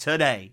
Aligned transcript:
today. 0.00 0.52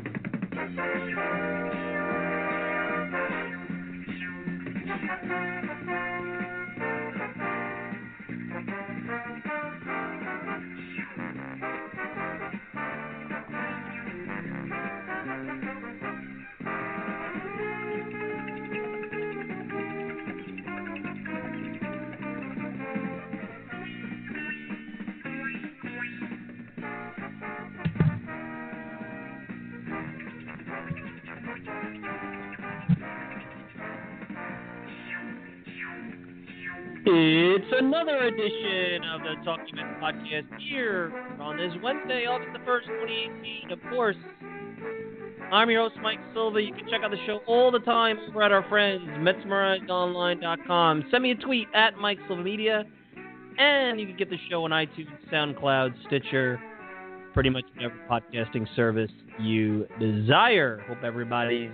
It's 37.13 37.73
another 37.77 38.19
edition 38.19 39.03
of 39.03 39.19
the 39.19 39.35
Talking 39.43 39.75
Mets 39.75 40.01
podcast 40.01 40.47
here 40.69 41.11
on 41.41 41.57
this 41.57 41.73
Wednesday, 41.83 42.25
August 42.25 42.53
the 42.53 42.59
1st, 42.59 42.85
2018. 42.85 43.71
Of 43.71 43.79
course, 43.89 44.15
I'm 45.51 45.69
your 45.69 45.89
host, 45.89 45.99
Mike 46.01 46.21
Silva. 46.33 46.61
You 46.61 46.73
can 46.73 46.85
check 46.89 47.01
out 47.03 47.11
the 47.11 47.17
show 47.25 47.41
all 47.47 47.69
the 47.69 47.79
time 47.79 48.17
over 48.29 48.41
at 48.43 48.53
our 48.53 48.65
friends, 48.69 49.01
MetsMerizedOnline.com. 49.19 51.07
Send 51.11 51.21
me 51.21 51.31
a 51.31 51.35
tweet 51.35 51.67
at 51.75 51.97
Mike 51.97 52.19
Silva 52.27 52.43
Media, 52.43 52.85
and 53.57 53.99
you 53.99 54.07
can 54.07 54.15
get 54.15 54.29
the 54.29 54.39
show 54.49 54.63
on 54.63 54.71
iTunes, 54.71 55.09
SoundCloud, 55.29 55.93
Stitcher, 56.07 56.61
pretty 57.33 57.49
much 57.49 57.65
whatever 57.75 57.95
podcasting 58.09 58.73
service 58.73 59.11
you 59.37 59.85
desire. 59.99 60.81
Hope 60.87 61.03
everybody's 61.03 61.71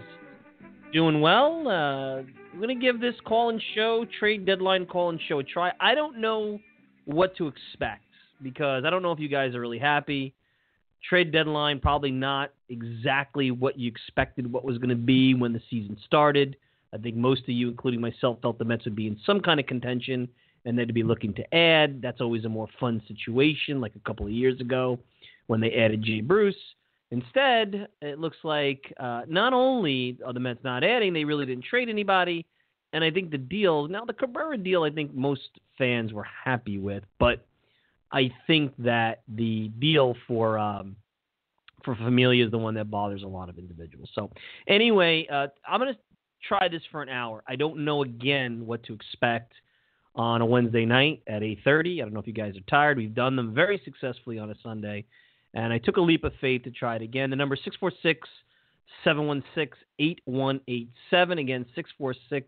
doing 0.94 1.22
well. 1.22 1.68
Uh, 1.68 2.18
I'm 2.20 2.58
going 2.58 2.70
to 2.70 2.76
give 2.76 3.00
this 3.00 3.16
call 3.26 3.50
and 3.50 3.62
show, 3.76 4.06
trade 4.20 4.46
deadline 4.46 4.86
call 4.86 5.10
and 5.10 5.20
show 5.28 5.40
a 5.40 5.44
try. 5.44 5.72
I 5.80 5.96
don't 5.96 6.20
know 6.20 6.60
what 7.06 7.36
to 7.38 7.48
expect 7.48 8.04
because 8.42 8.84
I 8.86 8.90
don't 8.90 9.02
know 9.02 9.12
if 9.12 9.20
you 9.20 9.30
guys 9.30 9.56
are 9.56 9.62
really 9.62 9.80
happy. 9.80 10.34
Trade 11.08 11.32
deadline, 11.32 11.80
probably 11.80 12.12
not 12.12 12.52
exactly 12.70 13.52
what 13.52 13.78
you 13.78 13.88
expected 13.88 14.52
what 14.52 14.66
was 14.66 14.78
going 14.78 14.90
to 14.90 14.96
be 14.96 15.34
when 15.34 15.54
the 15.54 15.62
season 15.70 15.98
started. 16.06 16.58
I 16.94 16.98
think 16.98 17.16
most 17.16 17.44
of 17.44 17.50
you, 17.50 17.70
including 17.70 18.02
myself, 18.02 18.40
felt 18.42 18.58
the 18.58 18.66
Mets 18.66 18.86
would 18.86 18.96
be 18.96 19.08
in 19.08 19.18
some 19.26 19.40
kind 19.40 19.60
of 19.60 19.66
contention 19.68 20.28
and 20.66 20.78
they'd 20.78 20.94
be 20.94 21.04
looking 21.04 21.34
to 21.36 21.56
add. 21.56 22.02
That's 22.02 22.22
always 22.22 22.46
a 22.46 22.50
more 22.50 22.68
fun 22.80 23.02
situation, 23.08 23.80
like 23.80 23.94
a 23.96 24.00
couple 24.08 24.26
of 24.26 24.32
years 24.32 24.60
ago 24.60 25.00
when 25.48 25.62
they 25.62 25.74
added 25.74 26.04
Jay 26.04 26.22
Bruce. 26.22 26.56
Instead, 27.12 27.88
it 28.02 28.20
looks 28.20 28.38
like 28.44 28.94
uh, 29.00 29.22
not 29.28 29.54
only 29.54 30.18
are 30.26 30.34
the 30.34 30.40
Mets 30.40 30.60
not 30.64 30.84
adding, 30.84 31.14
they 31.14 31.24
really 31.24 31.46
didn't 31.46 31.64
trade 31.64 31.90
anybody. 31.90 32.46
And 32.94 33.04
I 33.04 33.12
think 33.12 33.32
the 33.32 33.38
deal, 33.38 33.88
now 33.88 34.06
the 34.06 34.14
Cabrera 34.14 34.58
deal, 34.58 34.84
I 34.84 34.90
think 34.90 35.14
most 35.14 35.50
fans 35.78 36.14
were 36.14 36.26
happy 36.46 36.78
with, 36.78 37.04
but 37.20 37.46
I 38.12 38.32
think 38.46 38.74
that 38.80 39.22
the 39.28 39.70
deal 39.80 40.16
for 40.28 40.58
um, 40.58 40.96
for 41.84 41.96
Familia 41.96 42.46
is 42.46 42.52
the 42.52 42.58
one 42.58 42.74
that 42.76 42.90
bothers 42.90 43.24
a 43.24 43.28
lot 43.28 43.50
of 43.50 43.58
individuals. 43.58 44.10
So 44.14 44.30
anyway, 44.68 45.28
uh, 45.32 45.48
I'm 45.68 45.80
gonna 45.80 45.98
try 46.48 46.68
this 46.68 46.82
for 46.92 47.02
an 47.02 47.10
hour. 47.10 47.44
I 47.48 47.56
don't 47.56 47.84
know 47.84 48.04
again 48.04 48.66
what 48.66 48.84
to 48.84 48.94
expect 48.94 49.54
on 50.16 50.42
a 50.42 50.46
Wednesday 50.46 50.86
night 50.86 51.22
at 51.28 51.44
8:30. 51.44 52.02
I 52.02 52.06
don't 52.06 52.14
know 52.14 52.20
if 52.20 52.28
you 52.28 52.34
guys 52.34 52.58
are 52.58 52.62
tired. 52.62 52.98
We've 52.98 53.14
done 53.14 53.36
them 53.36 53.54
very 53.54 53.80
successfully 53.84 54.40
on 54.40 54.50
a 54.50 54.56
Sunday. 54.64 55.06
And 55.58 55.74
I 55.74 55.80
took 55.80 55.98
a 55.98 56.02
leap 56.02 56.24
of 56.24 56.34
faith 56.40 56.64
to 56.66 56.72
try 56.72 56.98
it 56.98 57.02
again. 57.02 57.32
The 57.32 57.36
number 57.36 57.56
646 57.56 58.30
716 59.04 59.76
8187. 59.98 61.38
Again, 61.40 61.66
646 61.74 62.48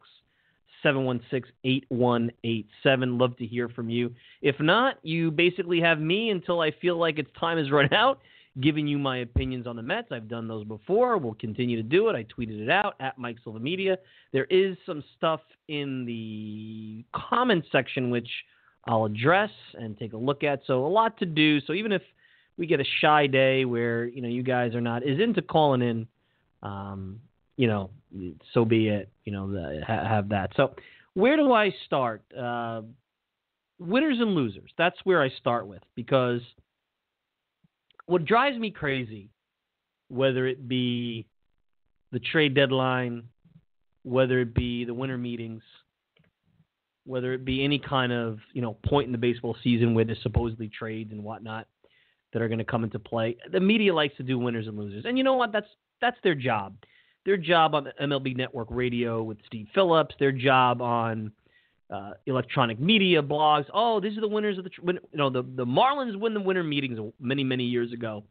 716 0.83 1.51
8187. 1.63 3.17
Love 3.17 3.35
to 3.37 3.47
hear 3.47 3.67
from 3.67 3.89
you. 3.89 4.13
If 4.43 4.59
not, 4.59 4.99
you 5.01 5.31
basically 5.31 5.81
have 5.81 5.99
me 5.99 6.29
until 6.29 6.61
I 6.61 6.69
feel 6.69 6.97
like 6.97 7.17
its 7.17 7.31
time 7.39 7.57
has 7.57 7.71
run 7.71 7.91
out, 7.93 8.19
giving 8.61 8.85
you 8.85 8.99
my 8.99 9.17
opinions 9.17 9.65
on 9.65 9.75
the 9.75 9.81
Mets. 9.81 10.09
I've 10.11 10.29
done 10.29 10.47
those 10.47 10.63
before. 10.65 11.17
We'll 11.17 11.33
continue 11.33 11.77
to 11.77 11.83
do 11.83 12.09
it. 12.09 12.15
I 12.15 12.25
tweeted 12.25 12.61
it 12.61 12.69
out 12.69 12.93
at 12.99 13.17
Mike 13.17 13.37
Silva 13.43 13.59
Media. 13.59 13.97
There 14.33 14.45
is 14.51 14.77
some 14.85 15.03
stuff 15.17 15.41
in 15.67 16.05
the 16.05 17.03
comments 17.11 17.69
section 17.71 18.11
which 18.11 18.29
I'll 18.85 19.05
address 19.05 19.49
and 19.73 19.97
take 19.97 20.13
a 20.13 20.17
look 20.17 20.43
at. 20.43 20.61
So, 20.67 20.85
a 20.85 20.87
lot 20.87 21.17
to 21.17 21.25
do. 21.25 21.59
So, 21.61 21.73
even 21.73 21.91
if 21.91 22.03
we 22.59 22.67
get 22.67 22.81
a 22.81 22.85
shy 22.99 23.25
day 23.25 23.63
where 23.63 24.05
you 24.05 24.21
know 24.21 24.27
you 24.27 24.43
guys 24.43 24.75
are 24.75 24.81
not 24.81 25.01
as 25.01 25.19
into 25.19 25.41
calling 25.41 25.81
in, 25.81 26.07
um, 26.61 27.21
you 27.55 27.67
know, 27.67 27.89
so 28.53 28.65
be 28.65 28.89
it. 28.89 29.09
You 29.23 29.31
know, 29.31 29.51
the, 29.51 29.81
ha- 29.87 30.05
have 30.05 30.29
that. 30.29 30.51
So 30.57 30.75
where 31.13 31.37
do 31.37 31.53
I 31.53 31.73
start? 31.85 32.21
Uh, 32.37 32.81
winners 33.79 34.17
and 34.19 34.35
losers. 34.35 34.71
That's 34.77 34.97
where 35.05 35.21
I 35.23 35.29
start 35.29 35.67
with 35.67 35.81
because 35.95 36.41
what 38.07 38.25
drives 38.25 38.57
me 38.57 38.71
crazy, 38.71 39.29
whether 40.09 40.45
it 40.45 40.67
be 40.67 41.25
the 42.11 42.19
trade 42.19 42.55
deadline, 42.55 43.23
whether 44.03 44.41
it 44.41 44.53
be 44.53 44.83
the 44.83 44.93
winter 44.93 45.17
meetings, 45.17 45.63
whether 47.05 47.31
it 47.33 47.45
be 47.45 47.63
any 47.63 47.79
kind 47.79 48.11
of 48.11 48.39
you 48.51 48.61
know 48.61 48.73
point 48.85 49.05
in 49.05 49.13
the 49.13 49.17
baseball 49.17 49.55
season 49.63 49.93
where 49.93 50.03
there's 50.03 50.21
supposedly 50.23 50.67
trades 50.67 51.13
and 51.13 51.23
whatnot 51.23 51.65
that 52.33 52.41
are 52.41 52.47
going 52.47 52.59
to 52.59 52.65
come 52.65 52.83
into 52.83 52.99
play. 52.99 53.37
The 53.51 53.59
media 53.59 53.93
likes 53.93 54.15
to 54.17 54.23
do 54.23 54.37
winners 54.37 54.67
and 54.67 54.77
losers, 54.77 55.05
and 55.05 55.17
you 55.17 55.23
know 55.23 55.35
what? 55.35 55.51
That's 55.51 55.67
that's 56.01 56.17
their 56.23 56.35
job. 56.35 56.75
their 57.25 57.37
job 57.37 57.75
on 57.75 57.89
MLB 58.01 58.35
Network 58.35 58.67
Radio 58.71 59.21
with 59.21 59.37
Steve 59.45 59.67
Phillips, 59.73 60.15
their 60.19 60.31
job 60.31 60.81
on 60.81 61.31
uh, 61.89 62.11
electronic 62.25 62.79
media 62.79 63.21
blogs. 63.21 63.65
Oh, 63.73 63.99
these 63.99 64.17
are 64.17 64.21
the 64.21 64.27
winners 64.27 64.57
of 64.57 64.63
the 64.63 64.71
you 64.83 64.99
know 65.13 65.29
the 65.29 65.43
the 65.55 65.65
Marlins 65.65 66.19
win 66.19 66.33
the 66.33 66.41
winter 66.41 66.63
meetings 66.63 66.99
many 67.19 67.43
many 67.43 67.63
years 67.63 67.91
ago 67.93 68.23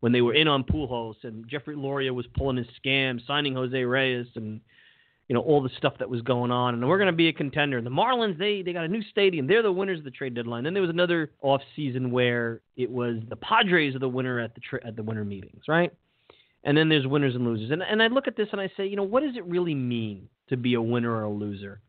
when 0.00 0.12
they 0.12 0.20
were 0.20 0.34
in 0.34 0.46
on 0.46 0.62
Pujols 0.62 1.16
and 1.22 1.48
Jeffrey 1.48 1.74
Loria 1.74 2.12
was 2.12 2.26
pulling 2.36 2.56
his 2.56 2.66
scam, 2.84 3.24
signing 3.26 3.54
Jose 3.54 3.82
Reyes 3.82 4.26
and 4.36 4.60
you 5.28 5.34
know 5.34 5.40
all 5.40 5.62
the 5.62 5.70
stuff 5.76 5.94
that 5.98 6.08
was 6.08 6.22
going 6.22 6.50
on, 6.50 6.74
and 6.74 6.88
we're 6.88 6.98
going 6.98 7.06
to 7.08 7.12
be 7.12 7.28
a 7.28 7.32
contender. 7.32 7.78
And 7.78 7.86
the 7.86 7.90
Marlins, 7.90 8.38
they 8.38 8.62
they 8.62 8.72
got 8.72 8.84
a 8.84 8.88
new 8.88 9.02
stadium. 9.10 9.46
They're 9.46 9.62
the 9.62 9.72
winners 9.72 9.98
of 9.98 10.04
the 10.04 10.10
trade 10.10 10.34
deadline. 10.34 10.64
Then 10.64 10.72
there 10.72 10.82
was 10.82 10.90
another 10.90 11.32
off 11.42 11.60
season 11.74 12.10
where 12.10 12.60
it 12.76 12.90
was 12.90 13.16
the 13.28 13.36
Padres 13.36 13.94
are 13.96 13.98
the 13.98 14.08
winner 14.08 14.38
at 14.40 14.54
the 14.54 14.60
tra- 14.60 14.86
at 14.86 14.94
the 14.94 15.02
winter 15.02 15.24
meetings, 15.24 15.64
right? 15.68 15.92
And 16.64 16.76
then 16.76 16.88
there's 16.88 17.06
winners 17.06 17.34
and 17.34 17.44
losers. 17.44 17.70
And 17.70 17.82
and 17.82 18.02
I 18.02 18.06
look 18.06 18.28
at 18.28 18.36
this 18.36 18.48
and 18.52 18.60
I 18.60 18.70
say, 18.76 18.86
you 18.86 18.96
know, 18.96 19.02
what 19.02 19.22
does 19.22 19.36
it 19.36 19.44
really 19.46 19.74
mean 19.74 20.28
to 20.48 20.56
be 20.56 20.74
a 20.74 20.82
winner 20.82 21.12
or 21.12 21.22
a 21.22 21.30
loser? 21.30 21.80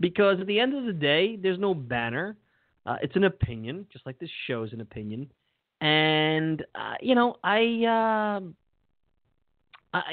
Because 0.00 0.40
at 0.40 0.46
the 0.48 0.58
end 0.58 0.74
of 0.74 0.84
the 0.84 0.92
day, 0.92 1.36
there's 1.36 1.58
no 1.58 1.74
banner. 1.74 2.36
Uh, 2.84 2.96
it's 3.00 3.14
an 3.14 3.24
opinion, 3.24 3.86
just 3.92 4.04
like 4.06 4.18
this 4.18 4.30
show 4.48 4.64
is 4.64 4.72
an 4.72 4.80
opinion. 4.80 5.30
And 5.80 6.64
uh, 6.74 6.94
you 7.00 7.14
know, 7.14 7.36
I. 7.44 8.40
Uh, 8.40 8.52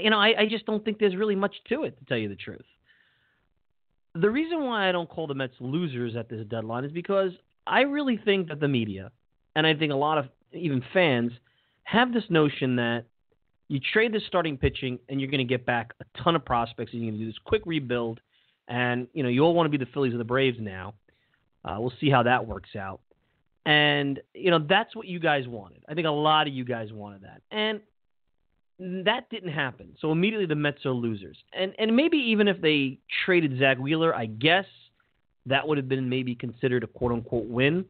You 0.01 0.09
know, 0.09 0.19
I, 0.19 0.41
I 0.41 0.45
just 0.47 0.65
don't 0.65 0.83
think 0.83 0.99
there's 0.99 1.15
really 1.15 1.35
much 1.35 1.55
to 1.69 1.83
it, 1.83 1.97
to 1.99 2.05
tell 2.05 2.17
you 2.17 2.29
the 2.29 2.35
truth. 2.35 2.65
The 4.15 4.29
reason 4.29 4.63
why 4.63 4.89
I 4.89 4.91
don't 4.91 5.09
call 5.09 5.27
the 5.27 5.35
Mets 5.35 5.53
losers 5.59 6.15
at 6.15 6.29
this 6.29 6.45
deadline 6.47 6.83
is 6.83 6.91
because 6.91 7.31
I 7.65 7.81
really 7.81 8.17
think 8.17 8.49
that 8.49 8.59
the 8.59 8.67
media, 8.67 9.11
and 9.55 9.65
I 9.65 9.73
think 9.75 9.91
a 9.91 9.95
lot 9.95 10.17
of 10.17 10.25
even 10.51 10.83
fans, 10.93 11.31
have 11.83 12.13
this 12.13 12.23
notion 12.29 12.75
that 12.77 13.05
you 13.67 13.79
trade 13.93 14.11
the 14.11 14.19
starting 14.27 14.57
pitching 14.57 14.99
and 15.07 15.21
you're 15.21 15.29
going 15.29 15.39
to 15.39 15.49
get 15.49 15.65
back 15.65 15.93
a 16.01 16.23
ton 16.23 16.35
of 16.35 16.43
prospects 16.43 16.91
and 16.91 17.01
you're 17.01 17.11
going 17.11 17.19
to 17.19 17.25
do 17.25 17.31
this 17.31 17.39
quick 17.45 17.61
rebuild. 17.65 18.19
And, 18.67 19.07
you 19.13 19.23
know, 19.23 19.29
you 19.29 19.43
all 19.43 19.53
want 19.53 19.71
to 19.71 19.77
be 19.77 19.83
the 19.83 19.89
Phillies 19.91 20.13
or 20.13 20.17
the 20.17 20.23
Braves 20.23 20.57
now. 20.59 20.93
Uh, 21.63 21.77
we'll 21.79 21.93
see 22.01 22.09
how 22.09 22.23
that 22.23 22.45
works 22.45 22.75
out. 22.75 22.99
And, 23.65 24.19
you 24.33 24.49
know, 24.49 24.59
that's 24.59 24.95
what 24.95 25.05
you 25.05 25.19
guys 25.19 25.47
wanted. 25.47 25.83
I 25.87 25.93
think 25.93 26.07
a 26.07 26.11
lot 26.11 26.47
of 26.47 26.53
you 26.53 26.65
guys 26.65 26.91
wanted 26.91 27.21
that. 27.23 27.41
And 27.51 27.81
that 28.79 29.29
didn't 29.29 29.51
happen. 29.51 29.95
So 29.99 30.11
immediately 30.11 30.45
the 30.45 30.55
Mets 30.55 30.85
are 30.85 30.91
losers. 30.91 31.37
And 31.53 31.73
and 31.77 31.95
maybe 31.95 32.17
even 32.17 32.47
if 32.47 32.61
they 32.61 32.99
traded 33.25 33.59
Zack 33.59 33.77
Wheeler, 33.77 34.15
I 34.15 34.25
guess 34.27 34.65
that 35.45 35.67
would 35.67 35.77
have 35.77 35.89
been 35.89 36.07
maybe 36.07 36.35
considered 36.35 36.83
a 36.83 36.87
quote 36.87 37.11
unquote 37.11 37.47
win. 37.47 37.85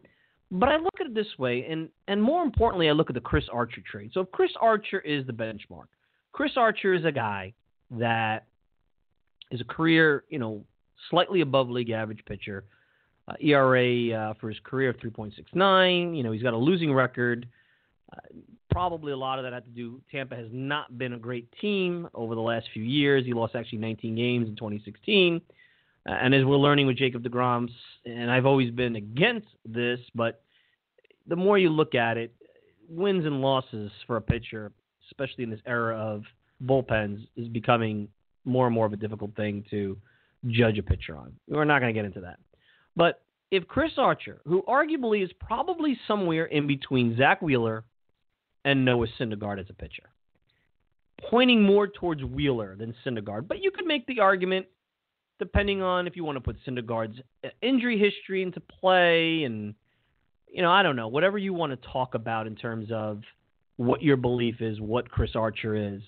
But 0.51 0.69
I 0.69 0.77
look 0.77 0.95
at 0.99 1.07
it 1.07 1.13
this 1.13 1.37
way, 1.37 1.65
and 1.69 1.89
and 2.07 2.21
more 2.21 2.43
importantly, 2.43 2.89
I 2.89 2.93
look 2.93 3.09
at 3.09 3.13
the 3.13 3.21
Chris 3.21 3.45
Archer 3.51 3.81
trade. 3.89 4.11
So 4.13 4.21
if 4.21 4.31
Chris 4.31 4.51
Archer 4.59 4.99
is 4.99 5.25
the 5.27 5.33
benchmark, 5.33 5.87
Chris 6.31 6.53
Archer 6.57 6.95
is 6.95 7.05
a 7.05 7.11
guy 7.11 7.53
that 7.91 8.45
is 9.51 9.61
a 9.61 9.65
career, 9.65 10.23
you 10.29 10.39
know, 10.39 10.63
slightly 11.09 11.41
above 11.41 11.69
league 11.69 11.91
average 11.91 12.23
pitcher. 12.25 12.65
Uh, 13.27 13.35
ERA 13.41 14.11
uh, 14.11 14.33
for 14.41 14.49
his 14.49 14.57
career 14.63 14.89
of 14.89 14.97
3.69. 14.97 16.17
You 16.17 16.23
know, 16.23 16.31
he's 16.31 16.41
got 16.41 16.55
a 16.55 16.57
losing 16.57 16.91
record. 16.91 17.45
Uh, 18.11 18.17
probably 18.69 19.11
a 19.11 19.17
lot 19.17 19.39
of 19.39 19.43
that 19.43 19.53
had 19.53 19.65
to 19.65 19.71
do. 19.71 20.01
Tampa 20.11 20.35
has 20.35 20.47
not 20.51 20.97
been 20.97 21.13
a 21.13 21.19
great 21.19 21.51
team 21.59 22.07
over 22.13 22.35
the 22.35 22.41
last 22.41 22.67
few 22.73 22.83
years. 22.83 23.25
He 23.25 23.33
lost 23.33 23.55
actually 23.55 23.79
19 23.79 24.15
games 24.15 24.47
in 24.47 24.55
2016. 24.55 25.41
Uh, 26.07 26.11
and 26.11 26.33
as 26.33 26.45
we're 26.45 26.57
learning 26.57 26.87
with 26.87 26.97
Jacob 26.97 27.23
DeGrom, 27.23 27.69
and 28.05 28.31
I've 28.31 28.45
always 28.45 28.71
been 28.71 28.95
against 28.95 29.47
this, 29.65 29.99
but 30.15 30.41
the 31.27 31.35
more 31.35 31.57
you 31.57 31.69
look 31.69 31.95
at 31.95 32.17
it, 32.17 32.33
wins 32.89 33.25
and 33.25 33.41
losses 33.41 33.91
for 34.07 34.17
a 34.17 34.21
pitcher, 34.21 34.71
especially 35.11 35.43
in 35.43 35.49
this 35.49 35.59
era 35.65 35.95
of 35.97 36.23
bullpens, 36.65 37.27
is 37.35 37.47
becoming 37.47 38.07
more 38.45 38.65
and 38.65 38.73
more 38.73 38.85
of 38.85 38.93
a 38.93 38.97
difficult 38.97 39.35
thing 39.35 39.63
to 39.69 39.97
judge 40.47 40.77
a 40.77 40.83
pitcher 40.83 41.15
on. 41.15 41.33
We're 41.47 41.65
not 41.65 41.79
going 41.79 41.93
to 41.93 41.97
get 41.97 42.05
into 42.05 42.21
that. 42.21 42.39
But 42.95 43.21
if 43.51 43.67
Chris 43.67 43.91
Archer, 43.97 44.41
who 44.45 44.63
arguably 44.63 45.23
is 45.23 45.31
probably 45.39 45.97
somewhere 46.07 46.45
in 46.45 46.67
between 46.67 47.17
Zack 47.17 47.41
Wheeler 47.41 47.83
and 48.69 48.85
Noah 48.85 49.07
Syndergaard 49.19 49.59
as 49.59 49.65
a 49.69 49.73
pitcher. 49.73 50.03
Pointing 51.27 51.63
more 51.63 51.87
towards 51.87 52.23
Wheeler 52.23 52.75
than 52.75 52.93
Syndergaard, 53.03 53.47
but 53.47 53.63
you 53.63 53.71
could 53.71 53.85
make 53.85 54.05
the 54.05 54.19
argument, 54.19 54.67
depending 55.39 55.81
on 55.81 56.05
if 56.05 56.15
you 56.15 56.23
want 56.23 56.35
to 56.35 56.41
put 56.41 56.55
Syndergaard's 56.67 57.19
uh, 57.43 57.49
injury 57.63 57.97
history 57.97 58.43
into 58.43 58.59
play, 58.59 59.43
and 59.43 59.73
you 60.47 60.61
know, 60.61 60.71
I 60.71 60.83
don't 60.83 60.95
know, 60.95 61.07
whatever 61.07 61.39
you 61.39 61.51
want 61.51 61.71
to 61.71 61.89
talk 61.89 62.13
about 62.13 62.45
in 62.45 62.55
terms 62.55 62.89
of 62.91 63.21
what 63.77 64.03
your 64.03 64.17
belief 64.17 64.61
is, 64.61 64.79
what 64.79 65.09
Chris 65.09 65.31
Archer 65.35 65.75
is. 65.75 66.01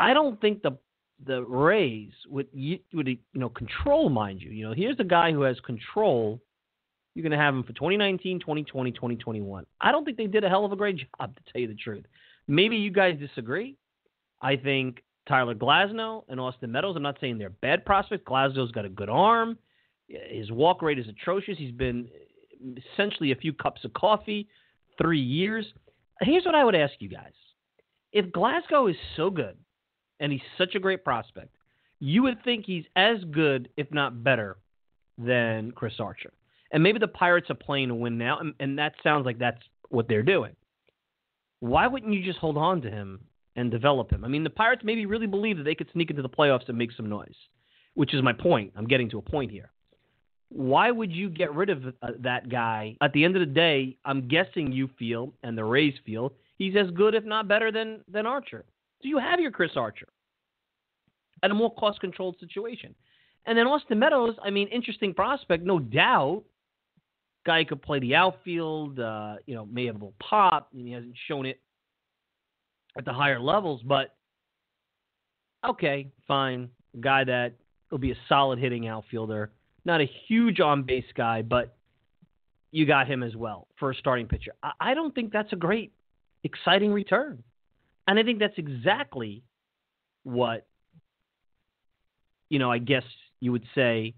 I 0.00 0.14
don't 0.14 0.40
think 0.40 0.62
the 0.62 0.76
the 1.24 1.44
Rays 1.44 2.10
would 2.28 2.48
would 2.92 3.06
you 3.06 3.18
know 3.34 3.50
control, 3.50 4.10
mind 4.10 4.42
you. 4.42 4.50
You 4.50 4.66
know, 4.66 4.74
here's 4.74 4.98
a 4.98 5.04
guy 5.04 5.30
who 5.30 5.42
has 5.42 5.60
control 5.60 6.40
you're 7.14 7.22
going 7.22 7.32
to 7.32 7.38
have 7.38 7.54
them 7.54 7.62
for 7.62 7.72
2019, 7.72 8.40
2020, 8.40 8.92
2021. 8.92 9.66
I 9.80 9.92
don't 9.92 10.04
think 10.04 10.16
they 10.16 10.26
did 10.26 10.44
a 10.44 10.48
hell 10.48 10.64
of 10.64 10.72
a 10.72 10.76
great 10.76 10.96
job, 11.20 11.34
to 11.36 11.52
tell 11.52 11.60
you 11.60 11.68
the 11.68 11.74
truth. 11.74 12.04
Maybe 12.46 12.76
you 12.76 12.90
guys 12.90 13.18
disagree. 13.18 13.76
I 14.42 14.56
think 14.56 15.02
Tyler 15.28 15.54
Glasnow 15.54 16.24
and 16.28 16.38
Austin 16.38 16.72
Meadows, 16.72 16.96
I'm 16.96 17.02
not 17.02 17.16
saying 17.20 17.38
they're 17.38 17.50
bad 17.50 17.84
prospects. 17.84 18.24
Glasnow's 18.28 18.72
got 18.72 18.84
a 18.84 18.90
good 18.90 19.08
arm. 19.08 19.56
His 20.08 20.50
walk 20.50 20.82
rate 20.82 20.98
is 20.98 21.08
atrocious. 21.08 21.56
He's 21.56 21.72
been 21.72 22.08
essentially 22.92 23.32
a 23.32 23.36
few 23.36 23.52
cups 23.52 23.84
of 23.84 23.92
coffee, 23.94 24.48
three 25.00 25.20
years. 25.20 25.64
Here's 26.20 26.44
what 26.44 26.54
I 26.54 26.64
would 26.64 26.74
ask 26.74 26.94
you 26.98 27.08
guys. 27.08 27.32
If 28.12 28.26
Glasnow 28.26 28.90
is 28.90 28.96
so 29.16 29.30
good 29.30 29.56
and 30.20 30.30
he's 30.30 30.42
such 30.58 30.74
a 30.74 30.78
great 30.78 31.04
prospect, 31.04 31.56
you 32.00 32.22
would 32.22 32.42
think 32.44 32.66
he's 32.66 32.84
as 32.96 33.18
good, 33.30 33.70
if 33.76 33.90
not 33.92 34.22
better, 34.22 34.58
than 35.16 35.72
Chris 35.72 35.94
Archer. 35.98 36.32
And 36.74 36.82
maybe 36.82 36.98
the 36.98 37.08
Pirates 37.08 37.48
are 37.50 37.54
playing 37.54 37.88
to 37.88 37.94
win 37.94 38.18
now, 38.18 38.40
and, 38.40 38.52
and 38.58 38.78
that 38.80 38.94
sounds 39.02 39.24
like 39.24 39.38
that's 39.38 39.62
what 39.90 40.08
they're 40.08 40.24
doing. 40.24 40.56
Why 41.60 41.86
wouldn't 41.86 42.12
you 42.12 42.22
just 42.24 42.40
hold 42.40 42.58
on 42.58 42.82
to 42.82 42.90
him 42.90 43.20
and 43.54 43.70
develop 43.70 44.10
him? 44.10 44.24
I 44.24 44.28
mean, 44.28 44.42
the 44.42 44.50
Pirates 44.50 44.82
maybe 44.84 45.06
really 45.06 45.28
believe 45.28 45.56
that 45.56 45.62
they 45.62 45.76
could 45.76 45.88
sneak 45.92 46.10
into 46.10 46.20
the 46.20 46.28
playoffs 46.28 46.68
and 46.68 46.76
make 46.76 46.90
some 46.90 47.08
noise, 47.08 47.36
which 47.94 48.12
is 48.12 48.22
my 48.22 48.32
point. 48.32 48.72
I'm 48.76 48.88
getting 48.88 49.08
to 49.10 49.18
a 49.18 49.22
point 49.22 49.52
here. 49.52 49.70
Why 50.48 50.90
would 50.90 51.12
you 51.12 51.30
get 51.30 51.54
rid 51.54 51.70
of 51.70 51.86
uh, 51.86 52.08
that 52.20 52.48
guy? 52.48 52.96
At 53.00 53.12
the 53.12 53.24
end 53.24 53.36
of 53.36 53.40
the 53.40 53.54
day, 53.54 53.96
I'm 54.04 54.26
guessing 54.26 54.72
you 54.72 54.90
feel, 54.98 55.32
and 55.44 55.56
the 55.56 55.64
Rays 55.64 55.94
feel, 56.04 56.32
he's 56.58 56.74
as 56.76 56.90
good, 56.90 57.14
if 57.14 57.24
not 57.24 57.46
better, 57.46 57.70
than 57.70 58.00
than 58.12 58.26
Archer. 58.26 58.64
So 59.00 59.08
you 59.08 59.18
have 59.18 59.38
your 59.38 59.52
Chris 59.52 59.72
Archer 59.76 60.08
at 61.44 61.52
a 61.52 61.54
more 61.54 61.72
cost 61.74 62.00
controlled 62.00 62.36
situation. 62.40 62.96
And 63.46 63.56
then 63.56 63.68
Austin 63.68 63.98
Meadows, 64.00 64.34
I 64.42 64.50
mean, 64.50 64.66
interesting 64.68 65.14
prospect, 65.14 65.64
no 65.64 65.78
doubt. 65.78 66.42
Guy 67.44 67.64
could 67.64 67.82
play 67.82 67.98
the 67.98 68.14
outfield. 68.14 68.98
Uh, 68.98 69.36
you 69.46 69.54
know, 69.54 69.66
may 69.66 69.86
have 69.86 69.96
a 69.96 69.98
little 69.98 70.14
pop. 70.20 70.70
And 70.72 70.86
he 70.86 70.92
hasn't 70.92 71.14
shown 71.28 71.46
it 71.46 71.60
at 72.96 73.04
the 73.04 73.12
higher 73.12 73.40
levels, 73.40 73.82
but 73.84 74.14
okay, 75.68 76.08
fine. 76.28 76.68
A 76.94 77.00
guy 77.00 77.24
that 77.24 77.54
will 77.90 77.98
be 77.98 78.12
a 78.12 78.16
solid 78.28 78.58
hitting 78.58 78.86
outfielder. 78.86 79.50
Not 79.84 80.00
a 80.00 80.08
huge 80.28 80.60
on 80.60 80.84
base 80.84 81.04
guy, 81.14 81.42
but 81.42 81.76
you 82.70 82.86
got 82.86 83.06
him 83.06 83.22
as 83.22 83.36
well 83.36 83.68
for 83.78 83.90
a 83.90 83.94
starting 83.94 84.26
pitcher. 84.26 84.52
I, 84.62 84.72
I 84.80 84.94
don't 84.94 85.14
think 85.14 85.32
that's 85.32 85.52
a 85.52 85.56
great, 85.56 85.92
exciting 86.44 86.92
return. 86.92 87.42
And 88.06 88.18
I 88.18 88.22
think 88.22 88.38
that's 88.38 88.58
exactly 88.58 89.42
what, 90.24 90.66
you 92.48 92.58
know, 92.58 92.70
I 92.70 92.78
guess 92.78 93.04
you 93.40 93.52
would 93.52 93.64
say 93.74 94.14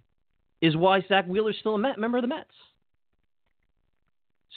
is 0.60 0.76
why 0.76 1.04
Zack 1.08 1.26
Wheeler's 1.26 1.56
still 1.60 1.74
a 1.74 1.78
Met, 1.78 1.98
member 1.98 2.18
of 2.18 2.22
the 2.22 2.28
Mets. 2.28 2.50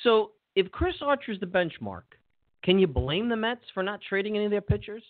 So 0.03 0.32
if 0.56 0.72
Chris 0.72 0.96
Archer 1.01 1.32
is 1.32 1.39
the 1.39 1.46
benchmark, 1.46 2.03
can 2.63 2.79
you 2.79 2.88
blame 2.88 3.29
the 3.29 3.36
Mets 3.36 3.63
for 3.74 3.84
not 3.84 4.01
trading 4.01 4.36
any 4.36 4.46
of 4.46 4.51
their 4.51 4.62
pitchers? 4.62 5.03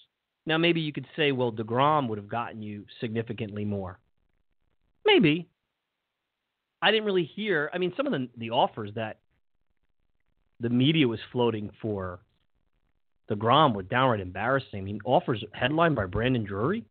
Now 0.46 0.58
maybe 0.58 0.82
you 0.82 0.94
could 0.94 1.08
say, 1.16 1.32
well, 1.32 1.52
Degrom 1.52 2.08
would 2.08 2.18
have 2.18 2.30
gotten 2.30 2.62
you 2.62 2.86
significantly 3.00 3.66
more. 3.66 4.00
Maybe. 5.06 5.48
I 6.82 6.92
didn't 6.92 7.06
really 7.06 7.30
hear. 7.36 7.70
I 7.74 7.78
mean, 7.78 7.94
some 7.98 8.08
of 8.08 8.14
the 8.14 8.30
the 8.38 8.52
offers 8.52 8.92
that 8.96 9.20
the 10.60 10.70
media 10.70 11.08
was 11.08 11.20
floating 11.32 11.72
for 11.82 12.20
Degrom 13.30 13.74
were 13.74 13.84
downright 13.84 14.20
embarrassing. 14.20 14.80
I 14.80 14.82
mean, 14.82 15.00
offers 15.04 15.44
headlined 15.54 15.96
by 15.96 16.06
Brandon 16.06 16.44
Drury. 16.44 16.86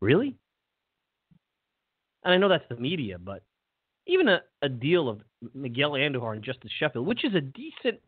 Really? 0.00 0.36
And 2.24 2.32
I 2.32 2.36
know 2.38 2.48
that's 2.48 2.68
the 2.68 2.76
media, 2.76 3.18
but 3.18 3.42
even 4.06 4.28
a, 4.28 4.40
a 4.62 4.68
deal 4.68 5.08
of 5.08 5.20
Miguel 5.54 5.92
Andujar 5.92 6.32
and 6.32 6.42
Justice 6.42 6.70
Sheffield, 6.78 7.06
which 7.06 7.24
is 7.24 7.34
a 7.34 7.40
decent 7.40 8.00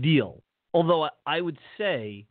deal. 0.00 0.42
Although 0.74 1.08
I 1.26 1.40
would 1.40 1.58
say, 1.76 2.26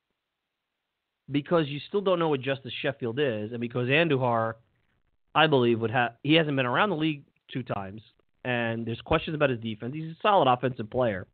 because 1.30 1.68
you 1.68 1.80
still 1.88 2.02
don't 2.02 2.20
know 2.20 2.30
what 2.30 2.42
Justice 2.42 2.74
Sheffield 2.82 3.20
is, 3.20 3.52
and 3.52 3.62
because 3.62 3.88
Andujar, 3.88 4.56
I 5.36 5.48
believe, 5.48 5.80
would 5.80 5.92
have 5.92 6.14
he 6.24 6.34
hasn't 6.34 6.56
been 6.56 6.66
around 6.66 6.90
the 6.90 6.96
league 6.96 7.24
two 7.52 7.64
times, 7.64 8.02
and 8.44 8.86
there's 8.86 9.02
questions 9.02 9.36
about 9.36 9.50
his 9.50 9.60
defense. 9.60 9.94
He's 9.94 10.12
a 10.12 10.18
solid 10.22 10.52
offensive 10.52 10.90
player. 10.90 11.28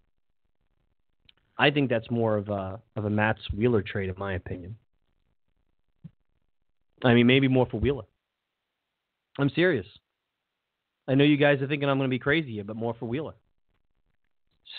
I 1.58 1.72
think 1.72 1.90
that's 1.90 2.10
more 2.12 2.38
of 2.38 2.50
a 2.50 2.80
of 2.96 3.06
a 3.06 3.10
Matz 3.10 3.40
Wheeler 3.56 3.82
trade, 3.82 4.10
in 4.10 4.16
my 4.18 4.34
opinion. 4.34 4.76
I 7.04 7.14
mean, 7.14 7.28
maybe 7.28 7.48
more 7.48 7.68
for 7.70 7.80
Wheeler. 7.80 8.04
I'm 9.40 9.50
serious. 9.50 9.86
I 11.08 11.16
know 11.16 11.24
you 11.24 11.38
guys 11.38 11.62
are 11.62 11.68
thinking 11.68 11.90
I'm 11.90 11.98
going 11.98 12.10
to 12.10 12.14
be 12.14 12.20
crazy 12.20 12.54
here, 12.54 12.64
but 12.64 12.76
more 12.76 12.94
for 13.00 13.06
Wheeler. 13.06 13.34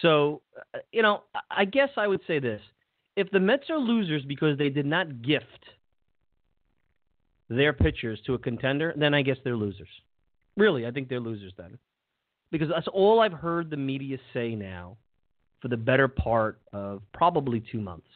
So, 0.02 0.42
uh, 0.74 0.78
you 0.92 1.02
know, 1.02 1.22
I 1.50 1.64
guess 1.64 1.88
I 1.96 2.06
would 2.06 2.20
say 2.26 2.38
this. 2.38 2.60
If 3.16 3.30
the 3.30 3.40
Mets 3.40 3.70
are 3.70 3.78
losers 3.78 4.22
because 4.24 4.58
they 4.58 4.68
did 4.68 4.86
not 4.86 5.22
gift 5.22 5.44
their 7.48 7.72
pitchers 7.72 8.20
to 8.26 8.34
a 8.34 8.38
contender, 8.38 8.92
then 8.96 9.14
I 9.14 9.22
guess 9.22 9.38
they're 9.42 9.56
losers. 9.56 9.88
Really, 10.56 10.86
I 10.86 10.90
think 10.90 11.08
they're 11.08 11.20
losers 11.20 11.52
then. 11.56 11.78
Because 12.50 12.68
that's 12.68 12.88
all 12.88 13.20
I've 13.20 13.32
heard 13.32 13.70
the 13.70 13.76
media 13.76 14.18
say 14.32 14.54
now 14.54 14.96
for 15.60 15.68
the 15.68 15.76
better 15.76 16.08
part 16.08 16.60
of 16.72 17.02
probably 17.12 17.62
two 17.72 17.80
months 17.80 18.06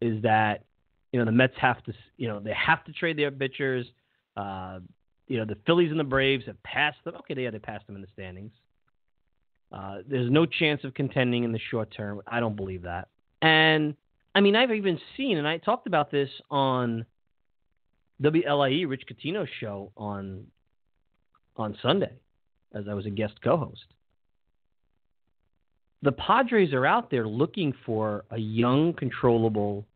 is 0.00 0.22
that 0.22 0.64
you 1.12 1.18
know 1.18 1.24
the 1.24 1.32
Mets 1.32 1.54
have 1.60 1.82
to 1.84 1.92
you 2.16 2.28
know 2.28 2.40
they 2.40 2.54
have 2.54 2.84
to 2.84 2.92
trade 2.92 3.18
their 3.18 3.30
pitchers. 3.30 3.86
Uh, 4.36 4.80
you 5.30 5.38
know 5.38 5.44
the 5.44 5.56
Phillies 5.64 5.92
and 5.92 6.00
the 6.00 6.04
Braves 6.04 6.44
have 6.46 6.60
passed 6.64 6.98
them. 7.04 7.14
Okay, 7.20 7.34
they 7.34 7.44
had 7.44 7.54
to 7.54 7.60
pass 7.60 7.80
them 7.86 7.94
in 7.94 8.02
the 8.02 8.08
standings. 8.12 8.50
Uh, 9.70 9.98
there's 10.08 10.28
no 10.28 10.44
chance 10.44 10.82
of 10.82 10.92
contending 10.92 11.44
in 11.44 11.52
the 11.52 11.60
short 11.70 11.94
term. 11.96 12.20
I 12.26 12.40
don't 12.40 12.56
believe 12.56 12.82
that. 12.82 13.08
And 13.40 13.94
I 14.34 14.40
mean, 14.40 14.56
I've 14.56 14.72
even 14.72 14.98
seen, 15.16 15.38
and 15.38 15.46
I 15.46 15.58
talked 15.58 15.86
about 15.86 16.10
this 16.10 16.28
on 16.50 17.06
WLIE 18.20 18.88
Rich 18.88 19.04
Catino's 19.08 19.48
show 19.60 19.92
on 19.96 20.48
on 21.56 21.78
Sunday, 21.80 22.12
as 22.74 22.86
I 22.90 22.94
was 22.94 23.06
a 23.06 23.10
guest 23.10 23.34
co-host. 23.44 23.84
The 26.02 26.12
Padres 26.12 26.72
are 26.72 26.86
out 26.86 27.08
there 27.08 27.28
looking 27.28 27.72
for 27.86 28.24
a 28.32 28.38
young, 28.38 28.94
controllable 28.94 29.86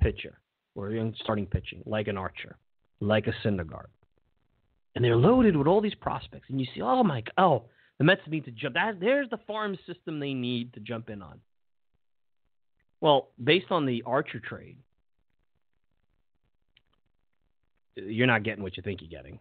pitcher 0.00 0.38
or 0.74 0.88
a 0.88 0.94
young 0.94 1.14
starting 1.20 1.44
pitching, 1.44 1.82
like 1.84 2.08
an 2.08 2.16
Archer, 2.16 2.56
like 3.00 3.26
a 3.26 3.32
Syndergaard. 3.46 3.88
And 4.96 5.04
they're 5.04 5.14
loaded 5.14 5.54
with 5.56 5.66
all 5.66 5.82
these 5.82 5.94
prospects. 5.94 6.46
And 6.48 6.58
you 6.58 6.66
see, 6.74 6.80
oh 6.80 7.02
my, 7.04 7.22
oh, 7.36 7.64
the 7.98 8.04
Mets 8.04 8.22
need 8.28 8.46
to 8.46 8.50
jump. 8.50 8.74
That, 8.74 8.98
there's 8.98 9.28
the 9.28 9.38
farm 9.46 9.78
system 9.86 10.18
they 10.18 10.32
need 10.32 10.72
to 10.72 10.80
jump 10.80 11.10
in 11.10 11.20
on. 11.20 11.38
Well, 13.02 13.28
based 13.44 13.66
on 13.70 13.84
the 13.84 14.02
Archer 14.06 14.40
trade, 14.40 14.78
you're 17.94 18.26
not 18.26 18.42
getting 18.42 18.62
what 18.62 18.78
you 18.78 18.82
think 18.82 19.02
you're 19.02 19.10
getting. 19.10 19.38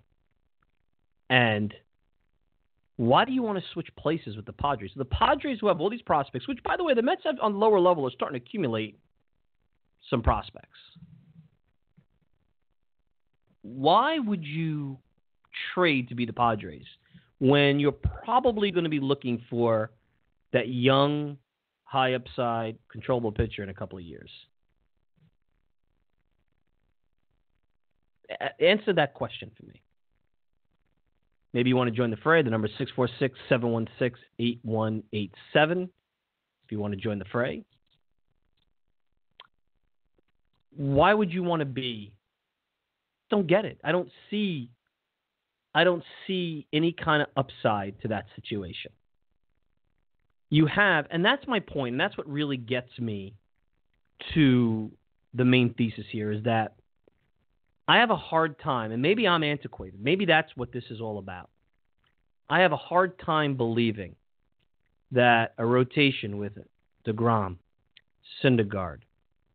And 1.30 1.74
why 2.98 3.24
do 3.24 3.32
you 3.32 3.42
want 3.42 3.58
to 3.58 3.64
switch 3.72 3.88
places 3.98 4.36
with 4.36 4.46
the 4.46 4.54
Padres? 4.54 4.92
The 4.94 5.06
Padres, 5.06 5.60
who 5.62 5.68
have 5.70 5.80
all 5.80 5.90
these 5.90 6.02
prospects, 6.02 6.50
which, 6.50 6.62
by 6.64 6.76
the 6.76 6.84
way, 6.84 6.94
the 6.94 7.02
Mets 7.02 7.22
have 7.24 7.36
on 7.42 7.58
lower 7.58 7.80
level 7.80 8.06
are 8.06 8.12
starting 8.12 8.38
to 8.38 8.46
accumulate 8.46 9.00
some 10.10 10.22
prospects. 10.22 10.78
Why 13.62 14.20
would 14.20 14.44
you 14.44 14.98
trade 15.74 16.10
to 16.10 16.16
be 16.16 16.26
the 16.26 16.34
Padres 16.34 16.86
when 17.40 17.80
you're 17.80 17.92
probably 18.24 18.72
going 18.72 18.84
to 18.84 18.90
be 18.90 19.00
looking 19.00 19.42
for 19.50 19.92
that 20.54 20.70
young, 20.70 21.38
high 21.84 22.14
upside, 22.14 22.78
controllable 22.90 23.32
pitcher 23.32 23.64
in 23.64 23.70
a 23.70 23.74
couple 23.74 23.98
of 23.98 24.04
years? 24.04 24.30
Answer 28.60 28.94
that 28.94 29.14
question 29.14 29.52
for 29.58 29.66
me. 29.66 29.82
Maybe 31.54 31.70
you 31.70 31.76
want 31.76 31.90
to 31.90 31.96
join 31.96 32.10
the 32.10 32.18
fray. 32.18 32.42
The 32.42 32.50
number 32.50 32.68
is 32.68 32.74
646 32.78 33.38
716 33.48 34.26
8187 34.40 35.90
if 36.66 36.72
you 36.72 36.80
want 36.80 36.94
to 36.94 37.00
join 37.00 37.20
the 37.20 37.26
fray 37.26 37.64
why 40.76 41.14
would 41.14 41.32
you 41.32 41.44
want 41.44 41.62
to 41.62 41.66
be? 41.66 42.14
Don't 43.30 43.48
get 43.48 43.66
it. 43.66 43.80
I 43.84 43.92
don't 43.92 44.10
see 44.30 44.70
I 45.76 45.84
don't 45.84 46.04
see 46.26 46.66
any 46.72 46.94
kind 46.94 47.22
of 47.22 47.28
upside 47.36 48.02
to 48.02 48.08
that 48.08 48.26
situation. 48.36 48.92
You 50.50 50.68
have, 50.68 51.06
and 51.12 51.24
that's 51.24 51.46
my 51.48 51.60
point, 51.60 51.94
and 51.94 52.00
that's 52.00 52.18
what 52.18 52.28
really 52.30 52.56
gets 52.56 52.98
me 52.98 53.34
to 54.34 54.90
the 55.34 55.44
main 55.44 55.74
thesis 55.74 56.06
here 56.10 56.32
is 56.32 56.44
that 56.46 56.76
I 57.90 57.98
have 57.98 58.10
a 58.10 58.16
hard 58.16 58.58
time, 58.60 58.94
and 58.94 59.02
maybe 59.02 59.28
I'm 59.28 59.44
antiquated. 59.44 60.00
Maybe 60.02 60.24
that's 60.26 60.50
what 60.56 60.72
this 60.72 60.86
is 60.90 61.02
all 61.02 61.18
about. 61.18 61.50
I 62.50 62.62
have 62.62 62.72
a 62.72 62.78
hard 62.78 63.20
time 63.20 63.58
believing 63.58 64.16
that 65.12 65.54
a 65.58 65.66
rotation 65.66 66.38
with 66.38 66.56
it, 66.56 66.70
DeGrom, 67.06 67.58
Syndergaard, 68.42 69.00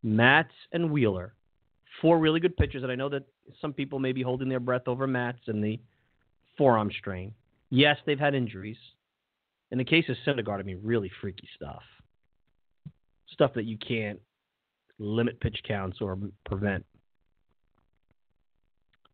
Matz 0.02 0.52
and 0.72 0.90
Wheeler, 0.90 1.32
four 2.02 2.18
really 2.18 2.40
good 2.40 2.56
pitchers. 2.56 2.82
And 2.82 2.92
I 2.92 2.94
know 2.94 3.08
that 3.08 3.24
some 3.60 3.72
people 3.72 3.98
may 3.98 4.12
be 4.12 4.22
holding 4.22 4.50
their 4.50 4.60
breath 4.60 4.86
over 4.86 5.06
Matz 5.06 5.38
and 5.46 5.64
the 5.64 5.80
forearm 6.60 6.90
strain. 6.98 7.32
Yes, 7.70 7.96
they've 8.04 8.20
had 8.20 8.34
injuries. 8.34 8.76
In 9.70 9.78
the 9.78 9.84
case 9.84 10.04
of 10.10 10.16
Syndergaard, 10.26 10.60
I 10.60 10.62
mean, 10.62 10.78
really 10.82 11.10
freaky 11.22 11.48
stuff. 11.56 11.80
Stuff 13.32 13.52
that 13.54 13.64
you 13.64 13.78
can't 13.78 14.20
limit 14.98 15.40
pitch 15.40 15.58
counts 15.66 16.02
or 16.02 16.18
prevent. 16.44 16.84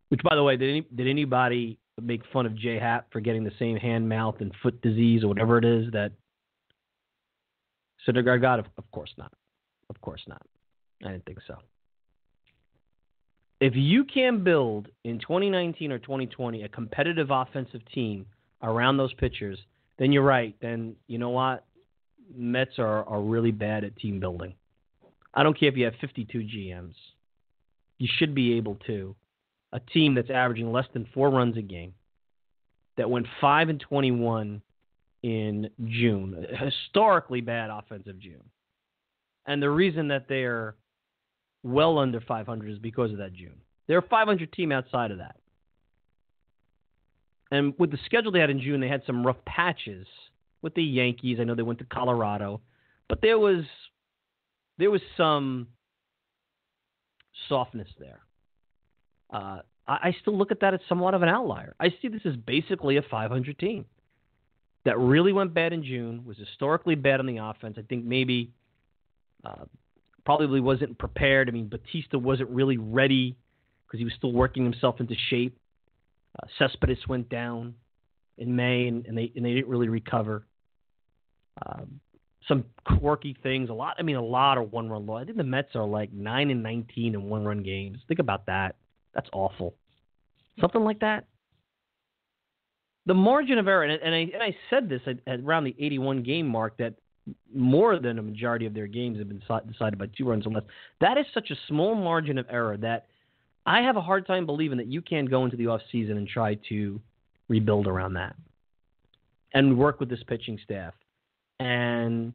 Which, 0.09 0.19
by 0.23 0.35
the 0.35 0.43
way, 0.43 0.57
did, 0.57 0.69
any, 0.69 0.81
did 0.93 1.07
anybody 1.07 1.79
make 2.01 2.21
fun 2.33 2.45
of 2.45 2.53
J 2.53 2.79
Happ 2.79 3.13
for 3.13 3.21
getting 3.21 3.45
the 3.45 3.53
same 3.57 3.77
hand, 3.77 4.09
mouth, 4.09 4.35
and 4.41 4.51
foot 4.61 4.81
disease 4.81 5.23
or 5.23 5.29
whatever 5.29 5.57
it 5.57 5.63
is 5.63 5.89
that 5.93 6.11
Syndergaard 8.05 8.41
got? 8.41 8.59
Of, 8.59 8.65
of 8.77 8.91
course 8.91 9.13
not. 9.17 9.31
Of 9.89 10.01
course 10.01 10.21
not. 10.27 10.41
I 11.05 11.11
didn't 11.11 11.23
think 11.23 11.39
so. 11.47 11.55
If 13.59 13.73
you 13.75 14.03
can 14.03 14.43
build 14.43 14.89
in 15.03 15.19
2019 15.19 15.91
or 15.91 15.99
2020 15.99 16.63
a 16.63 16.69
competitive 16.69 17.31
offensive 17.31 17.81
team 17.93 18.25
around 18.61 18.97
those 18.97 19.13
pitchers, 19.15 19.59
then 19.97 20.11
you're 20.11 20.23
right. 20.23 20.55
Then 20.61 20.95
you 21.07 21.17
know 21.17 21.29
what? 21.29 21.65
Mets 22.35 22.77
are, 22.77 23.03
are 23.05 23.21
really 23.21 23.51
bad 23.51 23.83
at 23.83 23.95
team 23.95 24.19
building. 24.19 24.53
I 25.33 25.43
don't 25.43 25.57
care 25.57 25.69
if 25.69 25.77
you 25.77 25.85
have 25.85 25.95
52 26.01 26.39
GMs. 26.39 26.93
You 27.97 28.07
should 28.17 28.35
be 28.35 28.57
able 28.57 28.75
to. 28.87 29.15
A 29.73 29.79
team 29.79 30.15
that's 30.15 30.29
averaging 30.29 30.71
less 30.71 30.85
than 30.93 31.07
four 31.13 31.29
runs 31.29 31.57
a 31.57 31.61
game, 31.61 31.93
that 32.97 33.09
went 33.09 33.27
5 33.41 33.69
and 33.69 33.79
21 33.79 34.61
in 35.23 35.69
June, 35.85 36.45
a 36.49 36.55
historically 36.57 37.41
bad 37.41 37.69
offensive 37.69 38.19
June. 38.19 38.43
And 39.45 39.61
the 39.61 39.69
reason 39.69 40.09
that 40.09 40.27
they're 40.27 40.75
well 41.67 41.97
under 41.99 42.21
500 42.21 42.71
is 42.71 42.79
because 42.79 43.11
of 43.11 43.17
that 43.17 43.33
June. 43.33 43.55
They're 43.87 43.99
a 43.99 44.07
500 44.07 44.51
team 44.51 44.71
outside 44.71 45.11
of 45.11 45.19
that. 45.19 45.35
And 47.51 47.73
with 47.77 47.91
the 47.91 47.99
schedule 48.05 48.31
they 48.31 48.39
had 48.39 48.49
in 48.49 48.59
June, 48.59 48.81
they 48.81 48.89
had 48.89 49.03
some 49.05 49.25
rough 49.25 49.37
patches 49.45 50.05
with 50.61 50.73
the 50.75 50.83
Yankees. 50.83 51.37
I 51.39 51.45
know 51.45 51.55
they 51.55 51.61
went 51.61 51.79
to 51.79 51.85
Colorado, 51.85 52.61
but 53.07 53.21
there 53.21 53.39
was 53.39 53.63
there 54.77 54.91
was 54.91 55.01
some 55.15 55.67
softness 57.47 57.87
there. 57.99 58.19
Uh, 59.31 59.59
I, 59.87 59.93
I 59.93 60.15
still 60.21 60.37
look 60.37 60.51
at 60.51 60.59
that 60.59 60.73
as 60.73 60.79
somewhat 60.89 61.13
of 61.13 61.21
an 61.21 61.29
outlier. 61.29 61.73
I 61.79 61.89
see 62.01 62.09
this 62.09 62.21
as 62.25 62.35
basically 62.35 62.97
a 62.97 63.01
500 63.01 63.57
team 63.57 63.85
that 64.83 64.97
really 64.99 65.33
went 65.33 65.53
bad 65.53 65.73
in 65.73 65.83
June, 65.83 66.23
was 66.25 66.37
historically 66.37 66.95
bad 66.95 67.19
on 67.19 67.25
the 67.25 67.37
offense. 67.37 67.77
I 67.77 67.81
think 67.81 68.05
maybe 68.05 68.51
uh, 69.43 69.65
probably 70.27 70.59
wasn't 70.59 70.97
prepared. 70.97 71.47
I 71.47 71.53
mean, 71.53 71.69
Bautista 71.69 72.19
wasn't 72.19 72.49
really 72.49 72.75
ready 72.75 73.37
because 73.85 73.97
he 73.97 74.03
was 74.03 74.13
still 74.17 74.33
working 74.33 74.65
himself 74.65 74.99
into 74.99 75.15
shape. 75.29 75.57
Uh, 76.37 76.47
Cespedes 76.59 77.07
went 77.07 77.29
down 77.29 77.75
in 78.37 78.53
May, 78.53 78.87
and, 78.87 79.05
and 79.05 79.17
they 79.17 79.31
and 79.37 79.45
they 79.45 79.53
didn't 79.53 79.69
really 79.69 79.87
recover. 79.87 80.45
Um, 81.65 82.01
some 82.45 82.65
quirky 82.83 83.37
things, 83.41 83.69
a 83.69 83.73
lot. 83.73 83.95
I 83.99 84.01
mean, 84.01 84.17
a 84.17 84.21
lot 84.21 84.57
of 84.57 84.73
one-run 84.73 85.05
loss. 85.05 85.21
I 85.21 85.25
think 85.25 85.37
the 85.37 85.45
Mets 85.45 85.75
are 85.75 85.85
like 85.85 86.11
nine 86.11 86.51
and 86.51 86.61
nineteen 86.61 87.13
in 87.13 87.29
one-run 87.29 87.63
games. 87.63 87.99
Think 88.09 88.19
about 88.19 88.47
that. 88.47 88.75
That's 89.15 89.29
awful. 89.31 89.75
Something 90.59 90.83
like 90.83 90.99
that. 90.99 91.25
The 93.05 93.13
margin 93.13 93.59
of 93.59 93.69
error, 93.69 93.83
and, 93.83 93.93
and 94.03 94.13
I 94.13 94.19
and 94.33 94.43
I 94.43 94.57
said 94.69 94.89
this 94.89 94.99
at, 95.07 95.19
at 95.25 95.39
around 95.39 95.63
the 95.63 95.75
81 95.79 96.23
game 96.23 96.47
mark 96.47 96.75
that 96.79 96.95
more 97.53 97.99
than 97.99 98.19
a 98.19 98.21
majority 98.21 98.65
of 98.65 98.73
their 98.73 98.87
games 98.87 99.17
have 99.19 99.29
been 99.29 99.41
decided 99.71 99.99
by 99.99 100.07
two 100.17 100.27
runs 100.27 100.45
or 100.45 100.51
less. 100.51 100.63
That 101.01 101.17
is 101.17 101.25
such 101.33 101.51
a 101.51 101.55
small 101.67 101.95
margin 101.95 102.37
of 102.37 102.45
error 102.49 102.77
that 102.77 103.07
I 103.65 103.81
have 103.81 103.97
a 103.97 104.01
hard 104.01 104.25
time 104.25 104.45
believing 104.45 104.77
that 104.77 104.87
you 104.87 105.01
can 105.01 105.25
go 105.25 105.43
into 105.43 105.57
the 105.57 105.65
offseason 105.65 106.11
and 106.11 106.27
try 106.27 106.57
to 106.69 106.99
rebuild 107.49 107.87
around 107.87 108.13
that 108.13 108.35
and 109.53 109.77
work 109.77 109.99
with 109.99 110.09
this 110.09 110.23
pitching 110.27 110.59
staff 110.63 110.93
and 111.59 112.33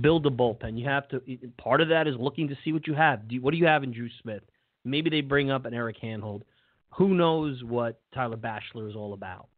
build 0.00 0.26
a 0.26 0.30
bullpen. 0.30 0.78
You 0.78 0.86
have 0.86 1.08
to. 1.08 1.22
Part 1.56 1.80
of 1.80 1.88
that 1.88 2.06
is 2.06 2.14
looking 2.18 2.48
to 2.48 2.56
see 2.64 2.72
what 2.72 2.86
you 2.86 2.94
have. 2.94 3.28
Do, 3.28 3.40
what 3.40 3.52
do 3.52 3.56
you 3.56 3.66
have 3.66 3.82
in 3.82 3.92
Drew 3.92 4.08
Smith? 4.22 4.42
Maybe 4.84 5.10
they 5.10 5.20
bring 5.20 5.50
up 5.50 5.64
an 5.64 5.74
Eric 5.74 6.00
Hanhold. 6.02 6.42
Who 6.96 7.14
knows 7.14 7.62
what 7.62 8.00
Tyler 8.14 8.36
Bashlor 8.36 8.88
is 8.88 8.96
all 8.96 9.12
about? 9.12 9.48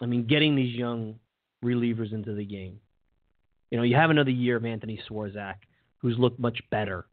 I 0.00 0.06
mean, 0.06 0.26
getting 0.26 0.54
these 0.54 0.74
young 0.74 1.16
relievers 1.64 2.12
into 2.12 2.34
the 2.34 2.44
game. 2.44 2.80
You 3.70 3.78
know, 3.78 3.84
you 3.84 3.96
have 3.96 4.10
another 4.10 4.30
year 4.30 4.56
of 4.56 4.64
Anthony 4.64 5.00
Swarzak, 5.08 5.56
who's 5.98 6.18
looked 6.18 6.38
much 6.38 6.60
better. 6.70 7.06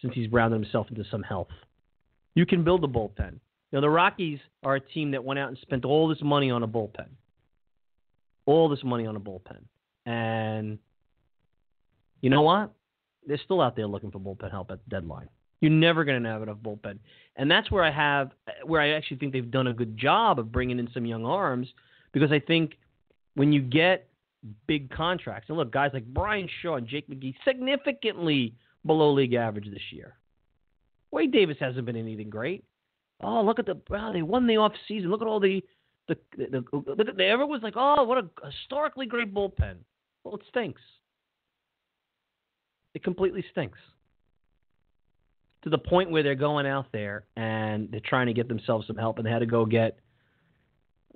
since 0.00 0.14
he's 0.14 0.30
rounded 0.32 0.62
himself 0.62 0.86
into 0.90 1.04
some 1.10 1.22
health. 1.22 1.48
You 2.34 2.46
can 2.46 2.64
build 2.64 2.84
a 2.84 2.86
bullpen. 2.86 3.38
Now, 3.72 3.80
the 3.80 3.90
Rockies 3.90 4.38
are 4.64 4.76
a 4.76 4.80
team 4.80 5.10
that 5.12 5.22
went 5.22 5.38
out 5.38 5.48
and 5.48 5.58
spent 5.58 5.84
all 5.84 6.08
this 6.08 6.22
money 6.22 6.50
on 6.50 6.62
a 6.62 6.68
bullpen. 6.68 7.08
All 8.46 8.68
this 8.68 8.82
money 8.82 9.06
on 9.06 9.16
a 9.16 9.20
bullpen. 9.20 9.60
And 10.06 10.78
you 12.20 12.30
know 12.30 12.42
what? 12.42 12.72
They're 13.26 13.40
still 13.44 13.60
out 13.60 13.76
there 13.76 13.86
looking 13.86 14.10
for 14.10 14.18
bullpen 14.18 14.50
help 14.50 14.70
at 14.70 14.78
the 14.84 14.90
deadline. 14.90 15.28
You're 15.60 15.70
never 15.70 16.04
going 16.04 16.22
to 16.22 16.28
have 16.28 16.42
enough 16.42 16.58
bullpen. 16.58 16.98
And 17.36 17.50
that's 17.50 17.70
where 17.70 17.84
I 17.84 17.90
have, 17.90 18.30
where 18.64 18.80
I 18.80 18.90
actually 18.90 19.18
think 19.18 19.32
they've 19.32 19.50
done 19.50 19.66
a 19.66 19.74
good 19.74 19.96
job 19.96 20.38
of 20.38 20.50
bringing 20.50 20.78
in 20.78 20.88
some 20.94 21.04
young 21.04 21.24
arms 21.26 21.68
because 22.12 22.32
I 22.32 22.38
think 22.40 22.78
when 23.40 23.54
you 23.54 23.62
get 23.62 24.06
big 24.66 24.90
contracts, 24.90 25.48
and 25.48 25.56
look, 25.56 25.72
guys 25.72 25.92
like 25.94 26.04
Bryan 26.04 26.46
Shaw 26.60 26.76
and 26.76 26.86
Jake 26.86 27.08
McGee 27.08 27.34
significantly 27.42 28.54
below 28.84 29.14
league 29.14 29.32
average 29.32 29.64
this 29.64 29.80
year. 29.92 30.12
Wade 31.10 31.32
Davis 31.32 31.56
hasn't 31.58 31.86
been 31.86 31.96
anything 31.96 32.28
great. 32.28 32.64
Oh, 33.22 33.40
look 33.42 33.58
at 33.58 33.64
the 33.64 33.80
wow, 33.88 34.12
they 34.12 34.20
won 34.20 34.46
the 34.46 34.58
off 34.58 34.72
season. 34.86 35.10
Look 35.10 35.22
at 35.22 35.26
all 35.26 35.40
the 35.40 35.64
the, 36.06 36.18
the, 36.36 36.64
the 36.70 37.12
the 37.16 37.24
everyone 37.24 37.48
was 37.48 37.62
like, 37.62 37.78
oh, 37.78 38.04
what 38.04 38.18
a 38.18 38.28
historically 38.44 39.06
great 39.06 39.32
bullpen. 39.32 39.76
Well, 40.22 40.34
it 40.34 40.42
stinks. 40.50 40.82
It 42.92 43.02
completely 43.02 43.42
stinks. 43.52 43.78
To 45.64 45.70
the 45.70 45.78
point 45.78 46.10
where 46.10 46.22
they're 46.22 46.34
going 46.34 46.66
out 46.66 46.88
there 46.92 47.24
and 47.38 47.90
they're 47.90 48.02
trying 48.04 48.26
to 48.26 48.34
get 48.34 48.48
themselves 48.48 48.86
some 48.86 48.96
help, 48.96 49.16
and 49.16 49.26
they 49.26 49.30
had 49.30 49.38
to 49.38 49.46
go 49.46 49.64
get 49.64 49.98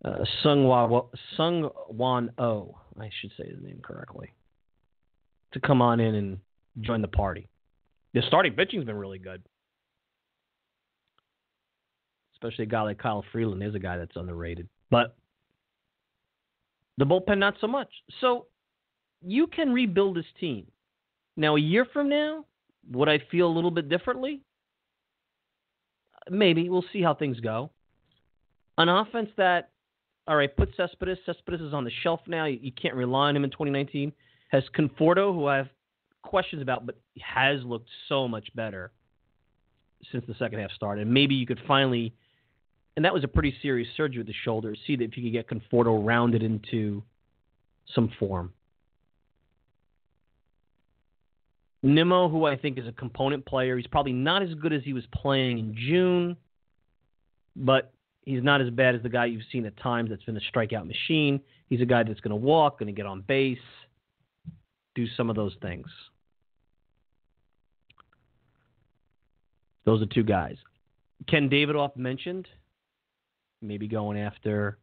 uh, 0.05 0.25
Seung 0.45 1.71
Hwan 1.89 2.31
Oh, 2.39 2.77
I 2.99 3.11
should 3.21 3.33
say 3.37 3.49
his 3.49 3.63
name 3.63 3.81
correctly, 3.83 4.33
to 5.53 5.61
come 5.61 5.83
on 5.83 6.01
in 6.01 6.15
and 6.15 6.39
join 6.81 7.03
the 7.03 7.09
party. 7.09 7.49
The 8.15 8.23
starting 8.27 8.55
pitching's 8.55 8.85
been 8.85 8.97
really 8.97 9.19
good 9.19 9.43
especially 12.45 12.65
a 12.65 12.69
guy 12.69 12.83
like 12.83 12.99
Kyle 12.99 13.25
Freeland. 13.33 13.63
is 13.63 13.75
a 13.75 13.79
guy 13.79 13.97
that's 13.97 14.17
underrated. 14.17 14.69
But 14.91 15.17
the 16.99 17.05
bullpen, 17.05 17.39
not 17.39 17.55
so 17.61 17.67
much. 17.67 17.89
So 18.21 18.47
you 19.25 19.47
can 19.47 19.73
rebuild 19.73 20.17
this 20.17 20.27
team. 20.39 20.67
Now, 21.37 21.57
a 21.57 21.61
year 21.61 21.87
from 21.93 22.09
now, 22.09 22.45
would 22.91 23.09
I 23.09 23.21
feel 23.31 23.47
a 23.47 23.55
little 23.55 23.71
bit 23.71 23.89
differently? 23.89 24.43
Maybe. 26.31 26.69
We'll 26.69 26.85
see 26.93 27.03
how 27.03 27.15
things 27.15 27.41
go. 27.41 27.71
An 28.79 28.89
offense 28.89 29.31
that, 29.37 29.71
all 30.27 30.37
right, 30.37 30.55
put 30.57 30.71
Cespedes. 30.77 31.19
Cespedes 31.27 31.61
is 31.61 31.75
on 31.75 31.85
the 31.85 31.91
shelf 32.03 32.21
now. 32.27 32.47
You, 32.47 32.59
you 32.61 32.73
can't 32.73 32.95
rely 32.95 33.29
on 33.29 33.37
him 33.37 33.45
in 33.45 33.51
2019. 33.51 34.13
Has 34.49 34.65
Conforto, 34.77 35.35
who 35.35 35.47
I 35.47 35.57
have 35.59 35.69
questions 36.23 36.63
about, 36.63 36.87
but 36.87 36.97
has 37.21 37.63
looked 37.65 37.89
so 38.09 38.27
much 38.27 38.49
better 38.55 38.93
since 40.13 40.25
the 40.27 40.35
second 40.39 40.61
half 40.61 40.71
started. 40.73 41.07
Maybe 41.07 41.35
you 41.35 41.47
could 41.47 41.61
finally 41.67 42.15
and 42.97 43.05
that 43.05 43.13
was 43.13 43.25
a 43.25 43.29
pretty 43.29 43.55
serious 43.61 43.89
surgery 43.97 44.19
with 44.19 44.29
the 44.29 44.35
shoulder. 44.45 44.75
See 44.87 44.95
if 44.95 45.17
you 45.17 45.23
could 45.25 45.33
get 45.33 45.49
Conforto 45.49 46.05
rounded 46.05 46.43
into 46.43 47.03
some 47.95 48.13
form. 48.19 48.53
Nimmo, 51.83 52.29
who 52.29 52.47
I 52.47 52.57
think 52.57 52.79
is 52.79 52.87
a 52.87 52.93
component 52.93 53.45
player, 53.45 53.77
he's 53.77 53.87
probably 53.87 54.13
not 54.13 54.43
as 54.43 54.55
good 54.55 54.73
as 54.73 54.83
he 54.85 54.93
was 54.93 55.05
playing 55.13 55.59
in 55.59 55.75
June, 55.75 56.37
but 57.57 57.93
he's 58.25 58.43
not 58.43 58.61
as 58.61 58.71
bad 58.71 58.95
as 58.95 59.03
the 59.03 59.09
guy 59.09 59.27
you've 59.27 59.43
seen 59.53 59.67
at 59.67 59.77
times 59.77 60.11
that's 60.11 60.25
been 60.25 60.37
a 60.37 60.57
strikeout 60.57 60.87
machine. 60.87 61.41
He's 61.69 61.81
a 61.81 61.87
guy 61.87 62.03
that's 62.03 62.21
going 62.21 62.31
to 62.31 62.37
walk, 62.37 62.79
going 62.79 62.87
to 62.87 62.93
get 62.93 63.07
on 63.07 63.23
base, 63.23 63.59
do 64.95 65.07
some 65.17 65.31
of 65.31 65.37
those 65.37 65.55
things. 65.61 65.87
Those 69.85 70.03
are 70.03 70.07
two 70.07 70.23
guys. 70.23 70.57
Ken 71.29 71.49
Davidoff 71.49 71.97
mentioned 71.97 72.49
maybe 73.61 73.87
going 73.89 74.19
after 74.19 74.79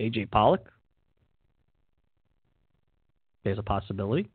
AJ 0.00 0.30
Pollock. 0.30 0.70
There's 3.44 3.58
a 3.58 3.62
possibility. 3.62 4.28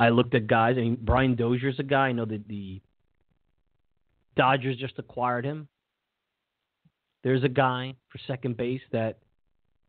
I 0.00 0.08
looked 0.08 0.34
at 0.34 0.46
guys. 0.46 0.76
I 0.78 0.80
mean, 0.80 0.98
Brian 0.98 1.36
Dozier's 1.36 1.78
a 1.78 1.82
guy. 1.82 2.08
I 2.08 2.12
know 2.12 2.24
that 2.24 2.48
the 2.48 2.80
Dodgers 4.34 4.78
just 4.78 4.98
acquired 4.98 5.44
him. 5.44 5.68
There's 7.22 7.44
a 7.44 7.50
guy 7.50 7.94
for 8.08 8.18
second 8.26 8.56
base 8.56 8.80
that 8.92 9.18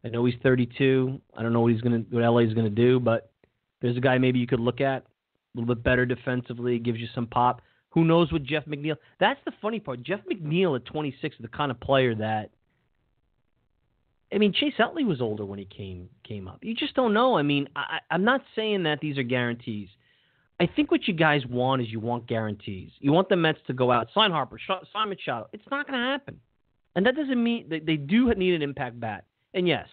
I 0.04 0.10
know 0.10 0.26
he's 0.26 0.36
32. 0.44 1.22
I 1.36 1.42
don't 1.42 1.54
know 1.54 1.62
what 1.62 1.72
he's 1.72 1.80
gonna, 1.80 2.04
what 2.10 2.24
LA 2.24 2.40
is 2.40 2.54
gonna 2.54 2.70
do, 2.70 3.00
but 3.00 3.32
there's 3.82 3.96
a 3.96 4.02
guy 4.02 4.18
maybe 4.18 4.38
you 4.38 4.48
could 4.48 4.60
look 4.60 4.82
at 4.82 5.04
a 5.04 5.60
little 5.60 5.74
bit 5.74 5.82
better 5.82 6.06
defensively. 6.06 6.78
Gives 6.78 7.00
you 7.00 7.08
some 7.16 7.28
pop. 7.28 7.62
Who 7.92 8.04
knows 8.04 8.34
what 8.34 8.44
Jeff 8.44 8.66
McNeil? 8.66 8.98
That's 9.22 9.40
the 9.46 9.54
funny 9.62 9.80
part. 9.80 10.04
Jeff 10.04 10.20
McNeil 10.30 10.76
at 10.76 10.86
26 10.86 11.38
is 11.38 11.42
the 11.42 11.48
kind 11.48 11.72
of 11.72 11.80
player 11.80 12.14
that. 12.16 12.50
I 14.34 14.38
mean, 14.40 14.52
Chase 14.54 14.74
Utley 14.78 15.06
was 15.06 15.22
older 15.22 15.46
when 15.46 15.60
he 15.60 15.66
came 15.66 16.10
came 16.26 16.50
up. 16.50 16.60
You 16.64 16.76
just 16.76 16.96
don't 16.96 17.14
know. 17.14 17.38
I 17.38 17.44
mean, 17.44 17.70
I, 17.78 18.00
I'm 18.10 18.26
not 18.26 18.42
saying 18.58 18.84
that 18.84 19.00
these 19.00 19.18
are 19.18 19.24
guarantees. 19.24 19.88
I 20.62 20.68
think 20.68 20.92
what 20.92 21.08
you 21.08 21.16
guys 21.16 21.44
want 21.48 21.82
is 21.82 21.88
you 21.90 22.00
want 22.00 22.28
guarantees. 22.28 22.92
You 23.00 23.12
want 23.12 23.30
the 23.30 23.36
Mets 23.36 23.58
to 23.66 23.74
go 23.74 23.92
out, 23.92 24.10
sign 24.14 24.30
Harper, 24.30 24.60
sign 24.68 25.10
Machado. 25.10 25.48
It's 25.54 25.64
not 25.72 25.88
going 25.88 26.00
to 26.00 26.06
happen, 26.06 26.40
and 26.96 27.04
that 27.04 27.16
doesn't 27.16 27.44
mean 27.44 27.68
that 27.70 27.88
they 27.88 27.96
do 27.96 28.32
need 28.36 28.54
an 28.54 28.62
impact 28.62 29.00
bat. 29.00 29.26
And 29.56 29.68
yes, 29.68 29.88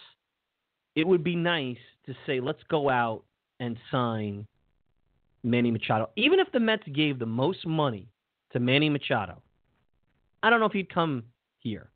it 0.95 1.07
would 1.07 1.25
be 1.25 1.35
nice 1.35 1.79
to 2.05 2.15
say, 2.27 2.39
let's 2.39 2.63
go 2.69 2.91
out 2.91 3.25
and 3.61 3.79
sign 3.91 4.47
Manny 5.43 5.71
Machado. 5.71 6.11
Even 6.17 6.39
if 6.39 6.53
the 6.53 6.61
Mets 6.61 6.87
gave 6.93 7.19
the 7.19 7.25
most 7.25 7.67
money 7.67 8.07
to 8.53 8.61
Manny 8.61 8.91
Machado, 8.91 9.41
I 10.43 10.51
don't 10.51 10.61
know 10.61 10.67
if 10.67 10.73
he'd 10.73 10.93
come 10.93 11.25
here 11.61 11.89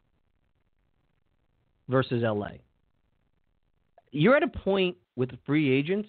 versus 1.90 2.22
LA. 2.22 2.52
You're 4.12 4.34
at 4.34 4.42
a 4.42 4.48
point 4.48 4.96
with 5.14 5.28
free 5.44 5.70
agents, 5.70 6.08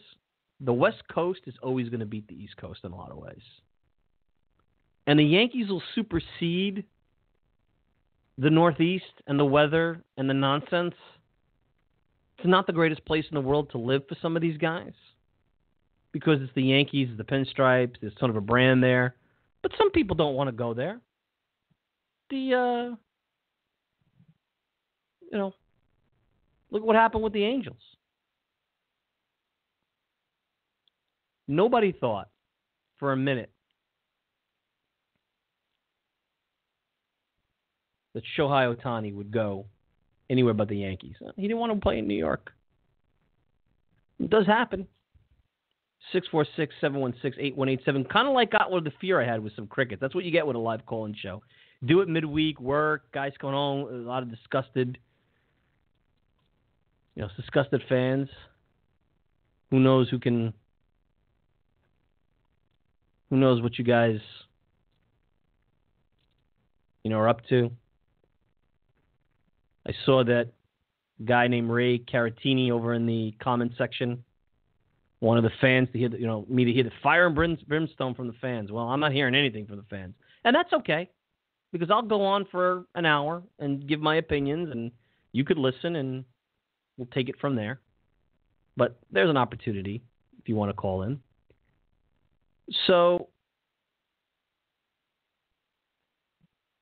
the 0.60 0.74
West 0.74 1.04
Coast 1.12 1.42
is 1.46 1.56
always 1.62 1.90
going 1.90 2.00
to 2.00 2.06
beat 2.06 2.28
the 2.28 2.36
East 2.36 2.58
Coast 2.58 2.82
in 2.84 2.92
a 2.92 2.96
lot 2.96 3.12
of 3.12 3.18
ways. 3.18 3.42
And 5.06 5.20
the 5.20 5.24
Yankees 5.24 5.70
will 5.70 5.84
supersede 5.96 6.86
the 8.38 8.50
Northeast 8.50 9.22
and 9.28 9.40
the 9.40 9.46
weather 9.46 10.02
and 10.18 10.30
the 10.30 10.34
nonsense. 10.34 10.96
It's 12.38 12.48
not 12.48 12.68
the 12.68 12.74
greatest 12.74 13.06
place 13.06 13.26
in 13.30 13.36
the 13.36 13.42
world 13.42 13.70
to 13.72 13.78
live 13.78 14.04
for 14.08 14.16
some 14.22 14.36
of 14.36 14.42
these 14.42 14.58
guys 14.58 14.94
because 16.12 16.42
it's 16.42 16.54
the 16.56 16.64
Yankees, 16.64 17.10
the 17.18 17.24
pinstripes, 17.24 17.96
there's 18.00 18.14
sort 18.20 18.30
of 18.30 18.38
a 18.38 18.42
brand 18.42 18.82
there. 18.84 19.16
But 19.62 19.72
some 19.78 19.92
people 19.92 20.16
don't 20.16 20.36
want 20.36 20.48
to 20.48 20.52
go 20.52 20.74
there. 20.74 21.00
The 22.30 22.54
uh, 22.54 22.96
you 25.32 25.38
know, 25.38 25.54
look 26.70 26.84
what 26.84 26.96
happened 26.96 27.24
with 27.24 27.34
the 27.34 27.44
Angels. 27.44 27.82
Nobody 31.48 31.92
thought 31.92 32.30
for 32.98 33.12
a 33.12 33.18
minute 33.18 33.52
that 38.14 38.24
Shohei 38.38 38.76
Ohtani 38.76 39.14
would 39.14 39.32
go 39.32 39.66
anywhere 40.30 40.54
but 40.54 40.70
the 40.70 40.78
Yankees. 40.78 41.16
He 41.36 41.44
didn't 41.44 41.58
want 41.58 41.74
to 41.74 41.80
play 41.80 41.98
in 41.98 42.08
New 42.08 42.14
York. 42.16 42.52
It 44.20 44.30
does 44.30 44.46
happen. 44.46 44.88
646 46.12 46.76
716 46.82 47.44
8187. 47.44 48.06
Kind 48.06 48.28
of 48.28 48.34
like 48.34 48.52
got 48.52 48.72
what 48.72 48.84
the 48.84 48.92
fear 49.00 49.22
I 49.22 49.26
had 49.26 49.44
with 49.44 49.56
some 49.56 49.68
crickets. 49.68 50.02
That's 50.02 50.14
what 50.14 50.26
you 50.26 50.32
get 50.32 50.46
with 50.46 50.56
a 50.56 50.60
live 50.60 50.86
call 50.86 51.06
in 51.06 51.16
show. 51.16 51.42
Do 51.86 52.02
it 52.02 52.10
midweek, 52.10 52.60
work, 52.60 53.12
guys 53.14 53.34
going 53.40 53.54
home, 53.54 53.88
a 53.88 54.08
lot 54.08 54.24
of 54.24 54.30
disgusted, 54.30 54.98
you 57.16 57.22
know, 57.22 57.30
disgusted 57.36 57.82
fans. 57.90 58.30
Who 59.72 59.80
knows 59.80 60.10
who 60.10 60.20
can, 60.20 60.54
who 63.34 63.40
knows 63.40 63.64
what 63.64 63.80
you 63.80 63.84
guys, 63.84 64.20
you 67.04 67.10
know, 67.10 67.18
are 67.18 67.28
up 67.28 67.44
to. 67.48 67.72
I 69.88 69.94
saw 70.06 70.24
that 70.26 70.52
guy 71.26 71.48
named 71.48 71.72
Ray 71.72 71.98
Caratini 71.98 72.70
over 72.70 72.94
in 72.94 73.08
the 73.08 73.34
comment 73.42 73.72
section 73.76 74.24
one 75.20 75.40
of 75.40 75.44
the 75.44 75.50
fans 75.60 75.88
to 75.94 75.98
hear, 75.98 76.10
the, 76.10 76.20
you 76.20 76.28
know, 76.28 76.46
me 76.48 76.64
to 76.64 76.72
hear 76.72 76.84
the 76.84 76.92
fire 77.02 77.26
and 77.26 77.68
brimstone 77.68 78.14
from 78.14 78.28
the 78.28 78.36
fans. 78.40 78.72
Well, 78.72 78.84
I'm 78.84 79.00
not 79.00 79.14
hearing 79.14 79.34
anything 79.34 79.66
from 79.66 79.78
the 79.78 79.86
fans, 79.90 80.14
and 80.44 80.56
that's 80.56 80.72
okay, 80.72 81.10
because 81.72 81.90
I'll 81.90 82.04
go 82.04 82.24
on 82.24 82.46
for 82.52 82.86
an 82.94 83.08
hour 83.08 83.42
and 83.58 83.88
give 83.88 84.00
my 84.00 84.18
opinions, 84.18 84.70
and 84.70 84.92
you 85.32 85.44
could 85.44 85.58
listen, 85.58 85.96
and 85.96 86.24
we'll 86.98 87.08
take 87.08 87.30
it 87.30 87.40
from 87.42 87.56
there. 87.56 87.80
But 88.78 89.00
there's 89.12 89.32
an 89.32 89.38
opportunity 89.38 90.04
if 90.40 90.48
you 90.48 90.56
want 90.56 90.70
to 90.70 90.76
call 90.76 91.02
in. 91.02 91.20
So 92.88 93.30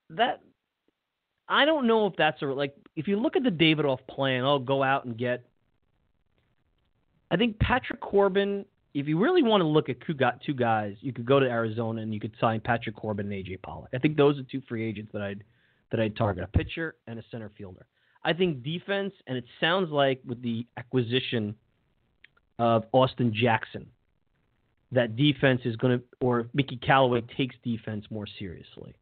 that 0.10 0.41
I 1.48 1.65
don't 1.65 1.88
know 1.88 2.08
if 2.08 2.13
that's 2.17 2.41
a 2.41 2.46
like 2.46 2.76
if 2.96 3.08
you 3.08 3.20
look 3.20 3.36
at 3.36 3.44
the 3.44 3.50
Davidoff 3.50 4.00
plan, 4.08 4.44
I'll 4.44 4.60
go 4.60 4.84
out 4.84 5.06
and 5.06 5.17
get 5.17 5.46
I 7.30 7.38
think 7.38 7.60
Patrick 7.60 8.02
Corbin. 8.02 8.65
If 8.94 9.08
you 9.08 9.17
really 9.17 9.41
want 9.41 9.62
to 9.62 9.67
look 9.67 9.88
at 9.88 9.98
who 10.06 10.13
got 10.13 10.41
two 10.41 10.54
guys, 10.54 10.98
you 11.00 11.13
could 11.13 11.26
go 11.26 11.39
to 11.39 11.46
Arizona 11.46 12.02
and 12.02 12.13
you 12.13 12.20
could 12.20 12.34
sign 12.41 12.60
Patrick 12.60 12.96
Corbin 12.96 13.32
and 13.32 13.46
AJ 13.46 13.62
Pollock. 13.62 13.89
I 13.94 14.00
think 14.00 14.17
those 14.17 14.38
are 14.38 14.44
two 14.44 14.62
free 14.67 14.86
agents 14.86 15.12
that 15.13 15.22
I'd 15.22 15.44
that 15.91 16.00
I'd 16.00 16.15
target: 16.17 16.44
a 16.44 16.48
pitcher 16.48 16.96
and 17.08 17.17
a 17.17 17.24
center 17.32 17.50
fielder. 17.58 17.86
I 18.24 18.34
think 18.34 18.63
defense, 18.63 19.13
and 19.28 19.38
it 19.38 19.46
sounds 19.60 19.89
like 19.91 20.22
with 20.26 20.41
the 20.41 20.67
acquisition 20.78 21.56
of 22.60 22.84
Austin 22.91 23.34
Jackson, 23.34 23.88
that 24.91 25.15
defense 25.15 25.62
is 25.65 25.75
going 25.75 25.99
to, 25.99 26.06
or 26.19 26.47
Mickey 26.54 26.77
Callaway 26.77 27.21
takes 27.38 27.56
defense 27.63 28.06
more 28.10 28.27
seriously. 28.39 28.93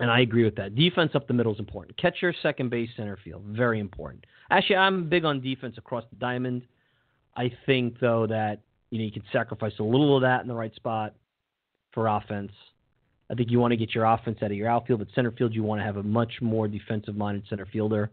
And 0.00 0.10
I 0.10 0.20
agree 0.20 0.44
with 0.44 0.56
that. 0.56 0.74
Defense 0.74 1.12
up 1.14 1.28
the 1.28 1.34
middle 1.34 1.52
is 1.52 1.60
important. 1.60 1.96
Catcher, 1.96 2.34
second 2.42 2.70
base, 2.70 2.90
center 2.96 3.18
field, 3.22 3.44
very 3.46 3.78
important. 3.78 4.24
Actually, 4.50 4.76
I'm 4.76 5.08
big 5.08 5.24
on 5.24 5.40
defense 5.40 5.76
across 5.78 6.04
the 6.10 6.16
diamond. 6.16 6.62
I 7.36 7.52
think 7.66 7.98
though 8.00 8.26
that 8.26 8.60
you 8.90 8.98
know 8.98 9.04
you 9.04 9.12
can 9.12 9.22
sacrifice 9.32 9.72
a 9.78 9.82
little 9.82 10.16
of 10.16 10.22
that 10.22 10.42
in 10.42 10.48
the 10.48 10.54
right 10.54 10.74
spot 10.74 11.14
for 11.92 12.08
offense. 12.08 12.52
I 13.30 13.34
think 13.34 13.50
you 13.50 13.58
want 13.58 13.72
to 13.72 13.76
get 13.76 13.94
your 13.94 14.04
offense 14.04 14.38
out 14.42 14.50
of 14.50 14.56
your 14.56 14.68
outfield, 14.68 14.98
but 14.98 15.08
center 15.14 15.30
field 15.32 15.54
you 15.54 15.62
want 15.62 15.80
to 15.80 15.84
have 15.84 15.96
a 15.96 16.02
much 16.02 16.34
more 16.40 16.68
defensive 16.68 17.16
minded 17.16 17.44
center 17.48 17.66
fielder. 17.66 18.10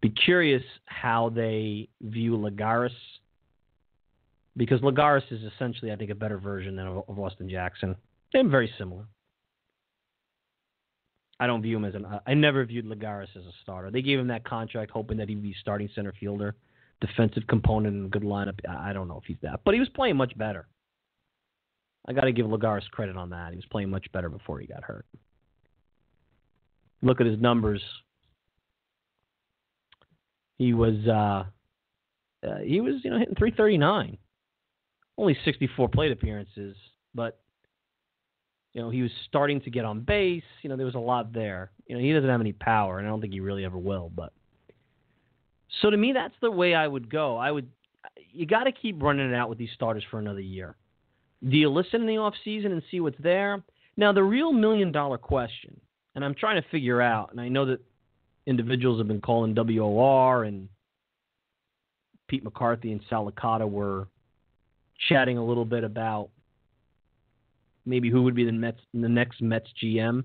Be 0.00 0.10
curious 0.10 0.62
how 0.86 1.30
they 1.30 1.88
view 2.02 2.36
Lagares 2.36 2.90
because 4.56 4.80
Lagares 4.80 5.22
is 5.30 5.40
essentially, 5.54 5.92
I 5.92 5.96
think, 5.96 6.10
a 6.10 6.14
better 6.14 6.38
version 6.38 6.76
than 6.76 6.86
of 6.86 7.18
Austin 7.18 7.48
Jackson. 7.48 7.96
They're 8.32 8.46
very 8.48 8.72
similar. 8.78 9.06
I 11.40 11.46
don't 11.46 11.62
view 11.62 11.76
him 11.76 11.84
as 11.84 11.94
an. 11.94 12.06
I 12.26 12.34
never 12.34 12.64
viewed 12.64 12.86
Lagares 12.86 13.34
as 13.36 13.44
a 13.44 13.52
starter. 13.62 13.90
They 13.90 14.02
gave 14.02 14.18
him 14.18 14.28
that 14.28 14.44
contract 14.44 14.92
hoping 14.92 15.16
that 15.18 15.28
he'd 15.28 15.42
be 15.42 15.54
starting 15.60 15.88
center 15.94 16.12
fielder, 16.20 16.54
defensive 17.00 17.44
component, 17.48 17.96
and 17.96 18.06
a 18.06 18.08
good 18.08 18.22
lineup. 18.22 18.60
I 18.68 18.92
don't 18.92 19.08
know 19.08 19.18
if 19.18 19.24
he's 19.24 19.38
that, 19.42 19.60
but 19.64 19.74
he 19.74 19.80
was 19.80 19.88
playing 19.88 20.16
much 20.16 20.36
better. 20.38 20.68
I 22.06 22.12
got 22.12 22.22
to 22.22 22.32
give 22.32 22.46
Lagares 22.46 22.88
credit 22.90 23.16
on 23.16 23.30
that. 23.30 23.50
He 23.50 23.56
was 23.56 23.64
playing 23.66 23.90
much 23.90 24.10
better 24.12 24.28
before 24.28 24.58
he 24.60 24.66
got 24.66 24.84
hurt. 24.84 25.06
Look 27.00 27.20
at 27.20 27.26
his 27.26 27.40
numbers. 27.40 27.82
He 30.58 30.74
was 30.74 30.94
uh, 31.08 31.44
uh, 32.46 32.58
he 32.58 32.80
was 32.80 32.96
you 33.02 33.10
know 33.10 33.18
hitting 33.18 33.34
339, 33.34 34.16
only 35.18 35.36
64 35.44 35.88
plate 35.88 36.12
appearances, 36.12 36.76
but 37.14 37.38
you 38.72 38.80
know, 38.80 38.90
he 38.90 39.02
was 39.02 39.10
starting 39.28 39.60
to 39.62 39.70
get 39.70 39.84
on 39.84 40.00
base. 40.00 40.42
You 40.62 40.70
know, 40.70 40.76
there 40.76 40.86
was 40.86 40.94
a 40.94 41.00
lot 41.00 41.32
there. 41.32 41.70
You 41.86 41.96
know, 41.96 42.02
he 42.02 42.12
doesn't 42.12 42.28
have 42.28 42.40
any 42.40 42.52
power, 42.52 42.98
and 42.98 43.06
I 43.06 43.10
don't 43.10 43.20
think 43.20 43.32
he 43.32 43.40
really 43.40 43.64
ever 43.64 43.76
will. 43.76 44.10
But 44.14 44.32
so 45.80 45.90
to 45.90 45.96
me, 45.96 46.12
that's 46.12 46.34
the 46.40 46.50
way 46.50 46.74
I 46.74 46.86
would 46.86 47.10
go. 47.10 47.36
I 47.36 47.50
would. 47.50 47.68
You 48.32 48.46
got 48.46 48.64
to 48.64 48.72
keep 48.72 49.02
running 49.02 49.30
it 49.30 49.34
out 49.34 49.48
with 49.48 49.58
these 49.58 49.68
starters 49.74 50.04
for 50.10 50.18
another 50.18 50.40
year. 50.40 50.74
Do 51.46 51.56
you 51.56 51.68
listen 51.68 52.00
in 52.00 52.06
the 52.06 52.16
off 52.16 52.34
season 52.44 52.72
and 52.72 52.82
see 52.90 53.00
what's 53.00 53.20
there? 53.22 53.62
Now, 53.96 54.12
the 54.12 54.22
real 54.22 54.52
million 54.52 54.90
dollar 54.90 55.18
question, 55.18 55.78
and 56.14 56.24
I'm 56.24 56.34
trying 56.34 56.60
to 56.60 56.68
figure 56.70 57.02
out, 57.02 57.30
and 57.30 57.40
I 57.40 57.48
know 57.48 57.66
that 57.66 57.80
individuals 58.46 58.98
have 58.98 59.08
been 59.08 59.20
calling 59.20 59.54
WOR 59.54 60.44
and 60.44 60.68
Pete 62.28 62.42
McCarthy 62.42 62.92
and 62.92 63.00
Sal 63.10 63.30
Licata 63.30 63.70
were 63.70 64.08
chatting 65.08 65.38
a 65.38 65.44
little 65.44 65.64
bit 65.64 65.84
about 65.84 66.30
maybe 67.84 68.10
who 68.10 68.22
would 68.22 68.34
be 68.34 68.44
the 68.44 68.52
Mets, 68.52 68.80
the 68.94 69.08
next 69.08 69.42
Mets 69.42 69.68
GM. 69.82 70.24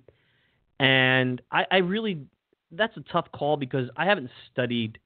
And 0.80 1.42
I, 1.52 1.66
I 1.72 1.78
really, 1.78 2.26
that's 2.72 2.96
a 2.98 3.04
tough 3.12 3.28
call 3.32 3.58
because 3.58 3.90
I 3.98 4.06
haven't 4.06 4.30
studied 4.52 5.00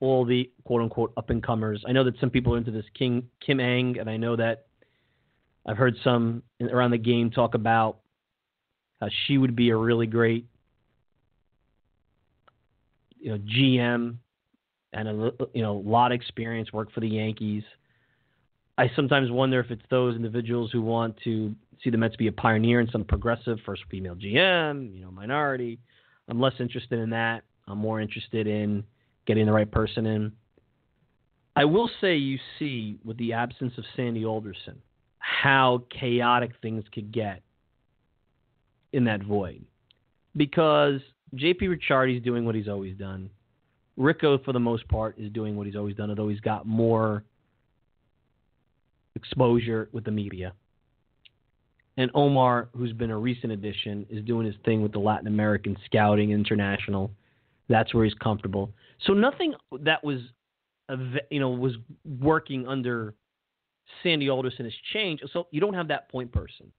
all 0.00 0.24
the 0.24 0.50
quote 0.64 0.82
unquote 0.82 1.12
up 1.16 1.30
and 1.30 1.42
comers. 1.42 1.82
I 1.86 1.92
know 1.92 2.04
that 2.04 2.18
some 2.20 2.30
people 2.30 2.54
are 2.54 2.58
into 2.58 2.70
this 2.70 2.84
King 2.96 3.28
Kim 3.44 3.60
Ng, 3.60 3.98
and 3.98 4.08
I 4.10 4.16
know 4.16 4.36
that 4.36 4.66
I've 5.64 5.76
heard 5.76 5.96
some 6.04 6.42
around 6.60 6.90
the 6.92 6.98
game 6.98 7.30
talk 7.30 7.54
about 7.54 7.98
how 9.00 9.08
she 9.26 9.38
would 9.38 9.56
be 9.56 9.70
a 9.70 9.76
really 9.76 10.06
great, 10.06 10.46
you 13.18 13.30
know, 13.30 13.38
GM 13.38 14.16
and 14.92 15.08
a 15.08 15.32
you 15.52 15.62
know 15.62 15.76
a 15.76 15.88
lot 15.88 16.12
of 16.12 16.16
experience, 16.16 16.72
work 16.72 16.92
for 16.92 17.00
the 17.00 17.08
Yankees. 17.08 17.64
I 18.78 18.90
sometimes 18.94 19.30
wonder 19.30 19.60
if 19.60 19.70
it's 19.70 19.82
those 19.90 20.16
individuals 20.16 20.70
who 20.70 20.82
want 20.82 21.16
to 21.24 21.54
see 21.82 21.90
the 21.90 21.96
Mets 21.96 22.16
be 22.16 22.26
a 22.26 22.32
pioneer 22.32 22.80
in 22.80 22.90
some 22.90 23.04
progressive 23.04 23.58
first 23.64 23.82
female 23.90 24.14
GM, 24.14 24.94
you 24.94 25.02
know, 25.02 25.10
minority. 25.10 25.78
I'm 26.28 26.40
less 26.40 26.54
interested 26.58 26.98
in 26.98 27.10
that. 27.10 27.44
I'm 27.68 27.78
more 27.78 28.00
interested 28.00 28.46
in 28.46 28.84
getting 29.26 29.46
the 29.46 29.52
right 29.52 29.70
person 29.70 30.06
in. 30.06 30.32
I 31.54 31.64
will 31.64 31.90
say 32.00 32.16
you 32.16 32.38
see 32.58 32.98
with 33.04 33.16
the 33.16 33.32
absence 33.32 33.72
of 33.78 33.84
Sandy 33.96 34.24
Alderson 34.24 34.80
how 35.18 35.84
chaotic 35.90 36.52
things 36.60 36.84
could 36.92 37.12
get 37.12 37.42
in 38.92 39.04
that 39.04 39.22
void. 39.22 39.64
Because 40.36 41.00
JP 41.34 41.62
Ricciardi 41.62 42.18
is 42.18 42.22
doing 42.22 42.44
what 42.44 42.54
he's 42.54 42.68
always 42.68 42.96
done. 42.96 43.30
Ricco, 43.96 44.38
for 44.38 44.52
the 44.52 44.60
most 44.60 44.86
part, 44.88 45.18
is 45.18 45.32
doing 45.32 45.56
what 45.56 45.66
he's 45.66 45.76
always 45.76 45.96
done, 45.96 46.10
although 46.10 46.28
he's 46.28 46.40
got 46.40 46.66
more 46.66 47.24
exposure 49.16 49.88
with 49.92 50.04
the 50.04 50.10
media. 50.10 50.52
And 51.96 52.10
Omar, 52.14 52.68
who's 52.76 52.92
been 52.92 53.10
a 53.10 53.18
recent 53.18 53.52
addition, 53.52 54.06
is 54.10 54.22
doing 54.24 54.46
his 54.46 54.54
thing 54.64 54.82
with 54.82 54.92
the 54.92 54.98
Latin 54.98 55.26
American 55.26 55.76
scouting 55.86 56.30
international. 56.30 57.10
That's 57.68 57.94
where 57.94 58.04
he's 58.04 58.14
comfortable. 58.14 58.72
So 59.06 59.14
nothing 59.14 59.54
that 59.80 60.04
was, 60.04 60.20
you 61.30 61.40
know, 61.40 61.50
was 61.50 61.72
working 62.20 62.68
under 62.68 63.14
Sandy 64.02 64.28
Alderson 64.28 64.66
has 64.66 64.74
changed. 64.92 65.24
So 65.32 65.46
you 65.50 65.60
don't 65.60 65.74
have 65.74 65.88
that 65.88 66.10
point 66.10 66.30
person. 66.30 66.70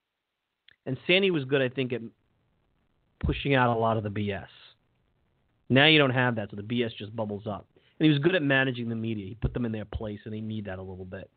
And 0.86 0.98
Sandy 1.08 1.32
was 1.32 1.44
good, 1.46 1.62
I 1.62 1.70
think, 1.70 1.92
at 1.94 2.02
pushing 3.20 3.56
out 3.56 3.76
a 3.76 3.80
lot 3.80 3.98
of 3.98 4.04
the 4.04 4.10
BS. 4.10 4.46
Now 5.70 5.88
you 5.88 5.98
don't 5.98 6.12
have 6.12 6.36
that, 6.36 6.52
so 6.52 6.56
the 6.56 6.62
BS 6.62 6.96
just 6.98 7.14
bubbles 7.14 7.46
up. 7.48 7.68
And 8.00 8.06
he 8.06 8.10
was 8.12 8.20
good 8.20 8.36
at 8.36 8.44
managing 8.44 8.88
the 8.88 8.96
media. 8.96 9.26
He 9.26 9.36
put 9.36 9.54
them 9.54 9.66
in 9.66 9.72
their 9.72 9.84
place, 9.84 10.20
and 10.24 10.34
they 10.34 10.40
need 10.40 10.66
that 10.66 10.80
a 10.80 10.82
little 10.82 11.04
bit 11.04 11.30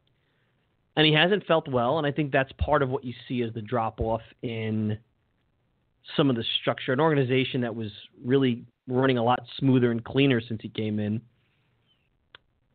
and 0.96 1.06
he 1.06 1.12
hasn't 1.12 1.46
felt 1.46 1.68
well. 1.68 1.98
And 1.98 2.06
I 2.06 2.12
think 2.12 2.32
that's 2.32 2.52
part 2.58 2.82
of 2.82 2.88
what 2.88 3.04
you 3.04 3.14
see 3.28 3.42
as 3.42 3.52
the 3.54 3.62
drop 3.62 4.00
off 4.00 4.22
in 4.42 4.98
some 6.16 6.30
of 6.30 6.36
the 6.36 6.44
structure. 6.60 6.92
An 6.92 7.00
organization 7.00 7.60
that 7.62 7.74
was 7.74 7.90
really 8.24 8.64
running 8.88 9.18
a 9.18 9.22
lot 9.22 9.40
smoother 9.58 9.90
and 9.90 10.04
cleaner 10.04 10.40
since 10.40 10.60
he 10.62 10.68
came 10.68 10.98
in. 10.98 11.20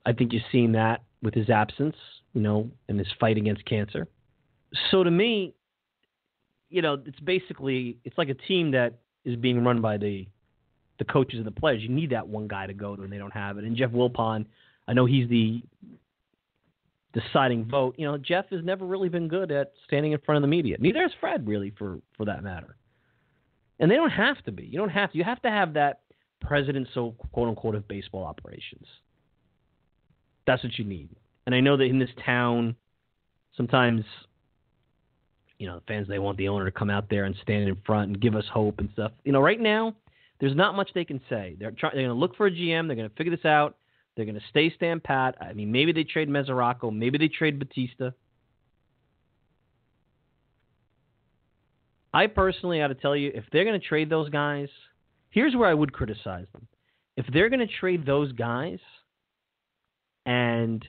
I 0.06 0.13
think 0.13 0.34
you're 0.34 0.41
seeing 0.51 0.71
that 0.73 1.04
with 1.21 1.34
his 1.34 1.49
absence, 1.49 1.95
you 2.34 2.41
know, 2.41 2.69
and 2.88 2.99
his 2.99 3.08
fight 3.19 3.38
against 3.38 3.65
cancer. 3.65 4.08
So 4.91 5.04
to 5.04 5.12
me, 5.12 5.54
you 6.69 6.82
know, 6.82 7.01
it's 7.06 7.19
basically 7.19 7.97
it's 8.04 8.17
like 8.17 8.30
a 8.30 8.34
team 8.34 8.71
that 8.71 8.99
is 9.23 9.36
being 9.36 9.63
run 9.63 9.82
by 9.82 9.97
the 9.97 10.28
the 10.99 11.06
coaches 11.06 11.38
and 11.38 11.45
the 11.45 11.51
players. 11.51 11.82
You 11.82 11.89
need 11.89 12.12
that 12.12 12.28
one 12.28 12.47
guy 12.47 12.67
to 12.67 12.73
go 12.73 12.95
to, 12.95 13.04
and 13.04 13.12
they 13.12 13.17
don't 13.17 13.34
have 13.34 13.58
it. 13.58 13.65
And 13.65 13.75
Jeff 13.75 13.91
Wilpon, 13.91 14.45
I 14.88 14.93
know 14.93 15.06
he's 15.06 15.28
the 15.28 15.62
deciding 17.15 17.65
vote. 17.65 17.95
You 17.97 18.06
know, 18.06 18.17
Jeff 18.17 18.45
has 18.51 18.63
never 18.63 18.86
really 18.86 19.10
been 19.10 19.28
good 19.28 19.51
at 19.51 19.71
standing 19.88 20.12
in 20.12 20.19
front 20.19 20.38
of 20.38 20.41
the 20.41 20.47
media. 20.47 20.75
Neither 20.80 21.01
has 21.01 21.12
Fred, 21.19 21.47
really, 21.47 21.73
for 21.78 21.99
for 22.17 22.25
that 22.25 22.43
matter. 22.43 22.75
And 23.80 23.89
they 23.89 23.95
don't 23.95 24.12
have 24.12 24.43
to 24.43 24.51
be. 24.51 24.63
You 24.63 24.78
don't 24.78 24.89
have 24.89 25.12
to. 25.12 25.17
You 25.17 25.23
have 25.23 25.41
to 25.41 25.49
have 25.49 25.73
that 25.73 26.01
president, 26.41 26.88
so 26.93 27.15
quote 27.32 27.47
unquote, 27.47 27.75
of 27.75 27.88
baseball 27.88 28.23
operations. 28.23 28.86
That's 30.45 30.63
what 30.63 30.78
you 30.78 30.86
need. 30.86 31.10
And 31.45 31.56
I 31.56 31.60
know 31.60 31.78
that 31.78 31.86
in 31.86 31.99
this 31.99 32.10
town, 32.23 32.75
sometimes, 33.56 34.04
you 35.58 35.67
know, 35.67 35.75
the 35.75 35.84
fans 35.88 36.08
they 36.08 36.19
want 36.19 36.38
the 36.38 36.47
owner 36.47 36.65
to 36.65 36.71
come 36.71 36.89
out 36.89 37.10
there 37.10 37.25
and 37.25 37.36
stand 37.41 37.67
in 37.67 37.78
front 37.86 38.10
and 38.10 38.21
give 38.21 38.36
us 38.36 38.45
hope 38.51 38.80
and 38.80 38.89
stuff. 38.93 39.12
You 39.23 39.32
know, 39.32 39.41
right 39.41 39.60
now, 39.60 39.95
there's 40.39 40.56
not 40.56 40.75
much 40.75 40.89
they 40.93 41.06
can 41.06 41.21
say. 41.30 41.56
They're 41.60 41.71
trying. 41.71 41.95
They're 41.95 42.06
going 42.06 42.15
to 42.15 42.19
look 42.19 42.36
for 42.36 42.47
a 42.47 42.51
GM. 42.51 42.88
They're 42.88 42.95
going 42.95 43.10
to 43.10 43.15
figure 43.15 43.36
this 43.36 43.45
out. 43.45 43.78
They're 44.15 44.25
going 44.25 44.36
to 44.36 44.45
stay 44.49 44.73
stand 44.75 45.04
pat. 45.04 45.36
I 45.41 45.54
mean, 45.54 45.71
maybe 45.71 45.91
they 45.91 46.04
trade 46.04 46.30
Mesoraco. 46.30 46.95
Maybe 46.95 47.17
they 47.17 47.28
trade 47.28 47.60
Bautista. 47.60 48.13
I 52.13 52.28
personally 52.28 52.80
got 52.80 52.88
to 52.88 52.95
tell 52.95 53.15
you, 53.15 53.32
if 53.36 53.43
they're 53.51 53.65
going 53.65 53.80
to 53.80 53.86
trade 53.86 54.10
those 54.10 54.30
guys, 54.30 54.69
here's 55.32 55.54
where 55.54 55.69
I 55.69 55.73
would 55.73 55.91
criticize 55.91 56.45
them. 56.54 56.65
If 57.17 57.25
they're 57.34 57.49
going 57.49 57.65
to 57.65 57.73
trade 57.80 58.06
those 58.06 58.32
guys 58.32 58.80
and 60.25 60.86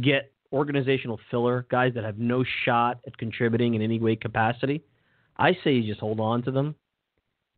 get 0.00 0.32
organizational 0.52 1.20
filler 1.30 1.66
guys 1.70 1.92
that 1.94 2.04
have 2.04 2.18
no 2.18 2.42
shot 2.64 3.00
at 3.06 3.18
contributing 3.18 3.74
in 3.74 3.82
any 3.82 4.00
way 4.00 4.16
capacity, 4.16 4.82
I 5.36 5.52
say 5.62 5.72
you 5.72 5.86
just 5.86 6.00
hold 6.00 6.20
on 6.20 6.42
to 6.44 6.50
them 6.50 6.74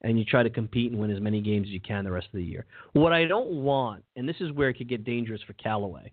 and 0.03 0.19
you 0.19 0.25
try 0.25 0.43
to 0.43 0.51
compete 0.51 0.93
and 0.93 1.01
win 1.01 1.11
as 1.11 1.21
many 1.21 1.41
games 1.41 1.67
as 1.67 1.73
you 1.73 1.81
can 1.81 2.05
the 2.05 2.11
rest 2.11 2.27
of 2.27 2.39
the 2.39 2.45
year. 2.45 2.67
What 2.93 3.13
I 3.13 3.25
don't 3.25 3.51
want, 3.51 4.05
and 4.17 4.29
this 4.29 4.37
is 4.41 4.53
where 4.53 4.69
it 4.69 4.75
could 4.75 4.89
get 4.89 5.05
dangerous 5.05 5.41
for 5.47 5.55
Callaway, 5.55 6.13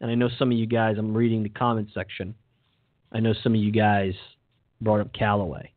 and 0.00 0.10
I 0.10 0.14
know 0.14 0.28
some 0.38 0.50
of 0.50 0.58
you 0.58 0.66
guys, 0.66 0.96
I'm 0.98 1.16
reading 1.16 1.42
the 1.42 1.48
comment 1.48 1.88
section. 1.94 2.34
I 3.12 3.20
know 3.20 3.34
some 3.42 3.54
of 3.54 3.60
you 3.60 3.72
guys 3.72 4.12
brought 4.80 5.00
up 5.00 5.12
Callaway. 5.12 5.72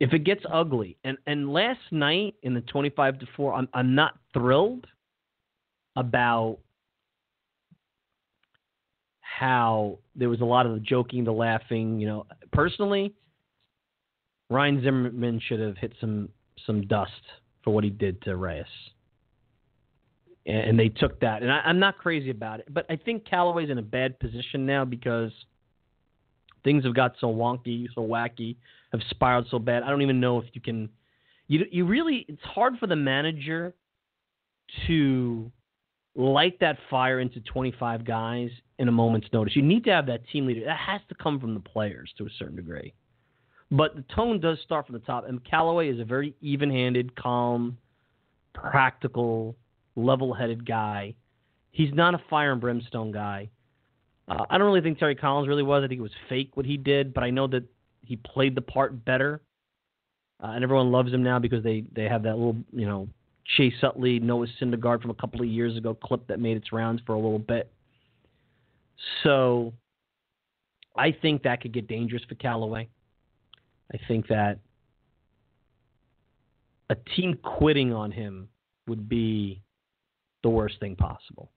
If 0.00 0.12
it 0.12 0.20
gets 0.20 0.44
ugly, 0.52 0.96
and, 1.02 1.18
and 1.26 1.52
last 1.52 1.80
night 1.90 2.34
in 2.42 2.54
the 2.54 2.60
25 2.60 3.18
to 3.18 3.26
4, 3.36 3.54
I'm, 3.54 3.68
I'm 3.74 3.94
not 3.94 4.14
thrilled, 4.32 4.86
about 5.98 6.58
how 9.20 9.98
there 10.14 10.28
was 10.28 10.40
a 10.40 10.44
lot 10.44 10.64
of 10.64 10.72
the 10.72 10.80
joking, 10.80 11.24
the 11.24 11.32
laughing. 11.32 11.98
You 11.98 12.06
know, 12.06 12.26
personally, 12.52 13.12
Ryan 14.50 14.82
Zimmerman 14.82 15.40
should 15.46 15.60
have 15.60 15.76
hit 15.76 15.92
some 16.00 16.30
some 16.66 16.86
dust 16.86 17.12
for 17.62 17.72
what 17.72 17.84
he 17.84 17.90
did 17.90 18.20
to 18.22 18.36
Reyes, 18.36 18.64
and, 20.46 20.70
and 20.70 20.78
they 20.78 20.88
took 20.88 21.20
that. 21.20 21.42
And 21.42 21.52
I, 21.52 21.60
I'm 21.64 21.78
not 21.78 21.98
crazy 21.98 22.30
about 22.30 22.60
it, 22.60 22.66
but 22.72 22.86
I 22.90 22.96
think 22.96 23.24
Callaway's 23.26 23.70
in 23.70 23.78
a 23.78 23.82
bad 23.82 24.18
position 24.18 24.66
now 24.66 24.84
because 24.84 25.32
things 26.64 26.84
have 26.84 26.94
got 26.94 27.14
so 27.20 27.28
wonky, 27.28 27.86
so 27.94 28.02
wacky, 28.02 28.56
have 28.92 29.00
spiraled 29.10 29.46
so 29.50 29.58
bad. 29.58 29.82
I 29.82 29.90
don't 29.90 30.02
even 30.02 30.20
know 30.20 30.38
if 30.38 30.46
you 30.52 30.60
can. 30.60 30.88
You 31.46 31.64
you 31.70 31.86
really 31.86 32.24
it's 32.28 32.42
hard 32.42 32.78
for 32.78 32.86
the 32.86 32.96
manager 32.96 33.74
to 34.86 35.50
light 36.14 36.58
that 36.60 36.76
fire 36.90 37.20
into 37.20 37.40
25 37.40 38.04
guys 38.04 38.50
in 38.78 38.88
a 38.88 38.92
moment's 38.92 39.28
notice. 39.32 39.54
You 39.54 39.62
need 39.62 39.84
to 39.84 39.90
have 39.90 40.06
that 40.06 40.20
team 40.30 40.46
leader. 40.46 40.64
That 40.64 40.78
has 40.78 41.00
to 41.08 41.14
come 41.14 41.40
from 41.40 41.54
the 41.54 41.60
players 41.60 42.12
to 42.18 42.24
a 42.24 42.30
certain 42.38 42.56
degree. 42.56 42.92
But 43.70 43.96
the 43.96 44.04
tone 44.14 44.40
does 44.40 44.58
start 44.64 44.86
from 44.86 44.94
the 44.94 45.00
top. 45.00 45.28
And 45.28 45.44
Callaway 45.44 45.88
is 45.88 46.00
a 46.00 46.04
very 46.04 46.34
even 46.40 46.70
handed, 46.70 47.14
calm, 47.16 47.76
practical, 48.54 49.56
level 49.96 50.32
headed 50.32 50.66
guy. 50.66 51.14
He's 51.70 51.92
not 51.92 52.14
a 52.14 52.22
fire 52.30 52.52
and 52.52 52.60
brimstone 52.60 53.12
guy. 53.12 53.50
Uh, 54.26 54.44
I 54.50 54.58
don't 54.58 54.66
really 54.66 54.80
think 54.80 54.98
Terry 54.98 55.14
Collins 55.14 55.48
really 55.48 55.62
was. 55.62 55.82
I 55.84 55.88
think 55.88 55.98
it 55.98 56.02
was 56.02 56.12
fake 56.28 56.56
what 56.56 56.66
he 56.66 56.76
did, 56.76 57.14
but 57.14 57.24
I 57.24 57.30
know 57.30 57.46
that 57.48 57.64
he 58.04 58.16
played 58.16 58.54
the 58.54 58.62
part 58.62 59.04
better. 59.04 59.40
Uh, 60.42 60.48
and 60.48 60.62
everyone 60.62 60.92
loves 60.92 61.12
him 61.12 61.22
now 61.22 61.38
because 61.38 61.64
they, 61.64 61.84
they 61.94 62.04
have 62.04 62.22
that 62.22 62.36
little, 62.36 62.56
you 62.72 62.86
know, 62.86 63.08
Chase 63.56 63.74
Utley, 63.82 64.20
Noah 64.20 64.46
Syndergaard 64.60 65.00
from 65.02 65.10
a 65.10 65.14
couple 65.14 65.40
of 65.40 65.46
years 65.46 65.76
ago 65.76 65.94
clip 65.94 66.26
that 66.28 66.38
made 66.38 66.56
its 66.56 66.72
rounds 66.72 67.00
for 67.06 67.14
a 67.14 67.18
little 67.18 67.38
bit. 67.38 67.70
So 69.22 69.72
I 70.96 71.12
think 71.12 71.42
that 71.42 71.60
could 71.62 71.72
get 71.72 71.88
dangerous 71.88 72.22
for 72.28 72.34
Callaway. 72.34 72.88
I 73.92 73.98
think 74.06 74.28
that 74.28 74.58
a 76.90 76.96
team 77.16 77.38
quitting 77.42 77.92
on 77.92 78.10
him 78.10 78.48
would 78.86 79.08
be 79.08 79.62
the 80.42 80.48
worst 80.48 80.80
thing 80.80 80.96
possible. 80.96 81.50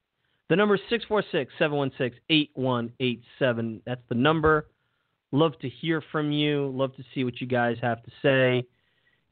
The 0.50 0.56
number 0.56 0.76
is 0.76 0.82
646 0.90 1.54
716 1.58 2.20
8187. 2.30 3.82
That's 3.86 4.02
the 4.10 4.16
number. 4.16 4.68
Love 5.32 5.58
to 5.60 5.70
hear 5.70 6.04
from 6.12 6.32
you. 6.32 6.72
Love 6.76 6.94
to 6.98 7.04
see 7.16 7.24
what 7.24 7.40
you 7.40 7.48
guys 7.48 7.78
have 7.82 8.04
to 8.04 8.12
say. 8.22 8.66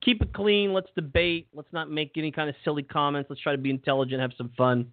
Keep 0.02 0.22
it 0.22 0.34
clean. 0.34 0.72
Let's 0.72 0.88
debate. 0.96 1.48
Let's 1.54 1.72
not 1.74 1.92
make 1.92 2.14
any 2.16 2.32
kind 2.32 2.50
of 2.50 2.56
silly 2.64 2.84
comments. 2.84 3.30
Let's 3.30 3.42
try 3.42 3.52
to 3.52 3.58
be 3.58 3.70
intelligent, 3.70 4.22
have 4.22 4.32
some 4.38 4.52
fun. 4.58 4.90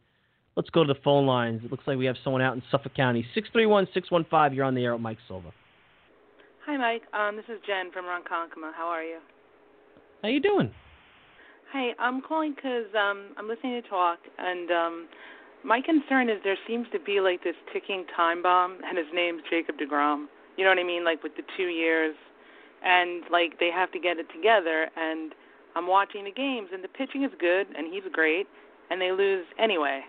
Let's 0.56 0.70
go 0.70 0.82
to 0.82 0.92
the 0.92 0.98
phone 1.04 1.26
lines. 1.26 1.62
It 1.64 1.70
looks 1.70 1.84
like 1.86 1.98
we 1.98 2.06
have 2.06 2.16
someone 2.24 2.42
out 2.42 2.56
in 2.56 2.62
Suffolk 2.70 2.94
County. 2.94 3.22
631 3.34 3.86
615. 3.94 4.56
You're 4.56 4.64
on 4.64 4.74
the 4.74 4.84
air 4.84 4.94
with 4.94 5.02
Mike 5.02 5.18
Silva. 5.28 5.52
Hi, 6.66 6.76
Mike. 6.76 7.02
Um, 7.14 7.36
this 7.36 7.44
is 7.46 7.60
Jen 7.64 7.92
from 7.92 8.06
Ronkonkoma. 8.06 8.74
How 8.74 8.88
are 8.88 9.04
you? 9.04 9.18
How 10.20 10.28
you 10.28 10.40
doing? 10.40 10.74
Hey, 11.72 11.92
I'm 11.96 12.20
calling 12.20 12.56
because 12.56 12.86
um, 12.98 13.28
I'm 13.36 13.46
listening 13.46 13.80
to 13.80 13.88
talk, 13.88 14.18
and 14.36 14.68
um, 14.72 15.08
my 15.64 15.80
concern 15.80 16.28
is 16.28 16.38
there 16.42 16.58
seems 16.66 16.88
to 16.90 16.98
be 16.98 17.20
like 17.20 17.44
this 17.44 17.54
ticking 17.72 18.04
time 18.16 18.42
bomb, 18.42 18.78
and 18.84 18.98
his 18.98 19.06
name's 19.14 19.42
Jacob 19.48 19.76
Degrom. 19.78 20.26
You 20.56 20.64
know 20.64 20.70
what 20.70 20.80
I 20.80 20.82
mean? 20.82 21.04
Like 21.04 21.22
with 21.22 21.36
the 21.36 21.44
two 21.56 21.68
years, 21.68 22.16
and 22.84 23.22
like 23.30 23.60
they 23.60 23.70
have 23.70 23.92
to 23.92 24.00
get 24.00 24.18
it 24.18 24.26
together. 24.34 24.90
And 24.96 25.36
I'm 25.76 25.86
watching 25.86 26.24
the 26.24 26.32
games, 26.32 26.70
and 26.72 26.82
the 26.82 26.88
pitching 26.88 27.22
is 27.22 27.30
good, 27.38 27.68
and 27.78 27.94
he's 27.94 28.02
great, 28.12 28.48
and 28.90 29.00
they 29.00 29.12
lose 29.12 29.46
anyway. 29.56 30.00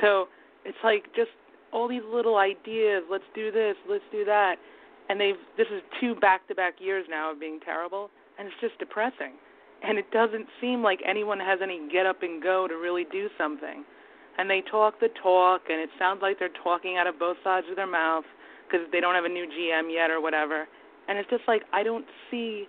So 0.00 0.28
it's 0.64 0.78
like 0.84 1.06
just 1.16 1.34
all 1.72 1.88
these 1.88 2.06
little 2.08 2.36
ideas. 2.36 3.02
Let's 3.10 3.26
do 3.34 3.50
this. 3.50 3.74
Let's 3.88 4.04
do 4.12 4.24
that 4.26 4.54
and 5.10 5.20
they've 5.20 5.42
this 5.58 5.66
is 5.74 5.82
two 6.00 6.14
back 6.14 6.46
to 6.46 6.54
back 6.54 6.74
years 6.80 7.04
now 7.10 7.32
of 7.32 7.40
being 7.40 7.58
terrible 7.64 8.10
and 8.38 8.46
it's 8.46 8.56
just 8.60 8.78
depressing. 8.78 9.34
And 9.82 9.98
it 9.98 10.10
doesn't 10.12 10.46
seem 10.60 10.82
like 10.82 11.00
anyone 11.04 11.40
has 11.40 11.58
any 11.62 11.80
get 11.90 12.06
up 12.06 12.22
and 12.22 12.40
go 12.40 12.68
to 12.68 12.74
really 12.74 13.04
do 13.10 13.28
something. 13.36 13.84
And 14.38 14.48
they 14.48 14.62
talk 14.70 15.00
the 15.00 15.08
talk 15.20 15.62
and 15.68 15.80
it 15.80 15.90
sounds 15.98 16.20
like 16.22 16.38
they're 16.38 16.56
talking 16.62 16.96
out 16.96 17.08
of 17.08 17.18
both 17.18 17.36
sides 17.42 17.66
of 17.68 17.76
their 17.76 17.90
mouth 17.90 18.24
because 18.64 18.86
they 18.92 19.00
don't 19.00 19.16
have 19.16 19.24
a 19.24 19.28
new 19.28 19.46
GM 19.46 19.92
yet 19.92 20.10
or 20.10 20.22
whatever. 20.22 20.68
And 21.08 21.18
it's 21.18 21.28
just 21.28 21.42
like 21.48 21.62
I 21.72 21.82
don't 21.82 22.06
see 22.30 22.68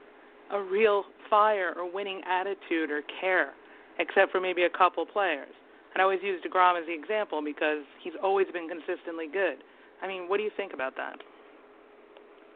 a 0.52 0.60
real 0.60 1.04
fire 1.30 1.74
or 1.78 1.94
winning 1.94 2.22
attitude 2.28 2.90
or 2.90 3.04
care 3.22 3.54
except 4.00 4.32
for 4.32 4.42
maybe 4.42 4.64
a 4.64 4.70
couple 4.70 5.06
players. 5.06 5.54
And 5.94 6.02
I 6.02 6.04
always 6.04 6.24
use 6.24 6.42
DeGrom 6.42 6.80
as 6.80 6.88
the 6.88 6.94
example 6.94 7.42
because 7.46 7.86
he's 8.04 8.14
always 8.24 8.48
been 8.52 8.68
consistently 8.68 9.28
good. 9.32 9.62
I 10.02 10.08
mean 10.08 10.28
what 10.28 10.38
do 10.38 10.44
you 10.44 10.52
think 10.58 10.74
about 10.74 10.96
that 10.98 11.22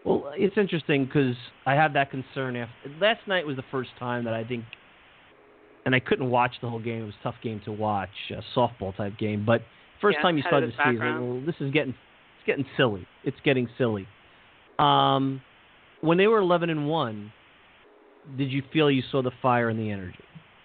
well, 0.06 0.32
it's 0.36 0.58
interesting 0.58 1.06
because 1.06 1.36
I 1.66 1.74
have 1.74 1.94
that 1.94 2.12
concern. 2.12 2.56
After 2.56 2.74
last 3.02 3.28
night 3.28 3.46
was 3.46 3.56
the 3.56 3.64
first 3.72 3.90
time 3.98 4.26
that 4.26 4.34
I 4.34 4.44
think, 4.44 4.64
and 5.86 5.96
I 5.96 6.00
couldn't 6.00 6.30
watch 6.30 6.52
the 6.62 6.70
whole 6.70 6.80
game. 6.80 7.02
It 7.02 7.06
was 7.06 7.16
a 7.20 7.24
tough 7.24 7.36
game 7.42 7.60
to 7.66 7.72
watch, 7.72 8.10
a 8.30 8.42
softball 8.58 8.96
type 8.96 9.18
game. 9.18 9.46
But 9.46 9.62
first 10.02 10.18
yeah, 10.18 10.22
time 10.22 10.38
you 10.38 10.44
started 10.48 10.68
to 10.68 10.92
see, 10.92 10.98
well, 11.00 11.42
this 11.46 11.56
is 11.60 11.72
getting 11.72 11.90
it's 11.94 12.46
getting 12.46 12.66
silly. 12.78 13.08
It's 13.24 13.38
getting 13.44 13.68
silly. 13.78 14.08
Um, 14.78 15.42
when 16.02 16.18
they 16.20 16.28
were 16.28 16.40
eleven 16.40 16.70
and 16.70 16.88
one, 16.88 17.34
did 18.38 18.52
you 18.52 18.62
feel 18.72 18.92
you 18.92 19.02
saw 19.12 19.24
the 19.24 19.32
fire 19.42 19.70
and 19.70 19.80
the 19.80 19.90
energy? 19.90 20.20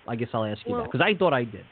I 0.06 0.16
guess 0.16 0.28
I'll 0.34 0.44
ask 0.44 0.60
you 0.66 0.72
well, 0.72 0.82
that 0.82 0.92
because 0.92 1.04
I 1.04 1.16
thought 1.16 1.32
I 1.32 1.44
did. 1.44 1.64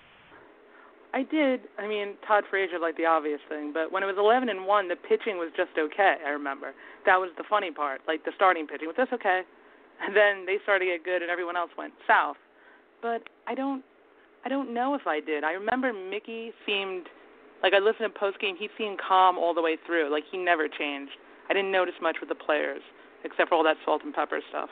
I 1.14 1.22
did. 1.22 1.60
I 1.78 1.88
mean, 1.88 2.14
Todd 2.26 2.44
Frazier 2.50 2.78
like 2.78 2.96
the 2.96 3.06
obvious 3.06 3.40
thing, 3.48 3.72
but 3.72 3.90
when 3.90 4.02
it 4.02 4.06
was 4.06 4.16
11 4.18 4.48
and 4.48 4.66
1, 4.66 4.88
the 4.88 4.96
pitching 4.96 5.38
was 5.38 5.50
just 5.56 5.70
okay, 5.78 6.16
I 6.24 6.30
remember. 6.30 6.74
That 7.06 7.16
was 7.16 7.30
the 7.38 7.44
funny 7.48 7.70
part, 7.70 8.02
like 8.06 8.24
the 8.24 8.32
starting 8.36 8.66
pitching 8.66 8.88
was 8.88 8.96
just 8.96 9.12
okay. 9.12 9.42
And 10.00 10.14
then 10.14 10.46
they 10.46 10.58
started 10.62 10.84
to 10.84 10.92
get 10.92 11.04
good 11.04 11.22
and 11.22 11.30
everyone 11.30 11.56
else 11.56 11.70
went 11.76 11.92
south. 12.06 12.36
But 13.02 13.26
I 13.48 13.56
don't 13.56 13.82
I 14.44 14.48
don't 14.48 14.72
know 14.72 14.94
if 14.94 15.08
I 15.08 15.18
did. 15.18 15.42
I 15.42 15.50
remember 15.58 15.92
Mickey 15.92 16.52
seemed 16.64 17.08
like 17.64 17.74
I 17.74 17.80
listened 17.80 18.14
to 18.14 18.16
post 18.16 18.38
game, 18.38 18.54
he 18.56 18.68
seemed 18.78 19.00
calm 19.00 19.36
all 19.36 19.54
the 19.54 19.60
way 19.60 19.76
through. 19.84 20.08
Like 20.12 20.22
he 20.30 20.38
never 20.38 20.68
changed. 20.68 21.10
I 21.50 21.52
didn't 21.52 21.72
notice 21.72 21.94
much 22.00 22.18
with 22.20 22.28
the 22.28 22.36
players 22.36 22.80
except 23.24 23.48
for 23.48 23.56
all 23.56 23.64
that 23.64 23.76
salt 23.84 24.02
and 24.04 24.14
pepper 24.14 24.38
stuff. 24.50 24.70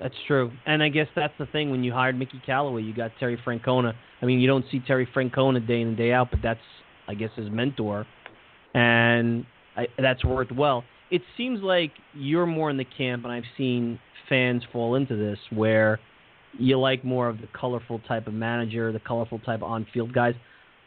That's 0.00 0.14
true, 0.26 0.50
and 0.64 0.82
I 0.82 0.88
guess 0.88 1.08
that's 1.14 1.34
the 1.38 1.44
thing. 1.44 1.70
When 1.70 1.84
you 1.84 1.92
hired 1.92 2.18
Mickey 2.18 2.40
Callaway, 2.46 2.82
you 2.82 2.94
got 2.94 3.10
Terry 3.20 3.38
Francona. 3.46 3.92
I 4.22 4.24
mean, 4.24 4.40
you 4.40 4.46
don't 4.46 4.64
see 4.70 4.80
Terry 4.80 5.06
Francona 5.14 5.66
day 5.66 5.82
in 5.82 5.88
and 5.88 5.96
day 5.96 6.10
out, 6.10 6.30
but 6.30 6.40
that's, 6.42 6.60
I 7.06 7.12
guess, 7.12 7.28
his 7.36 7.50
mentor, 7.50 8.06
and 8.72 9.44
I, 9.76 9.88
that's 9.98 10.24
worked 10.24 10.52
well. 10.52 10.84
It 11.10 11.20
seems 11.36 11.60
like 11.60 11.92
you're 12.14 12.46
more 12.46 12.70
in 12.70 12.78
the 12.78 12.86
camp, 12.86 13.24
and 13.24 13.32
I've 13.32 13.44
seen 13.58 13.98
fans 14.26 14.62
fall 14.72 14.94
into 14.94 15.16
this 15.16 15.38
where 15.50 16.00
you 16.58 16.78
like 16.78 17.04
more 17.04 17.28
of 17.28 17.38
the 17.38 17.48
colorful 17.52 17.98
type 18.08 18.26
of 18.26 18.32
manager, 18.32 18.92
the 18.92 19.00
colorful 19.00 19.38
type 19.40 19.60
of 19.60 19.64
on-field 19.64 20.14
guys. 20.14 20.34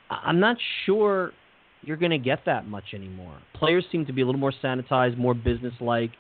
I'm 0.09 0.39
not 0.39 0.57
sure 0.85 1.33
you're 1.83 1.97
going 1.97 2.11
to 2.11 2.17
get 2.17 2.39
that 2.47 2.67
much 2.67 2.85
anymore. 2.93 3.37
Players 3.53 3.85
seem 3.91 4.05
to 4.07 4.13
be 4.13 4.21
a 4.21 4.25
little 4.25 4.41
more 4.41 4.53
sanitized, 4.63 5.17
more 5.17 5.33
business-like 5.33 6.11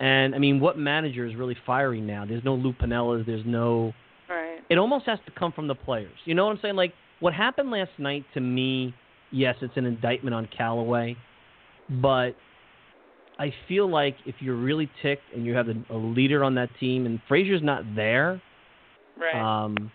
and 0.00 0.34
I 0.34 0.38
mean, 0.38 0.60
what 0.60 0.78
manager 0.78 1.26
is 1.26 1.36
really 1.36 1.56
firing 1.66 2.06
now? 2.06 2.24
There's 2.26 2.42
no 2.42 2.54
Lou 2.54 2.72
Piniellas. 2.72 3.26
There's 3.26 3.44
no. 3.46 3.92
Right. 4.28 4.58
It 4.70 4.78
almost 4.78 5.06
has 5.06 5.18
to 5.26 5.32
come 5.32 5.52
from 5.52 5.68
the 5.68 5.74
players. 5.74 6.16
You 6.24 6.34
know 6.34 6.46
what 6.46 6.52
I'm 6.52 6.58
saying? 6.62 6.76
Like 6.76 6.94
what 7.20 7.34
happened 7.34 7.70
last 7.70 7.90
night 7.98 8.24
to 8.34 8.40
me. 8.40 8.94
Yes, 9.30 9.54
it's 9.60 9.76
an 9.76 9.84
indictment 9.84 10.34
on 10.34 10.48
Callaway, 10.56 11.16
but 12.02 12.30
I 13.38 13.54
feel 13.68 13.88
like 13.88 14.16
if 14.26 14.34
you're 14.40 14.56
really 14.56 14.90
ticked 15.02 15.22
and 15.32 15.46
you 15.46 15.54
have 15.54 15.68
a, 15.68 15.94
a 15.94 15.96
leader 15.96 16.42
on 16.42 16.56
that 16.56 16.68
team, 16.80 17.06
and 17.06 17.20
Frazier's 17.28 17.62
not 17.62 17.84
there. 17.94 18.42
Right. 19.16 19.66
Um. 19.66 19.92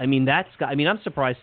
I 0.00 0.06
mean, 0.06 0.24
that's. 0.26 0.48
I 0.60 0.74
mean, 0.74 0.86
I'm 0.86 1.00
surprised 1.02 1.38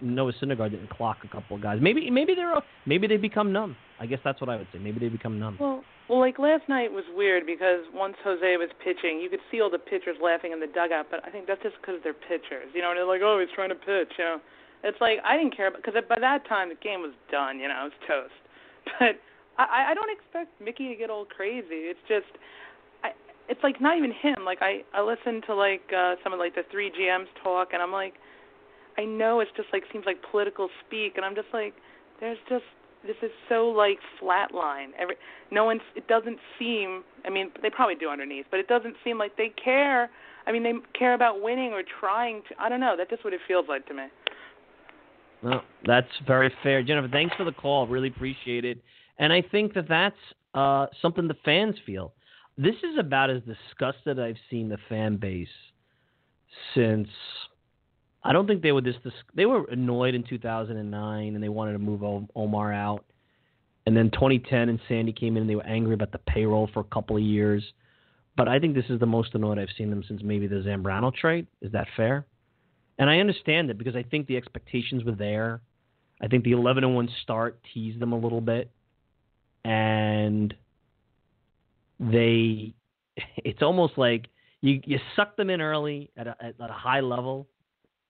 Noah 0.00 0.32
Syndergaard 0.40 0.70
didn't 0.70 0.90
clock 0.90 1.18
a 1.24 1.28
couple 1.28 1.56
of 1.56 1.62
guys. 1.62 1.78
Maybe, 1.82 2.08
maybe 2.10 2.34
they're. 2.34 2.54
Maybe 2.86 3.06
they 3.06 3.16
become 3.16 3.52
numb. 3.52 3.76
I 4.00 4.06
guess 4.06 4.20
that's 4.24 4.40
what 4.40 4.48
I 4.48 4.56
would 4.56 4.68
say. 4.72 4.78
Maybe 4.78 4.98
they 4.98 5.08
become 5.08 5.38
numb. 5.38 5.58
Well, 5.60 5.82
well, 6.08 6.20
like 6.20 6.38
last 6.38 6.68
night 6.68 6.90
was 6.90 7.04
weird 7.14 7.46
because 7.46 7.84
once 7.94 8.16
Jose 8.24 8.56
was 8.56 8.68
pitching, 8.82 9.20
you 9.20 9.30
could 9.30 9.40
see 9.50 9.60
all 9.60 9.70
the 9.70 9.78
pitchers 9.78 10.16
laughing 10.22 10.52
in 10.52 10.60
the 10.60 10.66
dugout. 10.66 11.06
But 11.10 11.24
I 11.24 11.30
think 11.30 11.46
that's 11.46 11.62
just 11.62 11.76
because 11.80 12.00
they're 12.02 12.14
pitchers. 12.14 12.68
You 12.74 12.82
know, 12.82 12.90
and 12.90 12.98
they're 12.98 13.06
like, 13.06 13.22
"Oh, 13.22 13.38
he's 13.40 13.54
trying 13.54 13.70
to 13.70 13.78
pitch." 13.78 14.12
You 14.18 14.24
know, 14.24 14.38
it's 14.82 15.00
like 15.00 15.18
I 15.24 15.36
didn't 15.36 15.56
care 15.56 15.70
because 15.70 15.94
by 16.08 16.18
that 16.18 16.46
time 16.48 16.68
the 16.68 16.80
game 16.82 17.00
was 17.00 17.14
done. 17.30 17.58
You 17.60 17.68
know, 17.68 17.86
it 17.86 17.92
was 17.94 18.00
toast. 18.06 18.34
But 18.98 19.14
I, 19.58 19.92
I 19.92 19.94
don't 19.94 20.10
expect 20.10 20.60
Mickey 20.60 20.88
to 20.88 20.96
get 20.96 21.10
all 21.10 21.24
crazy. 21.24 21.86
It's 21.92 22.00
just, 22.08 22.26
I, 23.04 23.12
it's 23.48 23.62
like 23.62 23.80
not 23.80 23.96
even 23.96 24.10
him. 24.10 24.44
Like 24.44 24.58
I, 24.60 24.82
I 24.94 25.02
listen 25.02 25.42
to 25.46 25.54
like 25.54 25.82
uh, 25.96 26.16
some 26.24 26.32
of 26.32 26.38
like 26.38 26.54
the 26.54 26.64
three 26.70 26.90
GMs 26.90 27.28
talk, 27.42 27.68
and 27.72 27.82
I'm 27.82 27.92
like, 27.92 28.14
I 28.98 29.04
know 29.04 29.40
it's 29.40 29.50
just 29.56 29.68
like 29.72 29.84
seems 29.92 30.06
like 30.06 30.18
political 30.30 30.68
speak, 30.86 31.14
and 31.16 31.24
I'm 31.24 31.34
just 31.34 31.48
like, 31.52 31.74
there's 32.20 32.38
just 32.48 32.64
this 33.06 33.16
is 33.22 33.30
so 33.48 33.68
like 33.68 33.98
flatline. 34.20 34.88
Every 34.98 35.16
no 35.50 35.64
one. 35.64 35.80
It 35.96 36.06
doesn't 36.08 36.38
seem. 36.58 37.04
I 37.24 37.30
mean, 37.30 37.50
they 37.62 37.70
probably 37.70 37.94
do 37.94 38.08
underneath, 38.08 38.46
but 38.50 38.60
it 38.60 38.68
doesn't 38.68 38.96
seem 39.04 39.18
like 39.18 39.36
they 39.36 39.52
care. 39.62 40.10
I 40.46 40.52
mean, 40.52 40.62
they 40.62 40.72
care 40.98 41.14
about 41.14 41.40
winning 41.40 41.72
or 41.72 41.82
trying 42.00 42.42
to. 42.48 42.54
I 42.60 42.68
don't 42.68 42.80
know. 42.80 42.94
That's 42.96 43.10
just 43.10 43.24
what 43.24 43.32
it 43.32 43.40
feels 43.46 43.66
like 43.68 43.86
to 43.88 43.94
me. 43.94 44.04
Well, 45.42 45.62
that's 45.84 46.08
very 46.26 46.52
fair, 46.62 46.82
Jennifer. 46.82 47.08
Thanks 47.08 47.34
for 47.36 47.44
the 47.44 47.52
call. 47.52 47.86
Really 47.86 48.08
appreciate 48.08 48.64
it. 48.64 48.78
And 49.18 49.32
I 49.32 49.42
think 49.42 49.74
that 49.74 49.88
that's 49.88 50.16
uh, 50.54 50.86
something 51.00 51.26
the 51.26 51.36
fans 51.44 51.74
feel. 51.84 52.12
This 52.56 52.76
is 52.76 52.98
about 52.98 53.30
as 53.30 53.42
disgusted 53.42 54.20
I've 54.20 54.36
seen 54.50 54.68
the 54.68 54.78
fan 54.88 55.16
base 55.16 55.48
since. 56.74 57.08
I 58.24 58.32
don't 58.32 58.46
think 58.46 58.62
they 58.62 58.72
were 58.72 58.80
this. 58.80 58.94
They 59.34 59.46
were 59.46 59.64
annoyed 59.70 60.14
in 60.14 60.22
2009 60.22 61.34
and 61.34 61.42
they 61.42 61.48
wanted 61.48 61.72
to 61.72 61.78
move 61.78 62.28
Omar 62.36 62.72
out. 62.72 63.04
And 63.84 63.96
then 63.96 64.10
2010 64.12 64.68
and 64.68 64.80
Sandy 64.88 65.12
came 65.12 65.36
in 65.36 65.42
and 65.42 65.50
they 65.50 65.56
were 65.56 65.66
angry 65.66 65.94
about 65.94 66.12
the 66.12 66.18
payroll 66.18 66.68
for 66.72 66.80
a 66.80 66.84
couple 66.84 67.16
of 67.16 67.22
years. 67.22 67.64
But 68.36 68.48
I 68.48 68.58
think 68.58 68.74
this 68.74 68.84
is 68.88 69.00
the 69.00 69.06
most 69.06 69.34
annoyed 69.34 69.58
I've 69.58 69.68
seen 69.76 69.90
them 69.90 70.04
since 70.06 70.22
maybe 70.22 70.46
the 70.46 70.56
Zambrano 70.56 71.12
trade. 71.12 71.46
Is 71.60 71.72
that 71.72 71.88
fair? 71.96 72.26
And 72.98 73.10
I 73.10 73.18
understand 73.18 73.70
it 73.70 73.78
because 73.78 73.96
I 73.96 74.04
think 74.04 74.26
the 74.26 74.36
expectations 74.36 75.04
were 75.04 75.12
there. 75.12 75.60
I 76.20 76.28
think 76.28 76.44
the 76.44 76.52
11 76.52 76.84
and 76.84 76.94
1 76.94 77.08
start 77.22 77.58
teased 77.74 77.98
them 77.98 78.12
a 78.12 78.18
little 78.18 78.40
bit. 78.40 78.70
And 79.64 80.54
they, 81.98 82.74
it's 83.38 83.62
almost 83.62 83.98
like 83.98 84.28
you, 84.60 84.80
you 84.84 84.98
sucked 85.16 85.36
them 85.36 85.50
in 85.50 85.60
early 85.60 86.10
at 86.16 86.28
a, 86.28 86.36
at 86.40 86.54
a 86.60 86.72
high 86.72 87.00
level, 87.00 87.48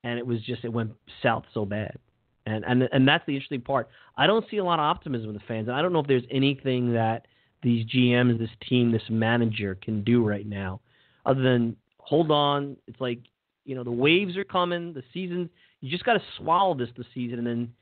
and 0.04 0.18
it 0.18 0.26
was 0.26 0.40
just, 0.42 0.64
it 0.64 0.72
went 0.72 0.92
south 1.22 1.44
so 1.52 1.64
bad. 1.64 1.98
And, 2.46 2.64
and 2.64 2.88
and 2.90 3.06
that's 3.06 3.24
the 3.26 3.34
interesting 3.34 3.60
part. 3.60 3.88
I 4.16 4.26
don't 4.26 4.44
see 4.50 4.56
a 4.56 4.64
lot 4.64 4.80
of 4.80 4.84
optimism 4.84 5.28
in 5.28 5.34
the 5.34 5.42
fans. 5.46 5.68
And 5.68 5.76
I 5.76 5.82
don't 5.82 5.92
know 5.92 6.00
if 6.00 6.08
there's 6.08 6.24
anything 6.30 6.92
that 6.92 7.26
these 7.62 7.86
GMs, 7.86 8.38
this 8.38 8.50
team, 8.68 8.90
this 8.90 9.02
manager 9.08 9.76
can 9.80 10.02
do 10.02 10.26
right 10.26 10.46
now, 10.46 10.80
other 11.24 11.42
than 11.42 11.76
hold 11.98 12.30
on. 12.30 12.76
It's 12.88 13.00
like 13.00 13.20
you 13.64 13.76
know 13.76 13.84
the 13.84 13.92
waves 13.92 14.36
are 14.36 14.44
coming. 14.44 14.92
The 14.92 15.04
season 15.14 15.48
you 15.80 15.90
just 15.90 16.04
got 16.04 16.14
to 16.14 16.22
swallow 16.38 16.74
this 16.74 16.88
the 16.96 17.04
season, 17.14 17.38
and 17.38 17.46
then 17.46 17.72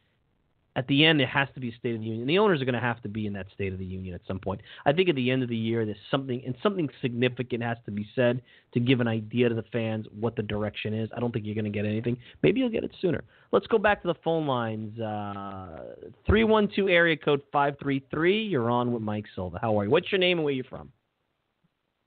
at 0.80 0.86
the 0.86 1.04
end, 1.04 1.20
it 1.20 1.28
has 1.28 1.46
to 1.52 1.60
be 1.60 1.68
a 1.68 1.74
State 1.74 1.94
of 1.94 2.00
the 2.00 2.06
Union. 2.06 2.26
The 2.26 2.38
owners 2.38 2.62
are 2.62 2.64
going 2.64 2.72
to 2.72 2.80
have 2.80 3.02
to 3.02 3.08
be 3.08 3.26
in 3.26 3.34
that 3.34 3.48
State 3.52 3.74
of 3.74 3.78
the 3.78 3.84
Union 3.84 4.14
at 4.14 4.22
some 4.26 4.38
point. 4.38 4.62
I 4.86 4.94
think 4.94 5.10
at 5.10 5.14
the 5.14 5.30
end 5.30 5.42
of 5.42 5.50
the 5.50 5.56
year, 5.56 5.84
there's 5.84 5.98
something 6.10 6.42
and 6.46 6.54
something 6.62 6.88
significant 7.02 7.62
has 7.62 7.76
to 7.84 7.90
be 7.90 8.08
said 8.16 8.40
to 8.72 8.80
give 8.80 9.00
an 9.00 9.06
idea 9.06 9.50
to 9.50 9.54
the 9.54 9.64
fans 9.74 10.06
what 10.18 10.36
the 10.36 10.42
direction 10.42 10.94
is. 10.94 11.10
I 11.14 11.20
don't 11.20 11.32
think 11.32 11.44
you're 11.44 11.54
going 11.54 11.70
to 11.70 11.70
get 11.70 11.84
anything. 11.84 12.16
Maybe 12.42 12.60
you'll 12.60 12.70
get 12.70 12.82
it 12.82 12.92
sooner. 13.02 13.22
Let's 13.52 13.66
go 13.66 13.76
back 13.76 14.00
to 14.00 14.08
the 14.08 14.14
phone 14.24 14.46
lines. 14.46 14.98
Uh, 14.98 15.82
three 16.26 16.44
one 16.44 16.66
two 16.74 16.88
area 16.88 17.14
code 17.14 17.42
five 17.52 17.74
three 17.78 18.02
three. 18.10 18.42
You're 18.42 18.70
on 18.70 18.90
with 18.90 19.02
Mike 19.02 19.26
Silva. 19.34 19.58
How 19.60 19.78
are 19.78 19.84
you? 19.84 19.90
What's 19.90 20.10
your 20.10 20.18
name 20.18 20.38
and 20.38 20.46
where 20.46 20.54
you 20.54 20.64
from? 20.64 20.90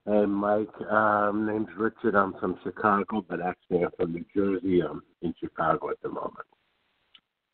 Hey, 0.08 0.26
Mike. 0.26 0.82
Um, 0.90 1.46
name's 1.46 1.70
Richard. 1.78 2.16
I'm 2.16 2.34
from 2.40 2.58
Chicago, 2.64 3.24
but 3.30 3.40
actually 3.40 3.84
I'm 3.84 3.92
from 3.98 4.14
New 4.14 4.26
Jersey. 4.36 4.82
I'm 4.82 5.04
in 5.22 5.36
Chicago 5.40 5.92
at 5.92 6.02
the 6.02 6.10
moment. 6.10 6.48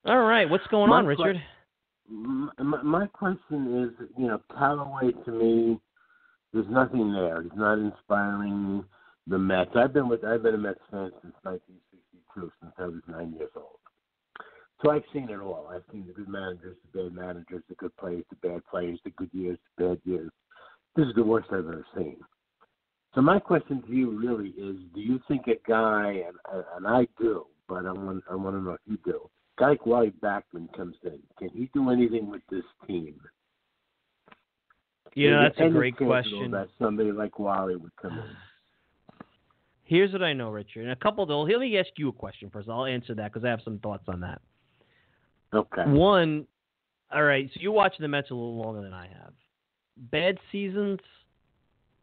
All 0.10 0.24
right. 0.24 0.50
What's 0.50 0.66
going 0.72 0.90
my 0.90 0.98
on, 0.98 1.06
Richard? 1.06 1.36
Que- 1.36 2.64
my, 2.64 2.82
my 2.82 3.06
question 3.06 3.84
is, 3.84 4.08
you 4.18 4.26
know, 4.26 4.42
Callaway 4.58 5.12
to 5.24 5.32
me, 5.32 5.80
there's 6.52 6.66
nothing 6.68 7.14
there. 7.14 7.44
He's 7.44 7.52
not 7.56 7.78
inspiring 7.78 8.84
the 9.28 9.38
Mets. 9.38 9.70
I've 9.76 9.94
been 9.94 10.10
with 10.10 10.24
I've 10.26 10.42
been 10.42 10.56
a 10.56 10.58
Mets 10.58 10.80
fan 10.90 11.12
since 11.22 11.36
1962, 11.44 12.52
since 12.60 12.74
I 12.80 12.86
was 12.86 13.02
nine 13.08 13.36
years 13.38 13.52
old. 13.56 13.78
So 14.82 14.90
I've 14.90 15.04
seen 15.14 15.30
it 15.30 15.40
all. 15.40 15.70
I've 15.72 15.84
seen 15.92 16.08
the 16.08 16.14
good 16.14 16.28
managers, 16.28 16.78
the 16.92 17.04
bad 17.04 17.14
managers, 17.14 17.62
the 17.70 17.76
good 17.76 17.96
players, 17.98 18.24
the 18.32 18.48
bad 18.48 18.66
players, 18.66 19.00
the 19.04 19.12
good 19.12 19.30
years, 19.32 19.60
the 19.78 19.90
bad 19.90 20.02
years. 20.06 20.32
This 20.96 21.06
is 21.06 21.14
the 21.14 21.24
worst 21.24 21.50
I've 21.52 21.60
ever 21.60 21.86
seen. 21.96 22.18
So 23.14 23.22
my 23.22 23.38
question 23.38 23.84
to 23.84 23.94
you 23.94 24.18
really 24.18 24.50
is: 24.58 24.78
Do 24.96 25.02
you 25.02 25.20
think 25.28 25.44
a 25.46 25.70
guy, 25.70 26.24
and 26.26 26.64
and 26.76 26.88
I 26.88 27.08
do, 27.20 27.46
but 27.68 27.86
I 27.86 27.92
want 27.92 28.24
I 28.28 28.34
want 28.34 28.56
to 28.56 28.62
know 28.62 28.72
if 28.72 28.80
you 28.88 28.98
do, 29.06 29.30
guy 29.60 29.70
like 29.70 29.86
Wally 29.86 30.14
Backman 30.24 30.72
comes 30.76 30.96
in, 31.04 31.20
can 31.38 31.50
he 31.50 31.70
do 31.74 31.90
anything 31.90 32.30
with 32.30 32.42
this 32.50 32.64
team? 32.88 33.20
Yeah, 35.16 35.42
that's 35.44 35.60
a 35.60 35.70
great 35.70 35.98
question. 35.98 36.52
That 36.52 36.70
somebody 36.80 37.12
like 37.12 37.40
Wally 37.40 37.76
would 37.76 37.96
come 38.02 38.14
in. 38.14 38.24
Here's 39.84 40.14
what 40.14 40.22
I 40.22 40.34
know, 40.34 40.52
Richard. 40.52 40.84
And 40.84 40.92
a 40.92 40.96
couple 40.96 41.24
of 41.24 41.50
let 41.50 41.60
me 41.60 41.78
ask 41.78 41.90
you 41.98 42.10
a 42.10 42.14
question 42.14 42.50
first. 42.52 42.70
I'll 42.70 42.86
answer 42.86 43.16
that 43.16 43.34
because 43.34 43.44
I 43.44 43.50
have 43.50 43.62
some 43.66 43.80
thoughts 43.80 44.04
on 44.08 44.22
that. 44.22 44.40
Okay. 45.54 45.84
One, 45.88 46.46
all 47.12 47.24
right. 47.24 47.50
So 47.54 47.60
you 47.60 47.72
watch 47.72 47.96
the 48.00 48.08
Mets 48.08 48.30
a 48.30 48.36
little 48.36 48.56
longer 48.56 48.82
than 48.82 48.94
I 48.94 49.08
have. 49.08 49.34
Bad 49.98 50.38
seasons. 50.52 51.00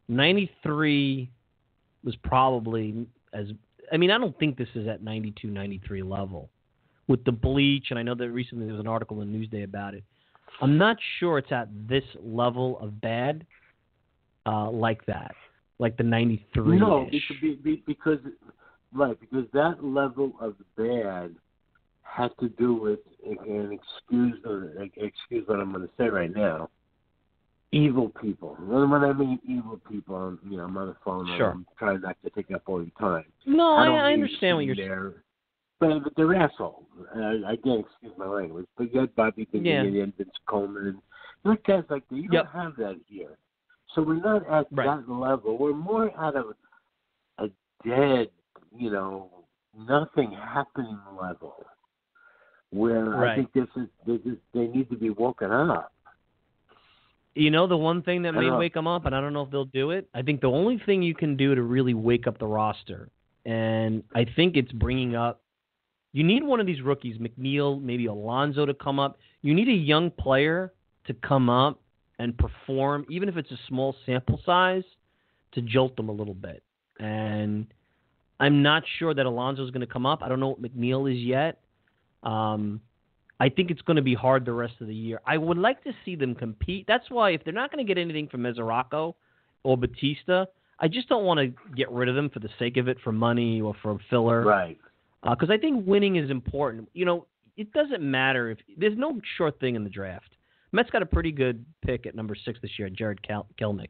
Ninety 0.09 0.51
three 0.63 1.31
was 2.05 2.17
probably 2.25 3.07
as. 3.33 3.47
I 3.93 3.97
mean, 3.99 4.11
I 4.11 4.19
don't 4.19 4.37
think 4.37 4.59
this 4.59 4.69
is 4.75 4.89
at 4.89 5.01
92, 5.01 5.47
93 5.47 6.03
level 6.03 6.51
with 7.09 7.25
the 7.25 7.33
bleach, 7.33 7.87
and 7.91 7.99
I 7.99 8.03
know 8.03 8.15
that 8.15 8.31
recently 8.31 8.67
there 8.67 8.75
was 8.75 8.81
an 8.81 8.89
article 8.89 9.23
in 9.23 9.33
Newsday 9.33 9.65
about 9.65 9.95
it. 9.95 10.05
I'm 10.61 10.79
not 10.79 10.97
sure 11.19 11.39
it's 11.39 11.53
at 11.53 11.69
this 11.89 12.05
level 12.23 12.79
of 12.81 13.01
bad 13.01 13.47
uh, 14.47 14.71
like 14.71 15.05
that, 15.07 15.35
like 15.79 15.97
the 15.97 16.03
93. 16.03 16.79
No, 16.79 17.09
because, 17.11 17.79
because 17.87 18.19
right 18.95 19.19
because 19.21 19.45
that 19.53 19.85
level 19.85 20.33
of 20.41 20.55
bad 20.77 21.35
has 22.03 22.31
to 22.41 22.49
do 22.51 22.75
with 22.75 23.01
and 23.25 23.73
excuse 23.73 24.35
excuse 24.97 25.47
what 25.47 25.61
I'm 25.61 25.73
going 25.73 25.87
to 25.87 25.93
say 25.99 26.09
right 26.09 26.35
now. 26.35 26.71
Evil 27.73 28.11
people. 28.23 28.57
When 28.61 29.05
I 29.05 29.13
mean 29.13 29.41
evil 29.47 29.81
people, 29.91 30.15
I'm, 30.15 30.39
you 30.49 30.57
know, 30.57 30.65
I'm 30.65 30.77
on 30.79 30.87
the 30.89 30.97
phone. 31.05 31.27
Sure. 31.37 31.51
I'm 31.51 31.67
trying 31.79 32.01
not 32.01 32.17
to 32.25 32.31
take 32.31 32.51
up 32.53 32.63
all 32.67 32.81
your 32.81 32.93
time. 32.99 33.25
No, 33.45 33.75
I, 33.75 33.87
I, 33.87 34.11
I 34.11 34.13
understand 34.13 34.57
what 34.57 34.65
you're 34.65 34.77
saying 34.77 35.15
but, 35.81 35.91
they're 36.17 36.35
assholes. 36.35 36.85
Uh, 37.15 37.47
again, 37.49 37.85
excuse 37.85 38.13
my 38.17 38.27
language. 38.27 38.67
But 38.77 38.93
you 38.93 39.01
had 39.01 39.15
Bobby 39.15 39.47
Bonilla 39.51 39.85
yeah. 39.85 40.03
and 40.05 40.17
Vince 40.17 40.31
Coleman 40.49 40.87
and 40.87 40.99
you 41.45 41.57
guys 41.67 41.85
like 41.91 42.09
that. 42.09 42.17
You 42.17 42.29
yep. 42.33 42.45
don't 42.45 42.63
have 42.63 42.77
that 42.77 42.97
here. 43.07 43.37
So 43.95 44.03
we're 44.03 44.17
not 44.17 44.43
at 44.51 44.67
right. 44.73 45.01
that 45.07 45.11
level. 45.11 45.57
We're 45.59 45.75
more 45.75 46.07
at 46.07 46.35
a 46.35 46.45
a 47.39 47.49
dead, 47.87 48.29
you 48.77 48.91
know, 48.91 49.31
nothing 49.79 50.33
happening 50.33 50.99
level. 51.21 51.55
Where 52.71 53.05
right. 53.05 53.33
I 53.33 53.37
think 53.37 53.53
this 53.53 53.69
is, 53.77 53.89
this 54.07 54.21
is 54.27 54.39
they 54.53 54.67
need 54.67 54.91
to 54.91 54.97
be 54.97 55.11
woken 55.11 55.51
up. 55.51 55.93
You 57.35 57.51
know 57.51 57.67
the 57.67 57.77
one 57.77 58.03
thing 58.03 58.23
that 58.23 58.33
may 58.33 58.51
wake 58.51 58.73
them 58.73 58.87
up, 58.87 59.05
and 59.05 59.15
I 59.15 59.21
don't 59.21 59.35
know 59.35 59.43
if 59.43 59.51
they'll 59.51 59.67
do 59.67 59.91
it. 59.91 60.09
I 60.15 60.23
think 60.23 60.41
the 60.41 60.47
only 60.47 60.81
thing 60.87 61.03
you 61.03 61.15
can 61.15 61.37
do 61.37 61.55
to 61.55 61.63
really 61.63 61.93
wake 61.93 62.27
up 62.27 62.39
the 62.39 62.47
roster, 62.47 63.11
and 63.45 64.03
I 64.15 64.25
think 64.25 64.57
it's 64.57 64.73
bringing 64.73 65.15
up 65.15 65.43
you 66.17 66.25
need 66.25 66.43
one 66.43 66.61
of 66.61 66.67
these 66.67 66.81
rookies, 66.81 67.19
McNeil, 67.19 67.79
maybe 67.79 68.07
Alonso, 68.07 68.65
to 68.65 68.73
come 68.73 68.99
up. 68.99 69.19
You 69.43 69.53
need 69.53 69.69
a 69.69 69.73
young 69.73 70.11
player 70.11 70.73
to 71.09 71.13
come 71.13 71.51
up 71.51 71.79
and 72.19 72.35
perform, 72.39 73.05
even 73.11 73.29
if 73.29 73.37
it's 73.37 73.51
a 73.51 73.59
small 73.69 73.95
sample 74.07 74.41
size, 74.47 74.83
to 75.53 75.61
jolt 75.61 75.95
them 75.95 76.09
a 76.09 76.13
little 76.13 76.33
bit. 76.33 76.63
And 76.99 77.67
I'm 78.41 78.63
not 78.63 78.83
sure 78.99 79.13
that 79.13 79.27
Alonso 79.27 79.63
is 79.63 79.71
going 79.71 79.87
to 79.87 79.93
come 79.93 80.07
up. 80.07 80.23
I 80.23 80.31
don't 80.31 80.41
know 80.41 80.49
what 80.49 80.63
McNeil 80.63 81.13
is 81.13 81.19
yet. 81.19 81.61
Um, 82.23 82.81
I 83.39 83.51
think 83.51 83.71
it's 83.71 83.83
going 83.83 83.97
to 83.97 84.03
be 84.03 84.15
hard 84.15 84.47
the 84.47 84.53
rest 84.55 84.77
of 84.81 84.87
the 84.87 84.95
year. 84.95 85.21
I 85.27 85.37
would 85.37 85.59
like 85.59 85.85
to 85.85 85.93
see 86.07 86.17
them 86.17 86.35
compete. 86.35 86.87
That's 86.89 87.11
why 87.11 87.33
if 87.33 87.45
they're 87.45 87.53
not 87.53 87.71
going 87.71 87.87
to 87.87 87.95
get 87.95 88.01
anything 88.01 88.29
from 88.29 88.41
Mesoraco 88.41 89.17
or 89.65 89.77
Bautista, 89.77 90.49
I 90.81 90.89
just 90.89 91.11
don't 91.11 91.27
want 91.27 91.41
to 91.41 91.53
get 91.75 91.93
rid 91.93 92.09
of 92.09 92.15
them 92.15 92.31
for 92.31 92.39
the 92.39 92.49
sake 92.59 92.79
of 92.79 92.89
it, 92.89 92.97
for 93.05 93.13
money 93.13 93.61
or 93.61 93.75
for 93.83 93.99
filler. 94.09 94.43
Right 94.43 94.79
because 95.31 95.51
uh, 95.51 95.55
I 95.55 95.59
think 95.59 95.87
winning 95.87 96.17
is 96.17 96.31
important. 96.31 96.89
You 96.93 97.05
know, 97.05 97.27
it 97.57 97.73
doesn't 97.73 98.03
matter 98.03 98.51
if 98.51 98.59
there's 98.77 98.97
no 98.97 99.21
short 99.37 99.59
thing 99.61 99.75
in 99.75 99.85
the 99.85 99.91
draft. 99.91 100.31
Mets 100.73 100.91
got 100.91 101.03
a 101.03 101.07
pretty 101.07 101.33
good 101.33 101.65
pick 101.85 102.07
at 102.07 102.15
number 102.15 102.35
six 102.45 102.59
this 102.61 102.73
year, 102.79 102.89
Jarred 102.91 103.27
Kel- 103.27 103.47
Kelenic. 103.61 103.89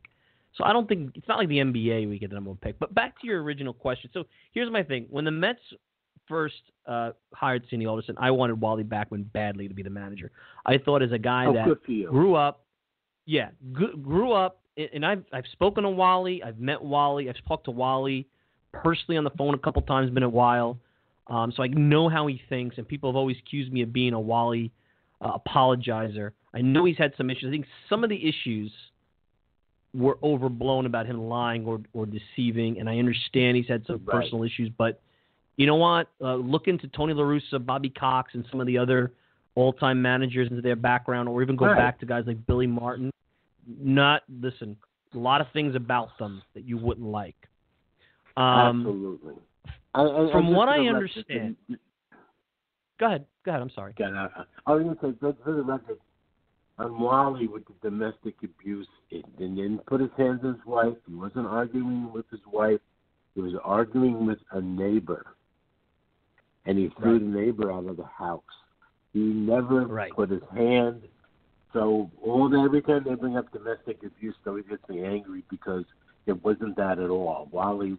So 0.56 0.64
I 0.64 0.72
don't 0.72 0.88
think 0.88 1.12
it's 1.14 1.28
not 1.28 1.38
like 1.38 1.48
the 1.48 1.58
NBA 1.58 2.08
we 2.08 2.18
get 2.18 2.30
the 2.30 2.34
number 2.34 2.50
one 2.50 2.58
pick. 2.58 2.78
But 2.78 2.94
back 2.94 3.20
to 3.20 3.26
your 3.26 3.42
original 3.42 3.72
question. 3.72 4.10
So 4.14 4.24
here's 4.52 4.70
my 4.70 4.82
thing: 4.82 5.06
when 5.10 5.24
the 5.24 5.30
Mets 5.30 5.60
first 6.28 6.54
uh, 6.86 7.10
hired 7.34 7.64
Sandy 7.68 7.86
Alderson, 7.86 8.14
I 8.18 8.30
wanted 8.30 8.60
Wally 8.60 8.84
Backman 8.84 9.30
badly 9.32 9.68
to 9.68 9.74
be 9.74 9.82
the 9.82 9.90
manager. 9.90 10.30
I 10.64 10.78
thought 10.78 11.02
as 11.02 11.12
a 11.12 11.18
guy 11.18 11.46
oh, 11.46 11.52
that 11.52 11.66
grew 12.10 12.34
up, 12.34 12.64
yeah, 13.26 13.50
g- 13.78 13.96
grew 14.02 14.32
up, 14.32 14.60
and 14.76 15.04
I've 15.04 15.24
I've 15.32 15.46
spoken 15.52 15.84
to 15.84 15.90
Wally, 15.90 16.42
I've 16.42 16.58
met 16.58 16.82
Wally, 16.82 17.28
I've 17.28 17.36
talked 17.46 17.66
to 17.66 17.70
Wally 17.70 18.26
personally 18.72 19.16
on 19.16 19.24
the 19.24 19.30
phone 19.30 19.54
a 19.54 19.58
couple 19.58 19.82
times, 19.82 20.10
been 20.10 20.22
a 20.22 20.28
while. 20.28 20.78
Um, 21.28 21.52
so 21.54 21.62
I 21.62 21.68
know 21.68 22.08
how 22.08 22.26
he 22.26 22.40
thinks, 22.48 22.78
and 22.78 22.86
people 22.86 23.10
have 23.10 23.16
always 23.16 23.36
accused 23.38 23.72
me 23.72 23.82
of 23.82 23.92
being 23.92 24.12
a 24.12 24.20
Wally 24.20 24.70
uh, 25.20 25.36
apologizer. 25.38 26.30
I 26.54 26.60
know 26.60 26.84
he's 26.84 26.98
had 26.98 27.12
some 27.16 27.30
issues. 27.30 27.46
I 27.48 27.50
think 27.50 27.66
some 27.88 28.04
of 28.04 28.10
the 28.10 28.28
issues 28.28 28.70
were 29.92 30.18
overblown 30.22 30.86
about 30.86 31.06
him 31.06 31.20
lying 31.28 31.64
or, 31.64 31.80
or 31.92 32.06
deceiving, 32.06 32.78
and 32.78 32.88
I 32.88 32.98
understand 32.98 33.56
he's 33.56 33.68
had 33.68 33.84
some 33.86 34.02
right. 34.04 34.22
personal 34.22 34.44
issues. 34.44 34.70
But 34.76 35.00
you 35.56 35.66
know 35.66 35.76
what? 35.76 36.08
Uh, 36.20 36.36
look 36.36 36.68
into 36.68 36.86
Tony 36.88 37.14
La 37.14 37.22
Russa, 37.22 37.64
Bobby 37.64 37.88
Cox, 37.88 38.34
and 38.34 38.44
some 38.50 38.60
of 38.60 38.66
the 38.66 38.78
other 38.78 39.12
all-time 39.54 40.02
managers 40.02 40.48
into 40.50 40.62
their 40.62 40.76
background, 40.76 41.28
or 41.28 41.42
even 41.42 41.56
go 41.56 41.64
right. 41.64 41.76
back 41.76 41.98
to 42.00 42.06
guys 42.06 42.24
like 42.26 42.46
Billy 42.46 42.66
Martin. 42.66 43.10
Not 43.80 44.22
listen, 44.40 44.76
a 45.14 45.18
lot 45.18 45.40
of 45.40 45.46
things 45.52 45.74
about 45.74 46.16
them 46.18 46.42
that 46.54 46.68
you 46.68 46.76
wouldn't 46.76 47.06
like. 47.06 47.36
Um, 48.36 48.80
Absolutely. 48.86 49.34
I, 49.96 50.02
I, 50.02 50.30
From 50.30 50.48
I 50.48 50.50
what 50.50 50.68
I 50.68 50.86
understand. 50.88 51.56
Go 53.00 53.06
ahead. 53.06 53.26
Go 53.44 53.50
ahead. 53.50 53.62
I'm 53.62 53.70
sorry. 53.70 53.94
Got 53.98 54.12
I 54.66 54.72
was 54.72 54.82
going 54.82 54.96
to 54.96 55.18
say, 55.22 55.36
for 55.42 55.52
the 55.52 55.62
record, 55.62 55.98
on 56.78 57.00
Wally 57.00 57.48
with 57.48 57.64
the 57.66 57.72
domestic 57.82 58.34
abuse, 58.42 58.86
it 59.10 59.24
didn't 59.38 59.84
put 59.86 60.02
his 60.02 60.10
hands 60.18 60.40
on 60.44 60.54
his 60.54 60.66
wife. 60.66 60.94
He 61.08 61.14
wasn't 61.14 61.46
arguing 61.46 62.12
with 62.12 62.26
his 62.30 62.40
wife. 62.52 62.80
He 63.34 63.40
was 63.40 63.54
arguing 63.64 64.26
with 64.26 64.38
a 64.52 64.60
neighbor, 64.60 65.24
and 66.66 66.76
he 66.76 66.90
threw 66.98 67.12
Right. 67.12 67.20
the 67.20 67.26
neighbor 67.26 67.72
out 67.72 67.86
of 67.86 67.96
the 67.96 68.04
house. 68.04 68.42
He 69.14 69.20
never 69.20 69.86
Right. 69.86 70.12
put 70.12 70.28
his 70.28 70.42
hand. 70.50 71.08
So 71.72 72.10
all 72.22 72.48
the, 72.50 72.58
every 72.58 72.82
time 72.82 73.04
they 73.04 73.14
bring 73.14 73.36
up 73.36 73.50
domestic 73.50 74.02
abuse, 74.02 74.36
though, 74.44 74.56
he 74.56 74.62
gets 74.62 74.86
me 74.88 75.04
angry 75.04 75.42
because 75.48 75.84
it 76.26 76.42
wasn't 76.44 76.76
that 76.76 76.98
at 76.98 77.08
all. 77.08 77.48
Wally, 77.50 77.96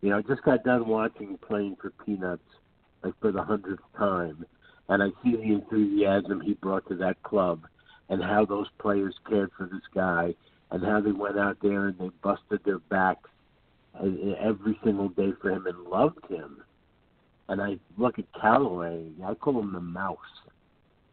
you 0.00 0.10
know, 0.10 0.18
I 0.18 0.22
just 0.22 0.42
got 0.42 0.64
done 0.64 0.88
watching 0.88 1.38
Playing 1.38 1.76
for 1.80 1.90
Peanuts, 2.04 2.42
like 3.02 3.14
for 3.20 3.32
the 3.32 3.42
hundredth 3.42 3.82
time, 3.96 4.44
and 4.88 5.02
I 5.02 5.08
see 5.22 5.36
the 5.36 5.42
enthusiasm 5.42 6.40
he 6.40 6.54
brought 6.54 6.88
to 6.88 6.96
that 6.96 7.22
club, 7.22 7.66
and 8.08 8.22
how 8.22 8.44
those 8.44 8.66
players 8.78 9.14
cared 9.28 9.50
for 9.56 9.66
this 9.66 9.82
guy, 9.94 10.34
and 10.70 10.84
how 10.84 11.00
they 11.00 11.12
went 11.12 11.38
out 11.38 11.58
there 11.62 11.88
and 11.88 11.98
they 11.98 12.10
busted 12.22 12.60
their 12.64 12.78
backs 12.78 13.28
every 14.40 14.78
single 14.84 15.08
day 15.08 15.32
for 15.40 15.50
him 15.50 15.66
and 15.66 15.78
loved 15.84 16.24
him. 16.28 16.62
And 17.48 17.60
I 17.60 17.78
look 17.98 18.18
at 18.18 18.24
Callaway, 18.40 19.06
I 19.24 19.34
call 19.34 19.58
him 19.58 19.72
the 19.72 19.80
mouse 19.80 20.16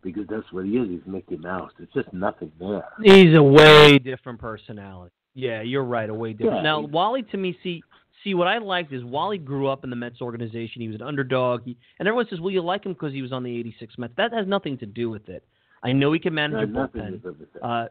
because 0.03 0.27
that's 0.29 0.51
what 0.51 0.65
he 0.65 0.77
is. 0.77 0.87
He's 0.87 1.01
Mickey 1.07 1.37
Mouse. 1.37 1.71
There's 1.77 1.89
just 1.93 2.13
nothing 2.13 2.51
there. 2.59 2.87
He's 3.01 3.35
a 3.35 3.41
way 3.41 3.97
different 3.97 4.39
personality. 4.39 5.11
Yeah, 5.33 5.61
you're 5.61 5.83
right. 5.83 6.09
A 6.09 6.13
way 6.13 6.33
different. 6.33 6.57
Yeah, 6.57 6.61
now, 6.61 6.81
Wally, 6.81 7.23
to 7.23 7.37
me, 7.37 7.57
see, 7.63 7.83
see 8.23 8.33
what 8.33 8.47
I 8.47 8.57
liked 8.57 8.91
is 8.93 9.03
Wally 9.03 9.37
grew 9.37 9.67
up 9.67 9.83
in 9.83 9.89
the 9.89 9.95
Mets 9.95 10.21
organization. 10.21 10.81
He 10.81 10.87
was 10.87 10.95
an 10.95 11.01
underdog. 11.01 11.63
He, 11.65 11.77
and 11.99 12.07
everyone 12.07 12.27
says, 12.29 12.39
"Well, 12.39 12.51
you 12.51 12.61
like 12.61 12.85
him 12.85 12.93
because 12.93 13.13
he 13.13 13.21
was 13.21 13.31
on 13.31 13.43
the 13.43 13.55
'86 13.57 13.97
Mets." 13.97 14.13
That 14.17 14.33
has 14.33 14.47
nothing 14.47 14.77
to 14.79 14.85
do 14.85 15.09
with 15.09 15.29
it. 15.29 15.43
I 15.83 15.91
know 15.91 16.11
he 16.11 16.19
can 16.19 16.33
manage 16.33 16.57
There's 16.57 16.69
a 16.69 16.97
bullpen. 16.97 17.21
do 17.21 17.35
with 17.39 17.41
it. 17.41 17.63
Uh, 17.63 17.87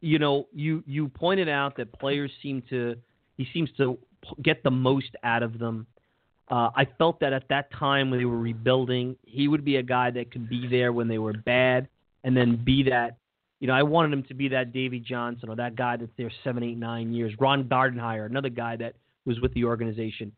you 0.00 0.18
know, 0.18 0.46
you 0.52 0.82
you 0.86 1.08
pointed 1.08 1.48
out 1.48 1.76
that 1.76 1.92
players 1.98 2.30
seem 2.42 2.62
to 2.70 2.96
he 3.36 3.46
seems 3.52 3.70
to 3.76 3.98
get 4.42 4.62
the 4.62 4.70
most 4.70 5.14
out 5.22 5.42
of 5.42 5.58
them. 5.58 5.86
Uh, 6.48 6.70
I 6.76 6.86
felt 6.98 7.20
that 7.20 7.32
at 7.32 7.48
that 7.48 7.72
time 7.72 8.10
when 8.10 8.20
they 8.20 8.24
were 8.24 8.38
rebuilding, 8.38 9.16
he 9.24 9.48
would 9.48 9.64
be 9.64 9.76
a 9.76 9.82
guy 9.82 10.10
that 10.12 10.30
could 10.30 10.48
be 10.48 10.68
there 10.68 10.92
when 10.92 11.08
they 11.08 11.18
were 11.18 11.32
bad, 11.32 11.88
and 12.24 12.36
then 12.36 12.62
be 12.64 12.84
that. 12.84 13.18
You 13.58 13.66
know, 13.68 13.72
I 13.72 13.82
wanted 13.82 14.12
him 14.12 14.22
to 14.24 14.34
be 14.34 14.48
that 14.48 14.72
Davey 14.72 15.00
Johnson 15.00 15.48
or 15.48 15.56
that 15.56 15.76
guy 15.76 15.96
that's 15.96 16.12
there 16.18 16.30
seven, 16.44 16.62
eight, 16.62 16.76
nine 16.76 17.12
years. 17.12 17.32
Ron 17.40 17.64
Gardenhire, 17.64 18.26
another 18.26 18.50
guy 18.50 18.76
that 18.76 18.94
was 19.26 19.40
with 19.40 19.52
the 19.54 19.64
organization. 19.64 20.32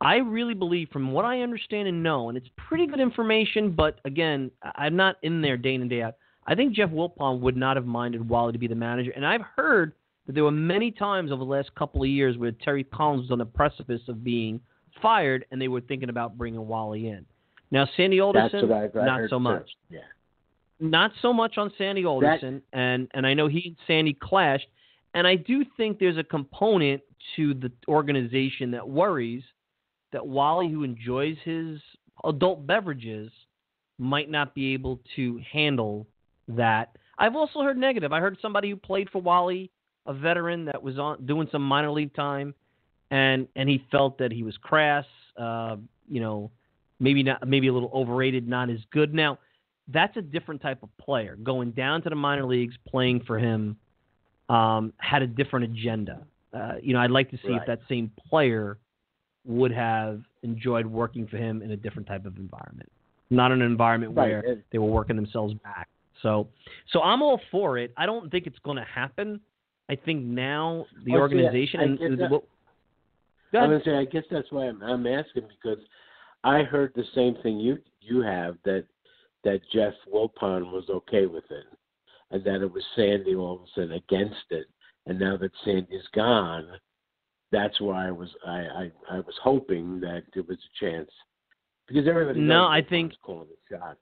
I 0.00 0.16
really 0.16 0.54
believe, 0.54 0.88
from 0.90 1.12
what 1.12 1.24
I 1.24 1.40
understand 1.40 1.86
and 1.88 2.02
know, 2.02 2.28
and 2.28 2.36
it's 2.36 2.48
pretty 2.56 2.86
good 2.86 3.00
information, 3.00 3.70
but 3.72 4.00
again, 4.04 4.50
I'm 4.74 4.96
not 4.96 5.16
in 5.22 5.40
there 5.40 5.56
day 5.56 5.74
in 5.74 5.82
and 5.82 5.90
day 5.90 6.02
out. 6.02 6.14
I 6.46 6.54
think 6.54 6.74
Jeff 6.74 6.90
Wilpon 6.90 7.40
would 7.40 7.56
not 7.56 7.76
have 7.76 7.86
minded 7.86 8.28
Wally 8.28 8.52
to 8.52 8.58
be 8.58 8.66
the 8.66 8.74
manager, 8.74 9.12
and 9.14 9.24
I've 9.24 9.42
heard 9.56 9.92
that 10.26 10.34
there 10.34 10.44
were 10.44 10.50
many 10.50 10.90
times 10.90 11.30
over 11.30 11.38
the 11.38 11.50
last 11.50 11.74
couple 11.74 12.02
of 12.02 12.08
years 12.08 12.36
where 12.36 12.50
Terry 12.50 12.84
Collins 12.84 13.22
was 13.22 13.30
on 13.30 13.38
the 13.38 13.46
precipice 13.46 14.02
of 14.08 14.24
being 14.24 14.60
fired, 15.00 15.44
and 15.50 15.60
they 15.60 15.68
were 15.68 15.80
thinking 15.80 16.08
about 16.08 16.36
bringing 16.36 16.66
Wally 16.66 17.08
in. 17.08 17.24
Now, 17.70 17.88
Sandy 17.96 18.20
Alderson, 18.20 18.68
what 18.68 18.76
I've 18.76 18.96
I 18.96 19.04
not 19.04 19.20
so 19.30 19.36
too. 19.36 19.40
much. 19.40 19.70
Yeah. 19.90 20.00
Not 20.80 21.12
so 21.22 21.32
much 21.32 21.56
on 21.56 21.72
Sandy 21.78 22.04
Alderson, 22.04 22.62
and 22.72 23.08
and 23.14 23.26
I 23.26 23.34
know 23.34 23.48
he 23.48 23.62
and 23.68 23.76
Sandy 23.86 24.12
clashed, 24.12 24.66
and 25.14 25.26
I 25.26 25.36
do 25.36 25.64
think 25.76 25.98
there's 25.98 26.18
a 26.18 26.24
component 26.24 27.02
to 27.36 27.54
the 27.54 27.72
organization 27.88 28.70
that 28.72 28.86
worries 28.86 29.42
that 30.12 30.26
Wally, 30.26 30.68
who 30.68 30.84
enjoys 30.84 31.36
his 31.44 31.80
adult 32.24 32.66
beverages, 32.66 33.30
might 33.98 34.30
not 34.30 34.54
be 34.54 34.74
able 34.74 35.00
to 35.16 35.40
handle 35.50 36.06
that. 36.48 36.96
I've 37.18 37.36
also 37.36 37.60
heard 37.60 37.78
negative. 37.78 38.12
I 38.12 38.20
heard 38.20 38.38
somebody 38.42 38.70
who 38.70 38.76
played 38.76 39.08
for 39.10 39.20
Wally, 39.22 39.70
a 40.06 40.12
veteran 40.12 40.64
that 40.66 40.82
was 40.82 40.98
on 40.98 41.24
doing 41.26 41.48
some 41.50 41.62
minor 41.62 41.90
league 41.90 42.14
time, 42.14 42.54
and 43.10 43.46
and 43.56 43.68
he 43.68 43.84
felt 43.90 44.18
that 44.18 44.32
he 44.32 44.42
was 44.42 44.56
crass. 44.60 45.06
Uh, 45.36 45.76
you 46.08 46.20
know, 46.20 46.50
maybe 47.00 47.22
not, 47.22 47.46
maybe 47.46 47.68
a 47.68 47.72
little 47.72 47.90
overrated, 47.94 48.48
not 48.48 48.70
as 48.70 48.78
good. 48.92 49.14
Now, 49.14 49.38
that's 49.88 50.16
a 50.16 50.22
different 50.22 50.60
type 50.60 50.82
of 50.82 50.88
player. 50.98 51.36
Going 51.36 51.70
down 51.70 52.02
to 52.02 52.10
the 52.10 52.16
minor 52.16 52.44
leagues, 52.44 52.74
playing 52.86 53.22
for 53.26 53.38
him, 53.38 53.76
um, 54.48 54.92
had 54.98 55.22
a 55.22 55.26
different 55.26 55.64
agenda. 55.64 56.22
Uh, 56.52 56.74
you 56.82 56.92
know, 56.92 57.00
I'd 57.00 57.10
like 57.10 57.30
to 57.30 57.36
see 57.38 57.52
if 57.52 57.66
that 57.66 57.80
same 57.88 58.10
player 58.28 58.78
would 59.44 59.72
have 59.72 60.20
enjoyed 60.42 60.86
working 60.86 61.26
for 61.26 61.36
him 61.36 61.62
in 61.62 61.72
a 61.72 61.76
different 61.76 62.06
type 62.06 62.24
of 62.26 62.36
environment, 62.36 62.90
not 63.30 63.52
an 63.52 63.60
environment 63.60 64.14
Right, 64.14 64.30
where 64.30 64.56
they 64.70 64.78
were 64.78 64.90
working 64.90 65.16
themselves 65.16 65.54
back. 65.64 65.88
So, 66.22 66.48
so 66.90 67.02
I'm 67.02 67.22
all 67.22 67.40
for 67.50 67.76
it. 67.78 67.92
I 67.96 68.06
don't 68.06 68.30
think 68.30 68.46
it's 68.46 68.58
going 68.60 68.76
to 68.76 68.84
happen. 68.84 69.40
I 69.90 69.96
think 69.96 70.24
now 70.24 70.86
the 71.04 71.12
Well, 71.12 71.28
see, 71.28 71.34
organization 71.34 71.80
I 71.80 71.82
and 71.84 71.98
get 71.98 72.18
that. 72.18 72.30
Go 72.30 72.44
I'm 73.60 73.70
gonna 73.70 73.84
say, 73.84 73.96
I 73.96 74.04
guess 74.04 74.24
that's 74.30 74.50
why 74.50 74.66
I'm, 74.66 74.82
I'm 74.82 75.06
asking 75.06 75.44
because 75.48 75.78
I 76.42 76.62
heard 76.62 76.92
the 76.96 77.04
same 77.14 77.36
thing 77.42 77.60
you 77.60 77.78
you 78.00 78.20
have 78.20 78.56
that 78.64 78.84
that 79.44 79.60
Jeff 79.72 79.92
Wilpon 80.12 80.72
was 80.72 80.84
okay 80.90 81.26
with 81.26 81.44
it, 81.50 81.64
and 82.34 82.44
that 82.44 82.60
it 82.62 82.70
was 82.72 82.82
Sandy 82.96 83.34
all 83.34 83.54
of 83.56 83.62
a 83.62 83.66
sudden 83.74 83.92
against 83.92 84.44
it, 84.50 84.66
and 85.06 85.18
now 85.18 85.36
that 85.36 85.52
Sandy's 85.64 86.06
gone, 86.14 86.66
that's 87.52 87.80
why 87.80 88.08
I 88.08 88.10
was 88.10 88.28
I 88.46 88.58
I, 88.60 88.90
I 89.10 89.16
was 89.20 89.34
hoping 89.42 90.00
that 90.00 90.24
there 90.34 90.42
was 90.42 90.58
a 90.58 90.84
chance 90.84 91.10
because 91.86 92.06
everybody 92.08 92.40
No, 92.40 92.66
I 92.66 92.82
think- 92.82 93.12
calling 93.22 93.48
the 93.48 93.76
shots. 93.76 93.98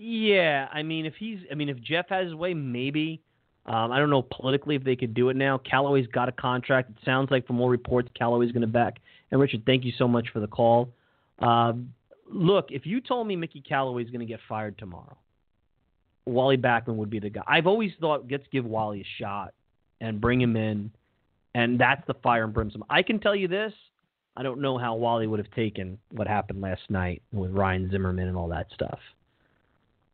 Yeah, 0.00 0.68
I 0.72 0.84
mean, 0.84 1.06
if 1.06 1.14
he's, 1.16 1.40
I 1.50 1.54
mean, 1.56 1.68
if 1.68 1.80
Jeff 1.80 2.08
has 2.10 2.26
his 2.26 2.34
way, 2.34 2.54
maybe. 2.54 3.20
Um, 3.66 3.90
I 3.92 3.98
don't 3.98 4.08
know 4.10 4.22
politically 4.22 4.76
if 4.76 4.84
they 4.84 4.94
could 4.96 5.12
do 5.12 5.28
it 5.28 5.36
now. 5.36 5.58
Callaway's 5.58 6.06
got 6.06 6.28
a 6.28 6.32
contract. 6.32 6.90
It 6.90 6.96
sounds 7.04 7.30
like 7.30 7.46
from 7.46 7.60
all 7.60 7.68
reports, 7.68 8.08
Callaway's 8.14 8.52
going 8.52 8.62
to 8.62 8.66
back. 8.68 9.00
And 9.30 9.40
Richard, 9.40 9.64
thank 9.66 9.84
you 9.84 9.92
so 9.98 10.06
much 10.08 10.28
for 10.32 10.38
the 10.40 10.46
call. 10.46 10.88
Um, 11.40 11.92
look, 12.32 12.68
if 12.70 12.86
you 12.86 13.00
told 13.00 13.26
me 13.26 13.36
Mickey 13.36 13.60
Callaway's 13.60 14.08
going 14.08 14.20
to 14.20 14.26
get 14.26 14.40
fired 14.48 14.78
tomorrow, 14.78 15.18
Wally 16.28 16.56
Backman 16.56 16.96
would 16.96 17.10
be 17.10 17.18
the 17.18 17.30
guy. 17.30 17.42
I've 17.46 17.66
always 17.66 17.92
thought 18.00 18.26
let's 18.30 18.44
give 18.52 18.64
Wally 18.64 19.00
a 19.00 19.22
shot 19.22 19.54
and 20.00 20.20
bring 20.20 20.40
him 20.40 20.56
in, 20.56 20.90
and 21.54 21.78
that's 21.80 22.02
the 22.06 22.14
fire 22.14 22.44
and 22.44 22.54
brimstone. 22.54 22.82
I 22.88 23.02
can 23.02 23.18
tell 23.18 23.34
you 23.34 23.48
this: 23.48 23.72
I 24.36 24.42
don't 24.42 24.60
know 24.60 24.78
how 24.78 24.94
Wally 24.94 25.26
would 25.26 25.38
have 25.38 25.50
taken 25.52 25.98
what 26.12 26.26
happened 26.26 26.60
last 26.60 26.82
night 26.88 27.22
with 27.32 27.50
Ryan 27.50 27.90
Zimmerman 27.90 28.28
and 28.28 28.36
all 28.36 28.48
that 28.48 28.66
stuff. 28.74 28.98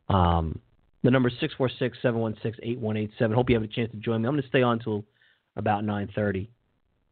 Um, 0.09 0.59
the 1.03 1.11
number 1.11 1.29
is 1.29 1.35
six 1.39 1.53
four 1.53 1.69
six 1.79 1.97
seven 2.01 2.19
one 2.19 2.35
six 2.41 2.57
eight 2.63 2.79
one 2.79 2.97
eight 2.97 3.11
seven. 3.19 3.35
Hope 3.35 3.49
you 3.49 3.55
have 3.55 3.63
a 3.63 3.67
chance 3.67 3.91
to 3.91 3.97
join 3.97 4.21
me. 4.21 4.27
I'm 4.27 4.33
going 4.33 4.43
to 4.43 4.49
stay 4.49 4.61
on 4.61 4.79
until 4.79 5.03
about 5.55 5.83
nine 5.83 6.09
thirty. 6.15 6.49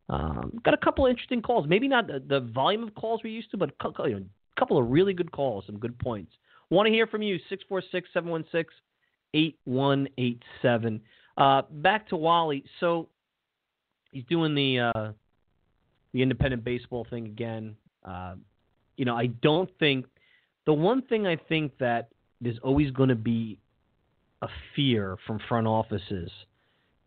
Um, 0.09 0.59
got 0.65 0.73
a 0.73 0.77
couple 0.77 1.05
of 1.05 1.11
interesting 1.11 1.41
calls. 1.41 1.65
Maybe 1.67 1.87
not 1.87 2.07
the, 2.07 2.21
the 2.27 2.41
volume 2.41 2.83
of 2.83 2.93
calls 2.95 3.21
we're 3.23 3.31
used 3.31 3.51
to, 3.51 3.57
but 3.57 3.69
a 3.69 3.83
couple, 3.83 4.05
couple 4.59 4.77
of 4.77 4.89
really 4.89 5.13
good 5.13 5.31
calls, 5.31 5.65
some 5.65 5.77
good 5.77 5.97
points. 5.97 6.31
Want 6.69 6.87
to 6.87 6.91
hear 6.91 7.07
from 7.07 7.21
you? 7.21 7.39
Six 7.49 7.63
four 7.69 7.81
six 9.33 9.57
seven 9.63 9.73
one 9.75 10.05
six 10.05 10.15
eight 10.15 10.17
one 10.17 10.17
eight 10.17 10.43
seven. 10.61 11.01
Uh, 11.37 11.61
back 11.69 12.07
to 12.09 12.15
Wally. 12.15 12.63
So 12.79 13.09
he's 14.11 14.25
doing 14.29 14.55
the 14.55 14.79
uh, 14.79 15.11
the 16.13 16.21
independent 16.21 16.63
baseball 16.63 17.05
thing 17.09 17.25
again. 17.25 17.75
Uh, 18.03 18.35
you 18.97 19.05
know, 19.05 19.15
I 19.15 19.27
don't 19.27 19.69
think 19.79 20.05
the 20.65 20.73
one 20.73 21.01
thing 21.01 21.27
I 21.27 21.35
think 21.35 21.77
that 21.79 22.09
there's 22.41 22.59
always 22.63 22.91
going 22.91 23.09
to 23.09 23.15
be 23.15 23.57
a 24.41 24.47
fear 24.75 25.17
from 25.25 25.39
front 25.47 25.67
offices 25.67 26.31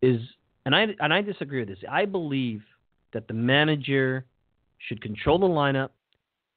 is, 0.01 0.19
and 0.65 0.75
I 0.75 0.87
and 0.99 1.13
I 1.13 1.21
disagree 1.21 1.59
with 1.59 1.69
this. 1.69 1.79
I 1.89 2.05
believe 2.05 2.61
that 3.13 3.27
the 3.27 3.33
manager 3.33 4.25
should 4.87 5.01
control 5.01 5.39
the 5.39 5.47
lineup. 5.47 5.89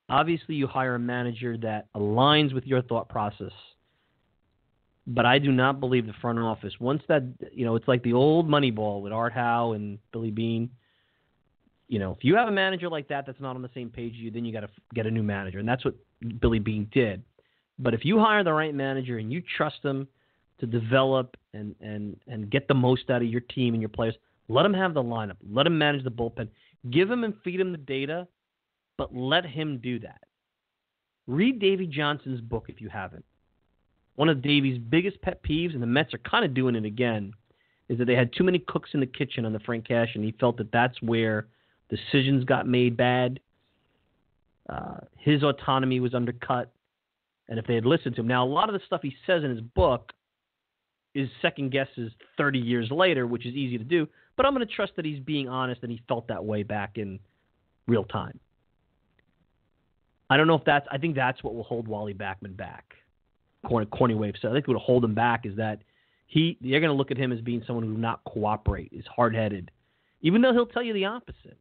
Obviously, 0.08 0.56
you 0.56 0.66
hire 0.66 0.96
a 0.96 0.98
manager 0.98 1.56
that 1.58 1.86
aligns 1.94 2.52
with 2.52 2.66
your 2.66 2.82
thought 2.82 3.08
process. 3.08 3.52
But 5.12 5.26
I 5.26 5.40
do 5.40 5.50
not 5.50 5.80
believe 5.80 6.06
the 6.06 6.12
front 6.20 6.38
office. 6.38 6.72
Once 6.78 7.02
that, 7.08 7.24
you 7.52 7.64
know, 7.64 7.74
it's 7.74 7.88
like 7.88 8.04
the 8.04 8.12
old 8.12 8.48
Moneyball 8.48 9.02
with 9.02 9.12
Art 9.12 9.32
Howe 9.32 9.72
and 9.72 9.98
Billy 10.12 10.30
Beane. 10.30 10.70
You 11.88 11.98
know, 11.98 12.12
if 12.12 12.22
you 12.22 12.36
have 12.36 12.46
a 12.46 12.52
manager 12.52 12.88
like 12.88 13.08
that 13.08 13.26
that's 13.26 13.40
not 13.40 13.56
on 13.56 13.62
the 13.62 13.70
same 13.74 13.90
page 13.90 14.12
as 14.12 14.20
you, 14.20 14.30
then 14.30 14.44
you 14.44 14.52
got 14.52 14.60
to 14.60 14.68
get 14.94 15.06
a 15.06 15.10
new 15.10 15.24
manager, 15.24 15.58
and 15.58 15.68
that's 15.68 15.84
what 15.84 15.96
Billy 16.40 16.60
Beane 16.60 16.88
did. 16.92 17.24
But 17.80 17.92
if 17.92 18.04
you 18.04 18.20
hire 18.20 18.44
the 18.44 18.52
right 18.52 18.72
manager 18.72 19.18
and 19.18 19.32
you 19.32 19.42
trust 19.56 19.82
them 19.82 20.06
to 20.60 20.66
develop 20.66 21.36
and 21.54 21.74
and 21.80 22.16
and 22.28 22.48
get 22.48 22.68
the 22.68 22.74
most 22.74 23.10
out 23.10 23.22
of 23.22 23.28
your 23.28 23.40
team 23.40 23.74
and 23.74 23.82
your 23.82 23.88
players, 23.88 24.14
let 24.48 24.64
him 24.64 24.74
have 24.74 24.94
the 24.94 25.02
lineup, 25.02 25.36
let 25.50 25.66
him 25.66 25.76
manage 25.76 26.04
the 26.04 26.10
bullpen, 26.10 26.48
give 26.90 27.10
him 27.10 27.24
and 27.24 27.34
feed 27.42 27.58
him 27.58 27.72
the 27.72 27.78
data, 27.78 28.28
but 28.96 29.12
let 29.12 29.44
him 29.44 29.80
do 29.82 29.98
that. 29.98 30.20
Read 31.26 31.58
Davey 31.58 31.88
Johnson's 31.88 32.40
book 32.40 32.66
if 32.68 32.80
you 32.80 32.88
haven't. 32.88 33.24
One 34.16 34.28
of 34.28 34.42
Davey's 34.42 34.78
biggest 34.78 35.20
pet 35.22 35.42
peeves, 35.42 35.72
and 35.74 35.82
the 35.82 35.86
Mets 35.86 36.12
are 36.14 36.18
kind 36.18 36.44
of 36.44 36.54
doing 36.54 36.74
it 36.74 36.84
again, 36.84 37.32
is 37.88 37.98
that 37.98 38.04
they 38.04 38.14
had 38.14 38.32
too 38.32 38.44
many 38.44 38.58
cooks 38.58 38.90
in 38.92 39.00
the 39.00 39.06
kitchen 39.06 39.44
on 39.44 39.52
the 39.52 39.60
Frank 39.60 39.88
Cash, 39.88 40.10
and 40.14 40.24
he 40.24 40.32
felt 40.38 40.56
that 40.58 40.72
that's 40.72 41.00
where 41.02 41.46
decisions 41.88 42.44
got 42.44 42.66
made 42.66 42.96
bad. 42.96 43.40
Uh, 44.68 44.98
his 45.18 45.42
autonomy 45.42 46.00
was 46.00 46.14
undercut, 46.14 46.70
And 47.48 47.58
if 47.58 47.66
they 47.66 47.74
had 47.74 47.84
listened 47.84 48.14
to 48.14 48.20
him, 48.20 48.28
now 48.28 48.44
a 48.44 48.46
lot 48.46 48.68
of 48.68 48.74
the 48.74 48.80
stuff 48.86 49.00
he 49.02 49.14
says 49.26 49.42
in 49.42 49.50
his 49.50 49.60
book 49.60 50.12
is 51.14 51.28
second 51.42 51.72
guesses 51.72 52.12
30 52.36 52.58
years 52.60 52.88
later, 52.90 53.26
which 53.26 53.44
is 53.44 53.54
easy 53.54 53.78
to 53.78 53.84
do. 53.84 54.06
But 54.36 54.46
I'm 54.46 54.54
going 54.54 54.66
to 54.66 54.72
trust 54.72 54.92
that 54.96 55.04
he's 55.04 55.18
being 55.18 55.48
honest 55.48 55.82
and 55.82 55.90
he 55.90 56.00
felt 56.06 56.28
that 56.28 56.44
way 56.44 56.62
back 56.62 56.92
in 56.96 57.18
real 57.88 58.04
time. 58.04 58.38
I 60.30 60.36
don't 60.36 60.46
know 60.46 60.54
if 60.54 60.64
that's. 60.64 60.86
I 60.92 60.98
think 60.98 61.16
that's 61.16 61.42
what 61.42 61.54
will 61.54 61.64
hold 61.64 61.88
Wally 61.88 62.14
Backman 62.14 62.56
back. 62.56 62.94
Corny, 63.66 63.86
corny 63.86 64.14
wave. 64.14 64.34
So 64.40 64.48
I 64.48 64.52
think 64.52 64.66
what 64.66 64.74
will 64.74 64.80
hold 64.80 65.04
him 65.04 65.14
back 65.14 65.44
is 65.44 65.56
that 65.56 65.82
he. 66.26 66.56
They're 66.60 66.80
going 66.80 66.90
to 66.90 66.96
look 66.96 67.10
at 67.10 67.18
him 67.18 67.32
as 67.32 67.40
being 67.40 67.62
someone 67.66 67.84
who 67.84 67.96
not 67.96 68.24
cooperate, 68.24 68.90
is 68.92 69.04
hard 69.06 69.34
headed, 69.34 69.70
even 70.22 70.40
though 70.42 70.52
he'll 70.52 70.66
tell 70.66 70.82
you 70.82 70.92
the 70.92 71.06
opposite. 71.06 71.58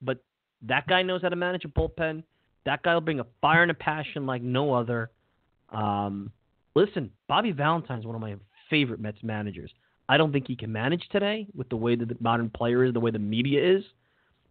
But 0.00 0.22
that 0.62 0.86
guy 0.86 1.02
knows 1.02 1.22
how 1.22 1.28
to 1.28 1.36
manage 1.36 1.64
a 1.64 1.68
bullpen. 1.68 2.22
That 2.64 2.82
guy 2.82 2.94
will 2.94 3.00
bring 3.00 3.20
a 3.20 3.26
fire 3.40 3.62
and 3.62 3.70
a 3.70 3.74
passion 3.74 4.26
like 4.26 4.42
no 4.42 4.74
other. 4.74 5.10
Um, 5.70 6.30
listen, 6.74 7.10
Bobby 7.28 7.52
Valentine's 7.52 8.06
one 8.06 8.14
of 8.14 8.20
my 8.20 8.36
favorite 8.70 9.00
Mets 9.00 9.18
managers. 9.22 9.70
I 10.08 10.16
don't 10.16 10.32
think 10.32 10.46
he 10.46 10.56
can 10.56 10.72
manage 10.72 11.06
today 11.10 11.46
with 11.54 11.68
the 11.68 11.76
way 11.76 11.94
that 11.94 12.08
the 12.08 12.16
modern 12.20 12.50
player 12.50 12.84
is, 12.84 12.94
the 12.94 13.00
way 13.00 13.10
the 13.10 13.18
media 13.18 13.76
is. 13.76 13.84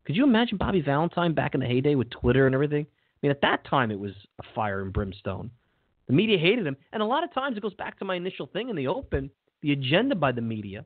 Could 0.06 0.16
you 0.16 0.24
imagine 0.24 0.58
Bobby 0.58 0.82
Valentine 0.82 1.34
back 1.34 1.54
in 1.54 1.60
the 1.60 1.66
heyday 1.66 1.96
with 1.96 2.10
Twitter 2.10 2.46
and 2.46 2.54
everything? 2.54 2.86
I 2.86 3.18
mean, 3.22 3.32
at 3.32 3.42
that 3.42 3.66
time 3.66 3.92
it 3.92 4.00
was 4.00 4.12
a 4.40 4.44
fire 4.54 4.82
and 4.82 4.94
brimstone. 4.94 5.50
The 6.08 6.14
media 6.14 6.38
hated 6.38 6.66
him, 6.66 6.78
and 6.94 7.02
a 7.02 7.06
lot 7.06 7.24
of 7.24 7.34
times 7.34 7.58
it 7.58 7.62
goes 7.62 7.74
back 7.74 8.00
to 8.00 8.06
my 8.06 8.16
initial 8.16 8.48
thing 8.48 8.70
in 8.70 8.76
the 8.76 8.88
open: 8.88 9.30
the 9.62 9.74
agenda 9.74 10.16
by 10.16 10.32
the 10.32 10.42
media, 10.42 10.86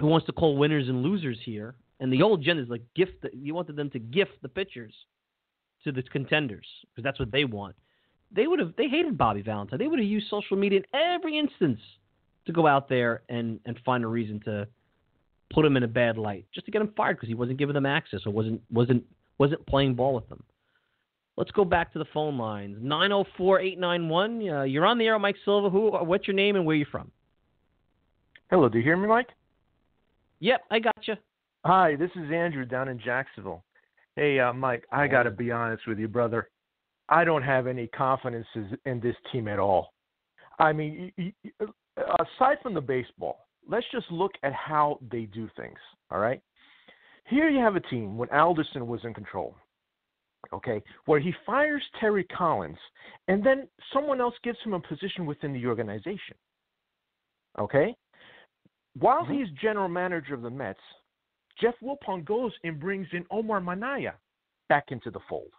who 0.00 0.06
wants 0.06 0.26
to 0.26 0.32
call 0.32 0.56
winners 0.56 0.88
and 0.88 1.02
losers 1.02 1.38
here, 1.44 1.76
and 2.00 2.12
the 2.12 2.22
old 2.22 2.40
agenda 2.40 2.62
is 2.62 2.68
like 2.68 2.82
gift. 2.94 3.22
The, 3.22 3.30
you 3.32 3.54
wanted 3.54 3.76
them 3.76 3.90
to 3.90 3.98
gift 3.98 4.32
the 4.42 4.48
pitchers 4.48 4.92
to 5.84 5.92
the 5.92 6.02
contenders 6.02 6.66
because 6.90 7.04
that's 7.04 7.20
what 7.20 7.30
they 7.30 7.44
want. 7.44 7.76
They 8.34 8.46
would 8.46 8.58
have. 8.58 8.74
They 8.76 8.88
hated 8.88 9.16
Bobby 9.16 9.42
Valentine. 9.42 9.78
They 9.78 9.86
would 9.86 10.00
have 10.00 10.08
used 10.08 10.28
social 10.28 10.56
media 10.56 10.80
in 10.80 11.00
every 11.00 11.38
instance 11.38 11.80
to 12.46 12.52
go 12.52 12.66
out 12.66 12.88
there 12.88 13.22
and 13.28 13.60
and 13.64 13.78
find 13.84 14.02
a 14.02 14.08
reason 14.08 14.40
to 14.46 14.66
put 15.52 15.64
him 15.64 15.76
in 15.76 15.82
a 15.82 15.88
bad 15.88 16.18
light, 16.18 16.46
just 16.52 16.66
to 16.66 16.72
get 16.72 16.82
him 16.82 16.92
fired 16.96 17.16
because 17.16 17.28
he 17.28 17.34
wasn't 17.34 17.58
giving 17.58 17.74
them 17.74 17.86
access 17.86 18.20
or 18.26 18.32
wasn't 18.32 18.60
wasn't 18.70 19.04
wasn't 19.38 19.64
playing 19.66 19.94
ball 19.94 20.14
with 20.14 20.28
them. 20.28 20.42
Let's 21.36 21.50
go 21.52 21.64
back 21.64 21.92
to 21.94 21.98
the 21.98 22.04
phone 22.12 22.36
lines. 22.36 22.76
904-891. 22.82 24.60
Uh, 24.60 24.62
you're 24.64 24.84
on 24.84 24.98
the 24.98 25.06
air, 25.06 25.18
Mike 25.18 25.36
Silva. 25.44 25.70
Who? 25.70 25.90
What's 25.90 26.26
your 26.26 26.36
name 26.36 26.56
and 26.56 26.66
where 26.66 26.74
are 26.74 26.78
you 26.78 26.86
from? 26.90 27.10
Hello, 28.50 28.68
do 28.68 28.78
you 28.78 28.84
hear 28.84 28.96
me, 28.96 29.08
Mike? 29.08 29.28
Yep, 30.40 30.60
I 30.70 30.78
got 30.78 30.96
you. 31.06 31.14
Hi, 31.64 31.96
this 31.96 32.10
is 32.16 32.30
Andrew 32.30 32.64
down 32.64 32.88
in 32.88 32.98
Jacksonville. 32.98 33.64
Hey, 34.16 34.38
uh, 34.40 34.52
Mike, 34.52 34.84
I 34.92 35.06
got 35.06 35.22
to 35.22 35.30
be 35.30 35.50
honest 35.50 35.86
with 35.86 35.98
you, 35.98 36.08
brother. 36.08 36.50
I 37.08 37.24
don't 37.24 37.42
have 37.42 37.66
any 37.66 37.86
confidence 37.86 38.46
in 38.84 39.00
this 39.00 39.16
team 39.30 39.48
at 39.48 39.58
all. 39.58 39.94
I 40.58 40.72
mean, 40.72 41.12
aside 41.96 42.58
from 42.62 42.74
the 42.74 42.80
baseball, 42.80 43.46
let's 43.68 43.86
just 43.92 44.10
look 44.10 44.32
at 44.42 44.52
how 44.52 44.98
they 45.10 45.22
do 45.22 45.48
things. 45.56 45.78
All 46.10 46.18
right. 46.18 46.42
Here 47.28 47.48
you 47.48 47.60
have 47.60 47.76
a 47.76 47.80
team 47.80 48.18
when 48.18 48.28
Alderson 48.30 48.86
was 48.86 49.00
in 49.04 49.14
control, 49.14 49.54
okay, 50.52 50.82
where 51.06 51.20
he 51.20 51.32
fires 51.46 51.82
Terry 52.00 52.24
Collins, 52.24 52.78
and 53.28 53.44
then 53.44 53.68
someone 53.92 54.20
else 54.20 54.34
gives 54.42 54.58
him 54.64 54.74
a 54.74 54.80
position 54.80 55.26
within 55.26 55.52
the 55.52 55.66
organization. 55.66 56.36
Okay? 57.58 57.94
While 58.98 59.24
mm-hmm. 59.24 59.34
he's 59.34 59.48
general 59.60 59.88
manager 59.88 60.34
of 60.34 60.42
the 60.42 60.50
Mets, 60.50 60.80
Jeff 61.60 61.74
Wilpon 61.82 62.24
goes 62.24 62.52
and 62.64 62.80
brings 62.80 63.06
in 63.12 63.24
Omar 63.30 63.60
Minaya 63.60 64.14
back 64.68 64.86
into 64.88 65.10
the 65.10 65.20
fold. 65.28 65.50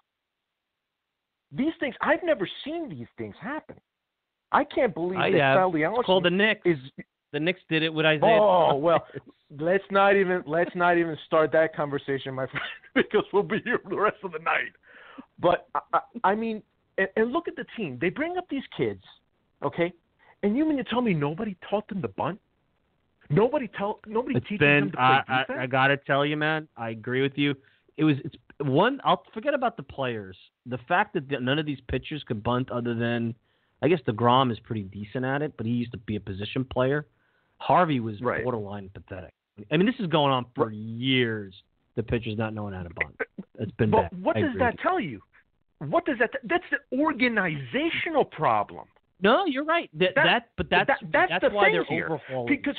These 1.51 1.73
things, 1.79 1.95
I've 2.01 2.23
never 2.23 2.49
seen 2.65 2.89
these 2.89 3.07
things 3.17 3.35
happen. 3.39 3.75
I 4.51 4.63
can't 4.63 4.93
believe 4.93 5.19
I 5.19 5.31
that. 5.31 5.55
Sally 5.55 5.81
It's 5.81 6.05
called 6.05 6.25
the 6.25 6.29
Knicks. 6.29 6.61
is 6.65 6.77
The 7.33 7.39
Knicks 7.39 7.61
did 7.67 7.81
it 7.81 7.91
with 7.93 8.05
Isiah. 8.05 8.19
Oh 8.23 8.75
well, 8.75 9.05
let's 9.59 9.83
not 9.91 10.15
even 10.15 10.43
let's 10.45 10.73
not 10.75 10.97
even 10.97 11.17
start 11.25 11.51
that 11.51 11.75
conversation, 11.75 12.33
my 12.33 12.45
friend, 12.51 12.63
because 12.93 13.25
we'll 13.33 13.43
be 13.43 13.59
here 13.65 13.79
for 13.83 13.89
the 13.89 13.99
rest 13.99 14.17
of 14.23 14.31
the 14.31 14.39
night. 14.39 14.71
But 15.39 15.67
I, 15.93 15.99
I 16.23 16.35
mean, 16.35 16.61
and, 16.99 17.07
and 17.15 17.31
look 17.31 17.47
at 17.47 17.55
the 17.55 17.65
team. 17.75 17.97
They 17.99 18.09
bring 18.09 18.37
up 18.37 18.45
these 18.49 18.63
kids, 18.77 19.03
okay, 19.63 19.91
and 20.43 20.55
you 20.55 20.63
mean 20.63 20.77
to 20.77 20.83
tell 20.83 21.01
me 21.01 21.15
nobody 21.15 21.57
taught 21.67 21.87
them 21.87 22.03
to 22.03 22.07
bunt? 22.07 22.39
Nobody 23.31 23.67
tell 23.77 23.99
nobody 24.05 24.37
It's 24.37 24.45
teaches 24.45 24.59
been. 24.59 24.79
them 24.79 24.91
to 24.91 24.97
play 24.97 25.03
I, 25.03 25.19
defense. 25.41 25.57
I, 25.59 25.63
I 25.63 25.65
gotta 25.65 25.97
tell 25.97 26.23
you, 26.23 26.37
man. 26.37 26.67
I 26.77 26.91
agree 26.91 27.23
with 27.23 27.33
you. 27.35 27.55
It 27.97 28.03
was. 28.03 28.17
It's 28.23 28.35
one. 28.59 29.01
I'll 29.03 29.23
forget 29.33 29.55
about 29.55 29.75
the 29.75 29.83
players. 29.83 30.37
The 30.67 30.77
fact 30.87 31.15
that 31.15 31.41
none 31.41 31.57
of 31.57 31.65
these 31.65 31.79
pitchers 31.87 32.23
could 32.27 32.43
bunt, 32.43 32.69
other 32.69 32.93
than, 32.93 33.33
I 33.81 33.87
guess 33.87 34.01
Degrom 34.07 34.51
is 34.51 34.59
pretty 34.59 34.83
decent 34.83 35.25
at 35.25 35.41
it, 35.41 35.53
but 35.57 35.65
he 35.65 35.71
used 35.71 35.93
to 35.93 35.97
be 35.97 36.15
a 36.15 36.19
position 36.19 36.63
player. 36.63 37.07
Harvey 37.63 38.01
was 38.01 38.19
Right. 38.21 38.43
borderline 38.43 38.89
pathetic. 38.93 39.33
I 39.71 39.77
mean, 39.77 39.85
this 39.85 39.95
is 39.99 40.07
going 40.07 40.33
on 40.33 40.45
for 40.53 40.69
years. 40.71 41.55
The 41.95 42.03
pitchers 42.03 42.37
not 42.37 42.53
knowing 42.53 42.73
how 42.73 42.83
to 42.83 42.89
bunt. 42.89 43.15
It's 43.59 43.71
been 43.73 43.89
but 43.91 44.09
bad. 44.11 44.21
what 44.23 44.35
I 44.35 44.41
does 44.41 44.55
that 44.57 44.77
tell 44.79 44.99
you? 44.99 45.21
What 45.79 46.05
does 46.05 46.17
that? 46.19 46.31
That's 46.43 46.63
the 46.71 46.79
organizational 46.99 48.25
problem. 48.25 48.87
No, 49.21 49.45
you're 49.45 49.63
right. 49.63 49.89
That, 49.93 50.15
That- 50.15 50.23
that 50.25 50.49
but 50.57 50.69
that's 50.69 50.87
that- 51.01 51.11
that's 51.29 51.41
the 51.41 51.49
why 51.51 51.65
thing 51.65 51.73
they're 51.75 51.83
here. 51.85 52.05
overhauling. 52.07 52.47
Because 52.47 52.77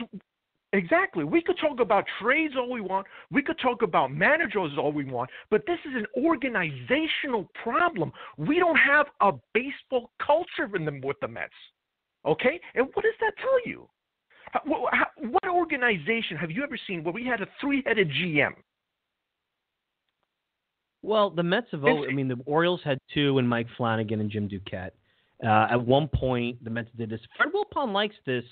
exactly, 0.74 1.24
we 1.24 1.41
could 1.41 1.57
talk 1.59 1.80
about 1.80 2.05
trades 2.20 2.55
all 2.57 2.68
we 2.70 2.80
want. 2.82 3.07
We 3.30 3.41
could 3.41 3.59
talk 3.61 3.80
about 3.82 4.11
managers 4.12 4.76
all 4.76 4.93
we 4.93 5.05
want, 5.05 5.30
but 5.49 5.64
this 5.66 5.78
is 5.87 5.95
an 5.95 6.07
organizational 6.16 7.45
problem. 7.55 8.12
We 8.37 8.59
don't 8.59 8.76
have 8.76 9.07
a 9.20 9.32
baseball 9.55 10.11
culture 10.18 10.68
in 10.76 10.85
the 10.85 11.01
with 11.03 11.18
the 11.20 11.28
Mets. 11.28 11.55
Okay, 12.26 12.61
and 12.74 12.87
what 12.95 13.05
does 13.05 13.14
that 13.20 13.37
tell 13.39 13.61
you? 13.64 13.89
How- 14.55 14.63
wh- 14.67 14.95
how- 14.97 15.11
What 15.17 15.49
organization 15.49 16.37
have 16.37 16.51
you 16.51 16.63
ever 16.63 16.77
seen 16.87 17.03
where 17.03 17.13
we 17.13 17.25
had 17.25 17.41
a 17.41 17.47
three-headed 17.61 18.09
GM? 18.11 18.55
Well, 21.03 21.31
the 21.31 21.43
Mets 21.43 21.71
have. 21.73 21.85
Always- 21.85 22.09
I 22.11 22.13
mean, 22.15 22.29
the 22.29 22.41
Orioles 22.47 22.83
had 22.83 22.99
two, 23.13 23.39
and 23.39 23.49
Mike 23.49 23.69
Flanagan 23.77 24.21
and 24.21 24.31
Jim 24.31 24.49
Duquette. 24.49 24.93
Uh, 25.43 25.67
at 25.71 25.81
one 25.85 26.09
point, 26.09 26.63
the 26.65 26.71
Mets 26.71 26.91
did 26.97 27.11
this. 27.11 27.21
Fred 27.37 27.51
Wilpon 27.53 27.93
likes 27.93 28.17
this 28.25 28.45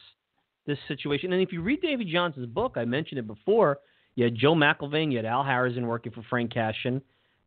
this 0.66 0.78
situation, 0.86 1.32
and 1.32 1.42
if 1.42 1.52
you 1.52 1.60
read 1.60 1.80
Davey 1.80 2.04
Johnson's 2.04 2.46
book, 2.46 2.74
I 2.76 2.84
mentioned 2.84 3.18
it 3.18 3.26
before. 3.26 3.78
You 4.14 4.24
had 4.24 4.34
Joe 4.36 4.54
McIlvaine, 4.54 5.10
you 5.10 5.16
had 5.18 5.24
Al 5.26 5.42
Harazin 5.42 5.86
working 5.86 6.12
for 6.12 6.22
Frank 6.24 6.52
Cashen, 6.52 7.02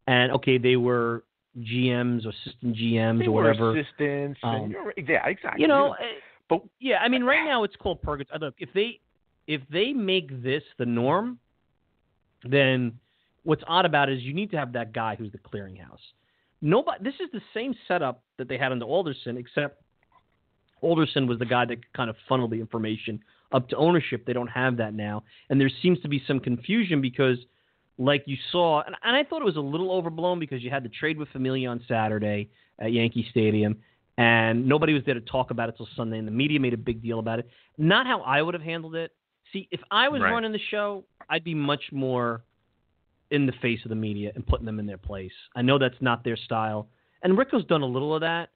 and 0.07 0.31
okay, 0.33 0.57
they 0.57 0.75
were 0.75 1.23
GMs 1.59 2.25
or 2.25 2.29
assistant 2.29 2.75
GMs 2.75 3.19
They 3.19 3.27
or 3.27 3.31
whatever. 3.31 3.77
assistants. 3.77 4.39
Um, 4.43 4.75
yeah, 4.97 5.25
exactly. 5.27 5.61
You 5.61 5.67
know, 5.67 5.95
but 6.49 6.61
yeah, 6.79 6.97
I 6.97 7.09
mean, 7.09 7.23
right 7.23 7.43
now 7.43 7.63
it's 7.63 7.75
called 7.75 8.01
purgatory. 8.01 8.35
Uh, 8.41 8.45
look, 8.45 8.55
if 8.59 8.69
they 8.73 8.99
if 9.47 9.61
they 9.71 9.93
make 9.93 10.43
this 10.43 10.63
the 10.77 10.85
norm, 10.85 11.39
then 12.43 12.99
what's 13.43 13.63
odd 13.67 13.85
about 13.85 14.09
it 14.09 14.17
is 14.17 14.23
you 14.23 14.33
need 14.33 14.51
to 14.51 14.57
have 14.57 14.73
that 14.73 14.93
guy 14.93 15.15
who's 15.15 15.31
the 15.31 15.37
clearinghouse. 15.37 16.01
Nobody. 16.61 17.03
This 17.03 17.15
is 17.15 17.29
the 17.31 17.41
same 17.53 17.75
setup 17.87 18.23
that 18.37 18.47
they 18.47 18.57
had 18.57 18.71
under 18.71 18.85
Alderson, 18.85 19.37
except 19.37 19.81
Alderson 20.81 21.27
was 21.27 21.39
the 21.39 21.45
guy 21.45 21.65
that 21.65 21.77
kind 21.93 22.09
of 22.09 22.15
funneled 22.27 22.51
the 22.51 22.59
information 22.59 23.19
up 23.51 23.69
to 23.69 23.75
ownership. 23.75 24.25
They 24.25 24.33
don't 24.33 24.47
have 24.47 24.77
that 24.77 24.93
now, 24.93 25.23
and 25.49 25.59
there 25.59 25.71
seems 25.81 25.99
to 26.01 26.07
be 26.07 26.23
some 26.27 26.39
confusion 26.39 27.01
because, 27.01 27.37
like 27.97 28.23
you 28.25 28.37
saw, 28.51 28.81
and, 28.81 28.95
and 29.03 29.15
I 29.15 29.23
thought 29.23 29.41
it 29.41 29.45
was 29.45 29.57
a 29.57 29.61
little 29.61 29.91
overblown 29.91 30.39
because 30.39 30.63
you 30.63 30.69
had 30.69 30.83
the 30.83 30.89
trade 30.89 31.17
with 31.17 31.29
Familia 31.29 31.69
on 31.69 31.83
Saturday 31.87 32.49
at 32.79 32.91
Yankee 32.91 33.27
Stadium, 33.31 33.77
and 34.17 34.65
nobody 34.65 34.93
was 34.93 35.03
there 35.05 35.13
to 35.15 35.21
talk 35.21 35.51
about 35.51 35.69
it 35.69 35.75
till 35.77 35.87
Sunday, 35.95 36.17
and 36.17 36.27
the 36.27 36.31
media 36.31 36.59
made 36.59 36.73
a 36.73 36.77
big 36.77 37.01
deal 37.01 37.19
about 37.19 37.39
it. 37.39 37.49
Not 37.77 38.05
how 38.05 38.21
I 38.21 38.41
would 38.41 38.53
have 38.53 38.63
handled 38.63 38.95
it. 38.95 39.11
See, 39.51 39.67
if 39.71 39.81
I 39.91 40.09
was 40.09 40.21
Right. 40.21 40.31
running 40.31 40.51
the 40.51 40.59
show, 40.69 41.05
I'd 41.29 41.43
be 41.43 41.53
much 41.53 41.91
more 41.91 42.43
in 43.31 43.45
the 43.45 43.51
face 43.53 43.83
of 43.83 43.89
the 43.89 43.95
media 43.95 44.31
and 44.35 44.45
putting 44.45 44.65
them 44.65 44.79
in 44.79 44.85
their 44.85 44.97
place. 44.97 45.33
I 45.55 45.61
know 45.61 45.77
that's 45.77 46.01
not 46.01 46.23
their 46.23 46.37
style, 46.37 46.89
and 47.23 47.37
Ricco's 47.37 47.65
done 47.65 47.81
a 47.81 47.85
little 47.85 48.13
of 48.13 48.21
that. 48.21 48.49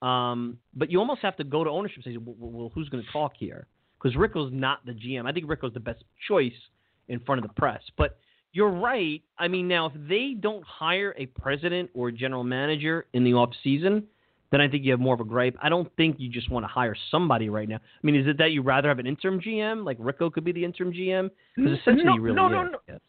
Um, 0.00 0.58
but 0.74 0.90
you 0.92 1.00
almost 1.00 1.22
have 1.22 1.36
to 1.36 1.44
go 1.44 1.64
to 1.64 1.70
ownership 1.70 2.04
and 2.04 2.14
say, 2.14 2.16
well, 2.18 2.36
well 2.38 2.70
who's 2.74 2.88
going 2.88 3.02
to 3.02 3.10
talk 3.10 3.32
here? 3.36 3.66
Because 4.00 4.16
Ricco's 4.16 4.52
not 4.52 4.86
the 4.86 4.92
GM. 4.92 5.26
I 5.26 5.32
think 5.32 5.48
Ricco's 5.48 5.72
the 5.72 5.80
best 5.80 6.04
choice 6.28 6.52
in 7.08 7.18
front 7.20 7.42
of 7.42 7.48
the 7.48 7.54
press. 7.54 7.82
But 7.96 8.16
you're 8.52 8.70
right. 8.70 9.22
I 9.38 9.48
mean, 9.48 9.66
now 9.66 9.86
if 9.86 9.92
they 10.08 10.34
don't 10.38 10.64
hire 10.64 11.14
a 11.18 11.26
president 11.26 11.90
or 11.94 12.08
a 12.08 12.12
general 12.12 12.44
manager 12.44 13.06
in 13.12 13.24
the 13.24 13.34
off 13.34 13.50
season, 13.64 14.04
then 14.50 14.60
I 14.60 14.68
think 14.68 14.84
you 14.84 14.90
have 14.92 15.00
more 15.00 15.14
of 15.14 15.20
a 15.20 15.24
gripe. 15.24 15.56
I 15.62 15.68
don't 15.68 15.94
think 15.96 16.16
you 16.18 16.28
just 16.30 16.50
want 16.50 16.64
to 16.64 16.68
hire 16.68 16.96
somebody 17.10 17.48
right 17.48 17.68
now. 17.68 17.76
I 17.76 17.80
mean, 18.02 18.14
is 18.16 18.26
it 18.26 18.38
that 18.38 18.52
you 18.52 18.62
rather 18.62 18.88
have 18.88 18.98
an 18.98 19.06
interim 19.06 19.40
GM, 19.40 19.84
like 19.84 19.96
Ricco 20.00 20.30
could 20.30 20.44
be 20.44 20.52
the 20.52 20.64
interim 20.64 20.92
GM? 20.92 21.30
Because 21.56 21.78
essentially, 21.78 22.04
no, 22.04 22.16
really 22.18 22.36
no, 22.36 22.46
is. 22.46 22.52
no, 22.52 22.62
no. 22.64 22.78
Yes. 22.88 23.00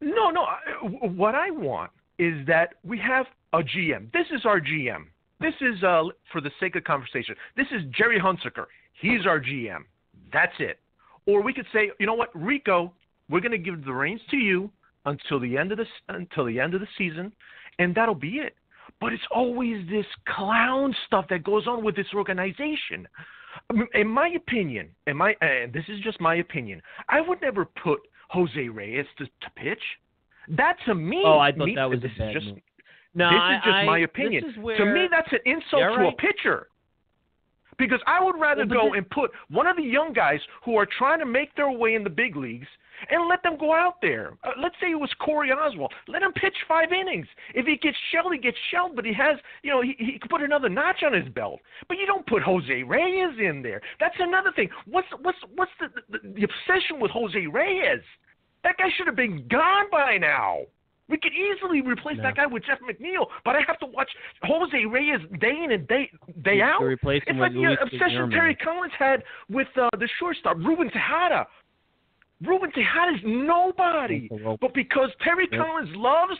No, 0.00 0.30
no. 0.30 0.42
I- 0.42 1.06
What 1.06 1.34
I 1.34 1.50
want 1.50 1.90
is 2.18 2.46
that 2.46 2.74
we 2.84 2.98
have 2.98 3.26
a 3.52 3.58
GM. 3.62 4.12
This 4.12 4.26
is 4.32 4.44
our 4.44 4.60
GM. 4.60 5.06
This 5.40 5.54
is, 5.60 5.82
uh, 5.82 6.04
for 6.32 6.40
the 6.40 6.50
sake 6.60 6.76
of 6.76 6.84
conversation, 6.84 7.34
this 7.56 7.66
is 7.70 7.82
Jerry 7.90 8.18
Hunsicker. 8.18 8.66
He's 9.00 9.26
our 9.26 9.38
GM. 9.40 9.84
That's 10.32 10.54
it. 10.58 10.78
Or 11.26 11.42
we 11.42 11.52
could 11.52 11.66
say, 11.72 11.90
you 11.98 12.06
know 12.06 12.14
what, 12.14 12.30
Ricco, 12.34 12.92
we're 13.28 13.40
going 13.40 13.52
to 13.52 13.58
give 13.58 13.84
the 13.84 13.92
reins 13.92 14.20
to 14.30 14.36
you 14.36 14.70
until 15.04 15.38
the 15.40 15.56
end 15.58 15.72
of 15.72 15.78
the 15.78 15.86
until 16.08 16.44
the 16.46 16.58
end 16.58 16.74
of 16.74 16.80
the 16.80 16.86
season, 16.96 17.32
and 17.78 17.94
that'll 17.94 18.14
be 18.14 18.36
it. 18.38 18.54
But 19.00 19.12
it's 19.12 19.22
always 19.30 19.86
this 19.88 20.06
clown 20.28 20.94
stuff 21.06 21.26
that 21.30 21.44
goes 21.44 21.66
on 21.66 21.84
with 21.84 21.96
this 21.96 22.06
organization. 22.14 23.06
In 23.94 24.08
my 24.08 24.28
opinion, 24.28 24.88
in 25.06 25.16
my 25.16 25.32
uh, 25.42 25.46
and 25.46 25.72
this 25.72 25.84
is 25.88 26.00
just 26.00 26.20
my 26.20 26.36
opinion, 26.36 26.80
I 27.08 27.20
would 27.20 27.40
never 27.40 27.64
put 27.64 28.00
Jose 28.28 28.68
Reyes 28.68 29.06
to, 29.18 29.24
to 29.24 29.50
pitch. 29.56 29.82
That 30.48 30.76
to 30.86 30.94
me, 30.94 31.22
oh, 31.24 31.38
I 31.38 31.52
thought 31.52 31.66
me, 31.66 31.74
that 31.74 31.88
was 31.88 32.00
this 32.00 32.10
a 32.20 32.32
just. 32.32 32.46
No, 33.14 33.30
this 33.30 33.56
is 33.56 33.64
just 33.64 33.74
I, 33.74 33.84
my 33.84 33.98
opinion. 34.00 34.54
Where, 34.60 34.76
to 34.76 34.84
me, 34.84 35.08
that's 35.10 35.32
an 35.32 35.38
insult 35.46 35.80
Yeah, 35.80 35.88
to 35.88 35.96
right. 35.96 36.12
a 36.12 36.16
pitcher. 36.16 36.68
Because 37.78 38.00
I 38.06 38.22
would 38.22 38.38
rather 38.38 38.66
Well, 38.66 38.80
go 38.80 38.84
this- 38.90 38.98
and 38.98 39.10
put 39.10 39.30
one 39.48 39.66
of 39.66 39.76
the 39.76 39.82
young 39.82 40.12
guys 40.12 40.40
who 40.64 40.76
are 40.76 40.86
trying 40.98 41.18
to 41.20 41.26
make 41.26 41.54
their 41.56 41.70
way 41.70 41.94
in 41.94 42.04
the 42.04 42.10
big 42.10 42.36
leagues 42.36 42.68
and 43.10 43.28
let 43.28 43.42
them 43.42 43.56
go 43.58 43.74
out 43.74 44.00
there. 44.02 44.32
Uh, 44.44 44.50
let's 44.60 44.74
say 44.80 44.90
it 44.90 44.98
was 45.00 45.10
Corey 45.18 45.50
Oswalt. 45.50 45.88
Let 46.08 46.22
him 46.22 46.32
pitch 46.32 46.56
five 46.66 46.92
innings. 46.92 47.26
If 47.54 47.66
he 47.66 47.76
gets 47.76 47.96
shelled, 48.12 48.32
he 48.32 48.38
gets 48.38 48.56
shelled, 48.70 48.96
but 48.96 49.04
he 49.04 49.12
has, 49.14 49.36
you 49.62 49.70
know, 49.70 49.82
he, 49.82 49.94
he 49.98 50.18
could 50.18 50.30
put 50.30 50.42
another 50.42 50.68
notch 50.68 51.02
on 51.04 51.12
his 51.12 51.28
belt. 51.32 51.60
But 51.88 51.98
you 51.98 52.06
don't 52.06 52.26
put 52.26 52.42
Jose 52.42 52.82
Reyes 52.82 53.38
in 53.38 53.62
there. 53.62 53.80
That's 54.00 54.16
another 54.18 54.52
thing. 54.54 54.68
What's 54.86 55.08
what's 55.22 55.38
what's 55.54 55.72
the 55.80 55.88
the, 56.10 56.18
the 56.34 56.44
obsession 56.44 57.00
with 57.00 57.10
Jose 57.10 57.46
Reyes? 57.46 58.00
That 58.64 58.76
guy 58.78 58.86
should 58.96 59.06
have 59.06 59.16
been 59.16 59.46
gone 59.48 59.86
by 59.90 60.18
now. 60.18 60.60
We 61.08 61.18
could 61.18 61.32
easily 61.32 61.82
replace 61.82 62.16
No. 62.16 62.24
that 62.24 62.34
guy 62.36 62.46
with 62.46 62.64
Jeff 62.64 62.78
McNeil, 62.80 63.26
but 63.44 63.54
I 63.54 63.60
have 63.66 63.78
to 63.78 63.86
watch 63.86 64.10
Jose 64.42 64.84
Reyes 64.86 65.20
day 65.40 65.54
in 65.62 65.70
and 65.70 65.86
day 65.86 66.10
day 66.42 66.60
out. 66.60 66.82
replace 66.82 67.22
him 67.26 67.36
It's 67.36 67.40
like 67.42 67.52
the 67.52 67.76
obsession 67.80 68.28
Terry 68.30 68.56
Collins 68.56 68.92
had 68.98 69.22
with 69.48 69.68
uh, 69.80 69.88
the 69.98 70.08
shortstop 70.18 70.56
Ruben 70.56 70.90
Tejada. 70.90 71.46
Ruben 72.44 72.70
Tejada 72.72 73.14
is 73.14 73.22
nobody, 73.24 74.28
but 74.60 74.74
because 74.74 75.10
Terry 75.24 75.48
Yep. 75.50 75.60
Collins 75.60 75.96
loves 75.96 76.34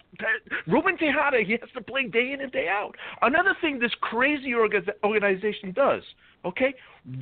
Ruben 0.66 0.98
Tejada, 0.98 1.38
he 1.42 1.52
has 1.52 1.70
to 1.74 1.80
play 1.80 2.04
day 2.04 2.32
in 2.32 2.42
and 2.42 2.52
day 2.52 2.68
out. 2.68 2.94
Another 3.22 3.56
thing 3.60 3.78
this 3.78 3.94
crazy 4.02 4.50
orga- 4.50 4.92
organization 5.02 5.72
does, 5.72 6.02
okay? 6.44 6.74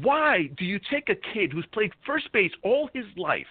Why 0.02 0.50
do 0.58 0.64
you 0.64 0.80
take 0.90 1.08
a 1.08 1.14
kid 1.14 1.52
who's 1.52 1.66
played 1.72 1.92
first 2.04 2.32
base 2.32 2.50
all 2.62 2.90
his 2.92 3.04
life? 3.16 3.46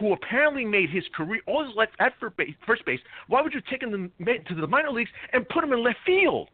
Who 0.00 0.12
apparently 0.12 0.64
made 0.64 0.90
his 0.90 1.04
career 1.14 1.40
all 1.46 1.64
his 1.64 1.74
life 1.74 1.88
at 2.00 2.14
first 2.20 2.36
base, 2.36 2.54
first 2.66 2.84
base? 2.84 3.00
Why 3.28 3.40
would 3.40 3.54
you 3.54 3.62
take 3.70 3.82
him 3.82 4.12
to 4.18 4.54
the 4.54 4.66
minor 4.66 4.90
leagues 4.90 5.10
and 5.32 5.48
put 5.48 5.62
him 5.64 5.72
in 5.72 5.82
left 5.82 5.98
field? 6.04 6.48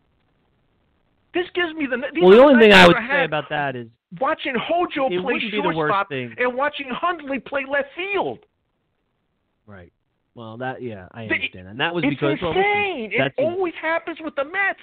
This 1.34 1.46
gives 1.54 1.72
me 1.74 1.86
the. 1.86 1.96
well, 2.20 2.30
the 2.30 2.42
only 2.42 2.60
thing 2.62 2.72
I 2.72 2.86
would 2.86 2.96
say 3.08 3.24
about 3.24 3.48
that 3.50 3.74
is 3.76 3.88
watching 4.20 4.54
Hojo 4.54 5.06
It 5.06 5.10
play 5.10 5.18
wouldn't 5.20 5.50
be 5.50 5.60
the 5.62 5.62
worst 5.68 5.76
shortstop 5.76 6.08
and 6.10 6.54
watching 6.54 6.88
Hundley 6.90 7.38
play 7.38 7.64
left 7.68 7.88
field. 7.96 8.40
right. 9.66 9.92
Well, 10.34 10.56
that 10.58 10.80
yeah, 10.82 11.08
I 11.12 11.26
The- 11.26 11.34
understand, 11.34 11.68
and 11.68 11.80
that 11.80 11.94
was 11.94 12.04
It's 12.04 12.14
because 12.14 12.38
well, 12.40 12.52
insane. 12.52 13.12
it 13.12 13.18
that's 13.18 13.34
always 13.38 13.74
happens 13.74 14.18
with 14.20 14.34
the 14.34 14.44
Mets. 14.44 14.80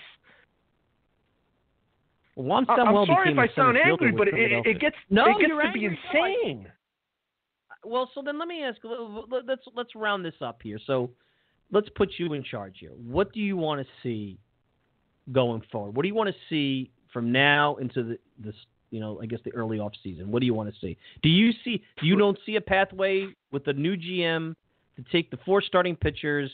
well, 2.36 2.64
I- 2.68 2.74
I'm 2.74 3.06
sorry 3.08 3.32
if 3.32 3.38
I 3.38 3.48
sound 3.56 3.78
angry, 3.78 4.12
but 4.12 4.28
it, 4.28 4.36
it, 4.36 4.80
gets 4.80 4.96
No, 5.10 5.26
it 5.26 5.40
gets 5.40 5.52
to 5.52 5.72
be 5.74 5.86
angry. 5.86 6.00
No, 6.14 6.22
I- 6.22 6.28
insane. 6.30 6.72
Well, 7.84 8.12
so 8.14 8.22
then 8.22 8.38
let 8.38 8.48
me 8.48 8.64
ask. 8.64 8.78
Let's 8.84 9.64
let's 9.74 9.96
round 9.96 10.24
this 10.26 10.36
up 10.42 10.62
here. 10.62 10.80
So, 10.86 11.12
let's 11.72 11.90
put 11.96 12.10
you 12.18 12.34
in 12.34 12.44
charge 12.44 12.78
here. 12.80 12.92
What 12.92 13.32
do 13.34 13.40
you 13.40 13.56
want 13.58 13.82
to 13.82 13.88
see 14.04 14.38
going 15.32 15.62
forward? 15.72 15.96
What 15.96 16.04
do 16.04 16.08
you 16.08 16.16
want 16.16 16.30
to 16.30 16.36
see 16.50 16.92
from 17.14 17.32
now 17.32 17.76
into 17.78 18.04
the 18.04 18.20
this 18.38 18.56
you 18.92 19.00
know 19.00 19.20
I 19.22 19.26
guess 19.26 19.40
the 19.46 19.54
early 19.54 19.80
off 19.80 19.94
season? 20.04 20.32
What 20.32 20.40
do 20.40 20.46
you 20.46 20.54
want 20.54 20.74
to 20.74 20.80
see? 20.80 20.98
Do 21.24 21.30
you 21.30 21.52
see? 21.64 21.84
Do 22.00 22.08
you 22.08 22.16
don't 22.16 22.38
see 22.46 22.56
a 22.56 22.62
pathway 22.62 23.28
with 23.52 23.66
the 23.66 23.74
new 23.74 23.96
GM 23.96 24.56
to 24.96 25.04
take 25.12 25.32
the 25.32 25.38
four 25.46 25.62
starting 25.62 25.96
pitchers, 25.96 26.52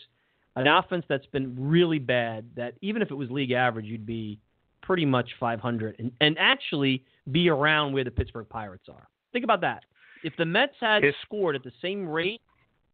an 0.56 0.68
offense 0.68 1.06
that's 1.10 1.26
been 1.28 1.56
really 1.58 2.00
bad. 2.00 2.46
That 2.56 2.76
even 2.82 3.02
if 3.02 3.12
it 3.12 3.16
was 3.16 3.30
league 3.32 3.52
average, 3.52 3.86
you'd 3.86 4.06
be 4.06 4.40
pretty 4.82 5.06
much 5.06 5.32
500 5.40 5.96
and, 5.98 6.12
and 6.22 6.38
actually 6.40 7.04
be 7.32 7.50
around 7.50 7.94
where 7.94 8.04
the 8.04 8.12
Pittsburgh 8.12 8.48
Pirates 8.48 8.88
are. 8.88 9.08
Think 9.34 9.44
about 9.44 9.62
that. 9.62 9.84
If 10.24 10.34
the 10.38 10.46
Mets 10.46 10.76
had 10.80 11.04
If- 11.04 11.16
scored 11.24 11.56
at 11.56 11.64
the 11.64 11.72
same 11.82 12.08
rate 12.08 12.42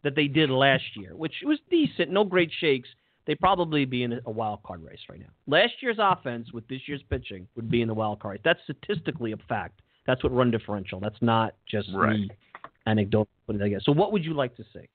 that 0.03 0.15
they 0.15 0.27
did 0.27 0.49
last 0.49 0.83
year, 0.95 1.15
which 1.15 1.33
was 1.43 1.59
decent, 1.69 2.09
no 2.09 2.23
great 2.23 2.49
shakes, 2.59 2.87
they'd 3.25 3.39
probably 3.39 3.85
be 3.85 4.03
in 4.03 4.19
a 4.25 4.31
wild 4.31 4.63
card 4.63 4.83
race 4.83 4.99
right 5.09 5.19
now. 5.19 5.29
Last 5.47 5.73
year's 5.81 5.97
offense 5.99 6.51
with 6.53 6.67
this 6.67 6.81
year's 6.87 7.03
pitching 7.09 7.47
would 7.55 7.69
be 7.69 7.81
in 7.81 7.87
the 7.87 7.93
wild 7.93 8.19
card 8.19 8.33
race. 8.33 8.41
That's 8.43 8.59
statistically 8.63 9.31
a 9.31 9.37
fact. 9.49 9.81
That's 10.07 10.23
what 10.23 10.33
run 10.33 10.51
differential. 10.51 10.99
That's 10.99 11.21
not 11.21 11.55
just 11.69 11.89
Right. 11.93 12.19
me 12.19 12.29
anecdotal 12.87 13.29
putting 13.45 13.71
it. 13.71 13.83
So 13.83 13.91
what 13.91 14.11
would 14.11 14.25
you 14.25 14.33
like 14.33 14.55
to 14.55 14.63
see? 14.73 14.87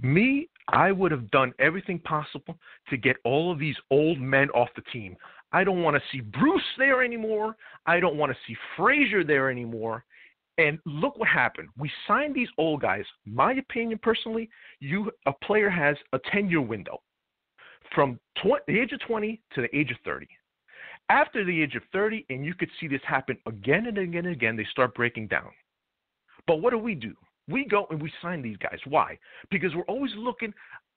Me, 0.00 0.48
I 0.68 0.92
would 0.92 1.10
have 1.10 1.30
done 1.30 1.52
everything 1.58 1.98
possible 2.00 2.56
to 2.90 2.96
get 2.96 3.16
all 3.24 3.50
of 3.50 3.58
these 3.58 3.76
old 3.90 4.20
men 4.20 4.50
off 4.50 4.68
the 4.74 4.82
team. 4.92 5.16
I 5.52 5.64
don't 5.64 5.82
want 5.82 5.96
to 5.96 6.02
see 6.12 6.20
Bruce 6.20 6.62
there 6.76 7.02
anymore. 7.02 7.56
I 7.86 8.00
don't 8.00 8.16
want 8.16 8.30
to 8.30 8.38
see 8.46 8.56
Frazier 8.76 9.24
there 9.24 9.50
anymore. 9.50 10.04
And 10.58 10.78
look 10.84 11.16
what 11.18 11.28
happened. 11.28 11.68
We 11.78 11.90
signed 12.06 12.34
these 12.34 12.48
old 12.58 12.82
guys. 12.82 13.04
My 13.24 13.52
opinion, 13.52 13.98
personally, 14.02 14.50
you 14.80 15.10
a 15.26 15.32
player 15.32 15.70
has 15.70 15.96
a 16.12 16.18
10-year 16.18 16.60
window 16.60 17.00
from 17.94 18.18
tw- 18.38 18.64
the 18.66 18.78
age 18.78 18.92
of 18.92 19.00
20 19.06 19.40
to 19.54 19.62
the 19.62 19.76
age 19.76 19.90
of 19.92 19.96
30. 20.04 20.26
After 21.10 21.44
the 21.44 21.62
age 21.62 21.74
of 21.74 21.82
30, 21.92 22.26
and 22.28 22.44
you 22.44 22.54
could 22.54 22.68
see 22.80 22.88
this 22.88 23.00
happen 23.06 23.38
again 23.46 23.86
and 23.86 23.96
again 23.96 24.26
and 24.26 24.34
again, 24.34 24.56
they 24.56 24.66
start 24.70 24.94
breaking 24.94 25.28
down. 25.28 25.50
But 26.46 26.56
what 26.60 26.70
do 26.70 26.78
we 26.78 26.94
do? 26.94 27.14
We 27.48 27.64
go 27.64 27.86
and 27.90 28.00
we 28.00 28.12
sign 28.20 28.42
these 28.42 28.58
guys. 28.58 28.78
Why? 28.86 29.18
Because 29.50 29.74
we're 29.74 29.82
always 29.84 30.12
looking 30.16 30.52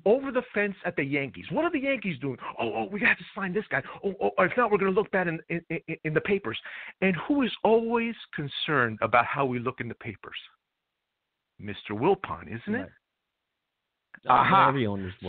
over 0.05 0.31
the 0.31 0.41
fence 0.53 0.75
at 0.85 0.95
the 0.95 1.03
Yankees. 1.03 1.45
What 1.51 1.63
are 1.63 1.71
the 1.71 1.79
Yankees 1.79 2.19
doing? 2.19 2.37
Oh, 2.59 2.73
oh 2.73 2.87
we 2.91 2.99
got 2.99 3.17
to 3.17 3.23
sign 3.35 3.53
this 3.53 3.65
guy. 3.69 3.81
Oh, 4.03 4.13
oh, 4.21 4.31
oh 4.37 4.43
if 4.43 4.51
not, 4.57 4.71
we're 4.71 4.77
going 4.77 4.93
to 4.93 4.99
look 4.99 5.11
bad 5.11 5.27
in, 5.27 5.39
in, 5.49 5.61
in, 5.69 5.97
in 6.03 6.13
the 6.13 6.21
papers. 6.21 6.57
And 7.01 7.15
who 7.27 7.43
is 7.43 7.51
always 7.63 8.15
concerned 8.35 8.99
about 9.01 9.25
how 9.25 9.45
we 9.45 9.59
look 9.59 9.79
in 9.79 9.87
the 9.87 9.95
papers? 9.95 10.37
Mr. 11.61 11.91
Wilpon, 11.91 12.47
isn't 12.47 12.75
it? 12.75 12.79
Right. 12.79 12.89
Uh, 14.27 14.33
Aha. 14.33 14.73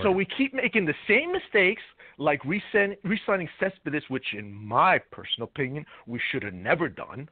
So 0.02 0.10
we 0.10 0.26
keep 0.36 0.52
making 0.52 0.84
the 0.84 0.94
same 1.08 1.32
mistakes, 1.32 1.82
like 2.18 2.44
re-sign- 2.44 2.96
re-signing 3.04 3.48
Cespedes, 3.58 4.02
which, 4.08 4.34
in 4.36 4.52
my 4.52 4.98
personal 4.98 5.48
opinion, 5.48 5.86
we 6.06 6.20
should 6.30 6.42
have 6.42 6.52
never 6.52 6.88
done. 6.88 7.28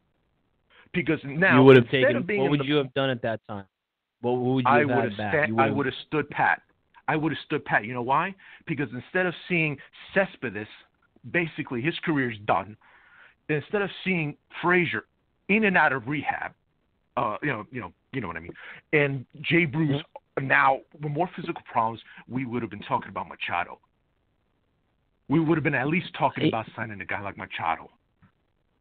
Because 0.92 1.18
now 1.24 1.58
you 1.58 1.64
would 1.64 1.76
have 1.76 1.84
instead 1.84 2.02
taken. 2.02 2.16
of 2.16 2.26
being 2.26 2.42
What 2.42 2.50
would 2.50 2.60
the 2.60 2.64
you 2.64 2.76
have 2.76 2.92
done 2.94 3.10
at 3.10 3.22
that 3.22 3.40
time? 3.46 3.64
What 4.20 4.32
would 4.32 4.64
you 4.64 4.70
I 4.70 4.78
have 4.80 4.88
would 4.88 5.04
have 5.04 5.12
sta- 5.14 5.54
I 5.58 5.70
would've- 5.70 5.94
stood 6.06 6.28
pat. 6.30 6.62
I 7.08 7.16
would 7.16 7.32
have 7.32 7.38
stood 7.46 7.64
pat. 7.64 7.84
You 7.84 7.94
know 7.94 8.02
why? 8.02 8.34
Because 8.66 8.88
instead 8.92 9.26
of 9.26 9.34
seeing 9.48 9.76
Cespedes, 10.14 10.68
basically 11.32 11.80
his 11.80 11.98
career's 12.04 12.38
done. 12.44 12.76
Instead 13.48 13.82
of 13.82 13.90
seeing 14.04 14.36
Frazier 14.62 15.04
in 15.48 15.64
and 15.64 15.76
out 15.76 15.92
of 15.92 16.06
rehab, 16.06 16.52
uh, 17.16 17.36
you 17.42 17.48
know, 17.48 17.66
you 17.72 17.80
know, 17.80 17.92
you 18.12 18.20
know 18.20 18.28
what 18.28 18.36
I 18.36 18.40
mean. 18.40 18.52
And 18.92 19.26
Jay 19.40 19.64
Bruce 19.64 20.02
now 20.40 20.80
with 21.00 21.10
more 21.12 21.28
physical 21.34 21.62
problems, 21.70 22.00
we 22.28 22.44
would 22.44 22.62
have 22.62 22.70
been 22.70 22.80
talking 22.82 23.08
about 23.08 23.26
Machado. 23.28 23.80
We 25.28 25.40
would 25.40 25.56
have 25.56 25.64
been 25.64 25.74
at 25.74 25.88
least 25.88 26.14
talking 26.16 26.44
Hey. 26.44 26.48
about 26.48 26.66
signing 26.76 27.00
a 27.00 27.04
guy 27.04 27.20
like 27.20 27.36
Machado. 27.36 27.90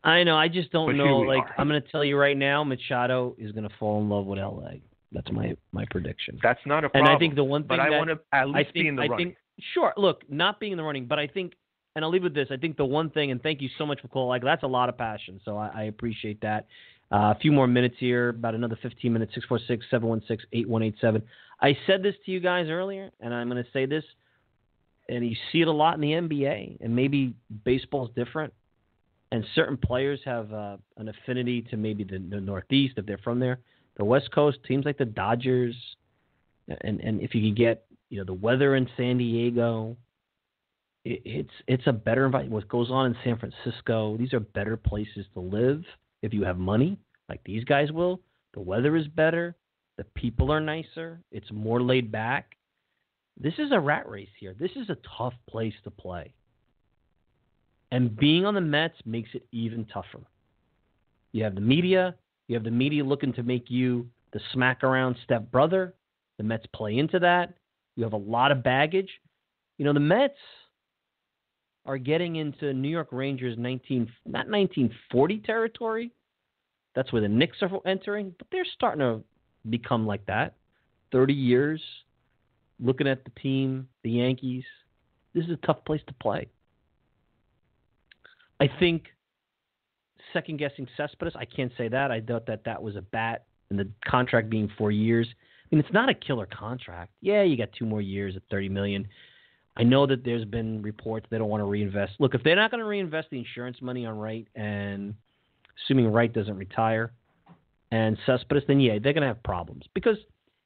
I 0.04 0.24
know. 0.24 0.38
I 0.38 0.48
just 0.48 0.72
don't 0.72 0.88
But 0.88 0.96
know. 0.96 1.18
Like 1.18 1.44
are. 1.44 1.56
I'm 1.58 1.68
going 1.68 1.82
to 1.82 1.88
tell 1.92 2.04
you 2.06 2.16
right 2.18 2.38
now, 2.38 2.64
Machado 2.64 3.36
is 3.38 3.52
going 3.52 3.68
to 3.68 3.76
fall 3.78 4.00
in 4.02 4.10
love 4.10 4.26
with 4.26 4.40
LA. 4.40 4.76
That's 5.12 5.32
my 5.32 5.56
my 5.72 5.86
prediction. 5.90 6.40
That's 6.42 6.60
not 6.66 6.84
a 6.84 6.90
problem. 6.90 7.08
And. 7.08 7.16
I 7.16 7.20
think 7.20 7.36
the 7.36 7.44
one 7.44 7.62
thing 7.64 7.70
but 7.70 7.80
I 7.80 7.90
want 7.90 8.10
to 8.10 8.20
at 8.32 8.42
I 8.42 8.46
least 8.46 8.74
think 8.74 8.74
be 8.74 8.88
in 8.88 8.96
the 8.96 9.02
I 9.04 9.08
running. 9.08 9.28
think 9.28 9.38
sure. 9.74 9.94
Look, 9.98 10.30
not 10.30 10.60
being 10.60 10.72
in 10.72 10.78
the 10.78 10.84
running, 10.84 11.06
but 11.06 11.20
I 11.20 11.28
think, 11.28 11.54
and 11.96 12.06
I'll 12.06 12.12
leave 12.12 12.24
with 12.24 12.36
this. 12.36 12.48
I 12.52 12.58
think 12.58 12.78
the 12.78 12.86
one 12.86 13.10
thing, 13.10 13.32
and 13.32 13.42
thank 13.42 13.62
you 13.62 13.70
so 13.78 13.86
much 13.86 14.02
for 14.02 14.08
calling. 14.08 14.30
Like 14.30 14.44
that's 14.44 14.64
a 14.64 14.68
lot 14.68 14.90
of 14.90 14.98
passion, 14.98 15.42
so 15.44 15.58
I, 15.58 15.72
I 15.74 15.84
appreciate 15.84 16.42
that. 16.42 16.68
Uh, 17.12 17.34
a 17.36 17.38
few 17.42 17.52
more 17.52 17.66
minutes 17.66 17.96
here, 17.98 18.30
about 18.30 18.54
another 18.54 18.78
15 18.84 19.12
minutes. 19.12 19.34
646-716-8187. 19.50 21.24
I 21.60 21.76
said 21.88 22.04
this 22.04 22.14
to 22.26 22.32
you 22.32 22.40
guys 22.40 22.68
earlier, 22.70 23.10
and 23.20 23.34
I'm 23.34 23.50
going 23.50 23.64
to 23.64 23.70
say 23.72 23.88
this, 23.88 24.04
and 25.08 25.28
you 25.28 25.36
see 25.52 25.62
it 25.62 25.68
a 25.68 25.72
lot 25.72 25.96
in 25.96 26.02
the 26.02 26.12
NBA, 26.12 26.78
and 26.82 26.96
maybe 26.96 27.34
baseball's 27.66 28.12
different. 28.16 28.54
And 29.32 29.44
certain 29.56 29.78
players 29.78 30.20
have 30.26 30.54
uh, 30.54 30.78
an 30.98 31.10
affinity 31.10 31.64
to 31.64 31.78
maybe 31.78 32.04
the, 32.04 32.20
the 32.20 32.40
Northeast 32.40 32.96
if 32.98 33.08
they're 33.08 33.18
from 33.20 33.40
there. 33.40 33.60
The 34.00 34.06
West 34.06 34.32
Coast 34.32 34.58
teams 34.66 34.86
like 34.86 34.98
the 34.98 35.06
Dodgers, 35.06 35.76
and 36.82 37.02
and 37.02 37.22
if 37.22 37.36
you 37.36 37.50
could 37.50 37.58
get 37.58 37.86
you 38.10 38.18
know 38.18 38.24
the 38.24 38.34
weather 38.34 38.76
in 38.76 38.88
San 38.96 39.18
Diego, 39.18 39.98
it, 41.04 41.22
it's 41.26 41.54
it's 41.68 41.84
a 41.86 41.92
better 41.92 42.26
environment. 42.26 42.54
What 42.54 42.70
goes 42.70 42.90
on 42.90 43.08
in 43.08 43.16
San 43.26 43.38
Francisco, 43.38 44.16
these 44.18 44.34
are 44.34 44.40
better 44.40 44.78
places 44.78 45.26
to 45.34 45.42
live 45.42 45.84
if 46.22 46.34
you 46.34 46.46
have 46.46 46.58
money, 46.58 46.98
like 47.28 47.42
these 47.44 47.66
guys 47.66 47.92
will. 47.92 48.22
The 48.54 48.62
weather 48.62 48.96
is 48.96 49.08
better, 49.08 49.56
the 49.98 50.06
people 50.16 50.50
are 50.50 50.62
nicer, 50.62 51.20
it's 51.32 51.52
more 51.52 51.82
laid 51.82 52.10
back. 52.10 52.56
This 53.38 53.54
is 53.58 53.72
a 53.72 53.80
rat 53.80 54.10
race 54.10 54.30
here. 54.40 54.56
This 54.58 54.72
is 54.78 54.90
a 54.90 54.98
tough 55.18 55.34
place 55.50 55.76
to 55.84 55.92
play. 55.92 56.34
And 57.92 58.16
being 58.16 58.46
on 58.46 58.54
the 58.54 58.62
Mets 58.62 58.98
makes 59.06 59.30
it 59.34 59.46
even 59.52 59.86
tougher. 59.86 60.22
You 61.32 61.44
have 61.44 61.56
the 61.56 61.62
media, 61.62 62.16
you 62.50 62.56
have 62.56 62.66
the 62.66 62.72
media 62.72 63.06
looking 63.06 63.32
to 63.34 63.44
make 63.44 63.70
you 63.70 64.10
the 64.34 64.42
smack 64.52 64.84
around 64.84 65.16
step 65.24 65.50
brother. 65.50 65.94
The 66.38 66.44
Mets 66.44 66.66
play 66.76 66.98
into 66.98 67.20
that. 67.20 67.54
You 67.96 68.04
have 68.04 68.14
a 68.14 68.18
lot 68.18 68.52
of 68.52 68.64
baggage. 68.64 69.10
You 69.78 69.86
know, 69.86 69.94
the 69.94 70.02
Mets, 70.02 70.36
are 71.86 71.98
getting 71.98 72.36
into 72.36 72.72
New 72.72 72.90
York 72.90 73.08
Rangers 73.12 73.58
19 73.58 74.02
not 74.26 74.48
1940 74.48 75.40
territory. 75.40 76.12
That's 76.94 77.12
where 77.12 77.22
the 77.22 77.28
Knicks 77.28 77.58
are 77.62 77.70
entering, 77.86 78.34
but 78.38 78.48
they're 78.52 78.66
starting 78.76 79.00
to 79.00 79.24
become 79.70 80.06
like 80.06 80.24
that. 80.28 80.54
30 81.12 81.34
years 81.34 81.82
looking 82.80 83.08
at 83.08 83.24
the 83.24 83.32
team, 83.42 83.88
the 84.04 84.12
Yankees. 84.12 84.64
This 85.34 85.46
is 85.46 85.52
a 85.52 85.66
tough 85.66 85.84
place 85.84 86.02
to 86.08 86.14
play. 86.22 86.48
I 88.60 88.70
think 88.80 89.06
second 90.34 90.58
guessing 90.58 90.88
Cespedes. 90.98 91.34
I 91.36 91.46
can't 91.46 91.72
say 91.78 91.88
that. 91.90 92.12
I 92.12 92.22
thought 92.22 92.46
that 92.48 92.64
that 92.66 92.82
was 92.82 92.96
a 92.96 93.02
bat, 93.02 93.46
and 93.70 93.80
the 93.80 93.90
contract 94.08 94.50
being 94.50 94.70
four 94.78 94.92
years. 94.92 95.28
I 95.32 95.76
mean, 95.76 95.84
it's 95.84 95.94
not 95.94 96.10
a 96.10 96.14
killer 96.14 96.48
contract. 96.48 97.12
Yeah, 97.22 97.44
you 97.44 97.58
got 97.58 97.70
two 97.78 97.86
more 97.86 98.02
years 98.02 98.36
at 98.36 98.42
thirty 98.50 98.70
million. 98.70 99.08
I 99.78 99.84
know 99.84 100.06
that 100.08 100.26
there's 100.26 100.46
been 100.46 100.82
reports 100.82 101.28
they 101.30 101.38
don't 101.38 101.50
want 101.50 101.62
to 101.62 101.66
reinvest. 101.66 102.14
Look, 102.20 102.36
if 102.36 102.44
they're 102.44 102.56
not 102.56 102.72
going 102.72 102.82
to 102.82 102.88
reinvest 102.88 103.30
the 103.30 103.38
insurance 103.38 103.78
money 103.82 104.06
on 104.06 104.18
Wright, 104.18 104.48
and 104.56 105.14
assuming 105.84 106.12
Wright 106.12 106.34
doesn't 106.34 106.58
retire, 106.58 107.12
and 107.92 108.18
Cespedes, 108.26 108.64
then 108.68 108.80
yeah, 108.80 109.00
they're 109.02 109.14
going 109.14 109.22
to 109.22 109.28
have 109.28 109.44
problems 109.44 109.86
because 109.94 110.18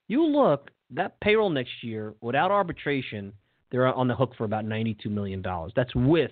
you 0.08 0.26
look 0.26 0.72
that 0.92 1.20
payroll 1.22 1.50
next 1.50 1.84
year 1.84 2.14
without 2.22 2.52
arbitration, 2.52 3.34
they're 3.72 3.94
on 3.94 4.08
the 4.08 4.16
hook 4.16 4.34
for 4.38 4.46
about 4.46 4.66
ninety-two 4.66 5.10
million 5.10 5.42
dollars. 5.42 5.74
That's 5.76 5.94
with 5.96 6.32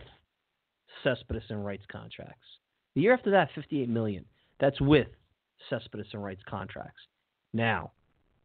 Cespedes 1.03 1.43
and 1.49 1.65
Wright's 1.65 1.85
contracts. 1.91 2.47
The 2.95 3.01
year 3.01 3.13
after 3.13 3.31
that, 3.31 3.49
58 3.55 3.89
million. 3.89 4.25
That's 4.59 4.79
with 4.81 5.07
Cespedes 5.69 6.07
and 6.13 6.23
Wright's 6.23 6.43
contracts. 6.47 7.01
Now, 7.53 7.91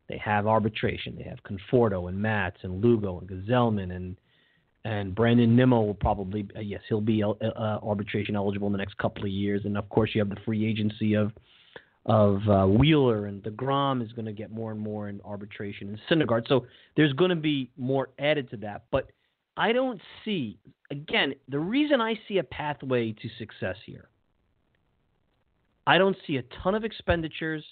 they 0.09 0.19
have 0.19 0.47
arbitration. 0.47 1.17
They 1.17 1.25
have 1.25 1.39
Conforto 1.43 2.09
and 2.09 2.19
Matz 2.19 2.59
and 2.63 2.83
Lugo 2.83 3.19
and 3.21 3.29
Gsellman 3.29 3.95
and 3.95 4.17
and 4.85 5.17
Brandon 5.17 5.57
Nimmo 5.57 5.83
will 5.83 5.95
probably 5.95 6.47
uh, 6.57 6.61
yes 6.61 6.81
he'll 6.89 7.01
be 7.01 7.23
uh, 7.23 7.31
uh, 7.31 7.81
arbitration 7.83 8.37
eligible 8.37 8.69
in 8.69 8.73
the 8.73 8.79
next 8.79 8.97
couple 8.99 9.25
of 9.25 9.31
years. 9.31 9.63
And 9.65 9.77
of 9.77 9.89
course, 9.89 10.11
you 10.15 10.21
have 10.21 10.29
the 10.29 10.37
free 10.45 10.65
agency 10.65 11.15
of 11.15 11.33
of 12.05 12.49
uh, 12.49 12.67
Wheeler 12.67 13.27
and 13.27 13.43
Degrom 13.43 14.01
is 14.01 14.13
going 14.13 14.27
to 14.27 14.33
get 14.33 14.53
more 14.53 14.71
and 14.71 14.79
more 14.79 15.09
in 15.09 15.21
arbitration 15.25 15.89
and 15.89 15.99
Syndergaard. 16.09 16.47
So 16.47 16.67
there's 16.97 17.13
going 17.15 17.31
to 17.31 17.37
be 17.37 17.69
more 17.77 18.11
added 18.21 18.49
to 18.51 18.59
that. 18.59 18.85
But 18.93 19.11
I 19.57 19.73
don't 19.73 20.01
see 20.25 20.61
again 20.93 21.35
the 21.49 21.59
reason 21.59 22.01
I 22.01 22.15
see 22.29 22.39
a 22.39 22.45
pathway 22.45 23.11
to 23.11 23.29
success 23.39 23.77
here 23.85 24.09
I 25.87 25.99
don't 25.99 26.17
see 26.27 26.37
a 26.37 26.43
ton 26.63 26.75
of 26.75 26.85
expenditures 26.85 27.65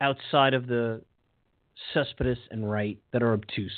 outside 0.00 0.54
of 0.54 0.66
the 0.66 1.02
Cespedes 1.94 2.38
and 2.50 2.70
Wright 2.70 2.98
that 3.12 3.22
are 3.22 3.32
obtuse. 3.32 3.72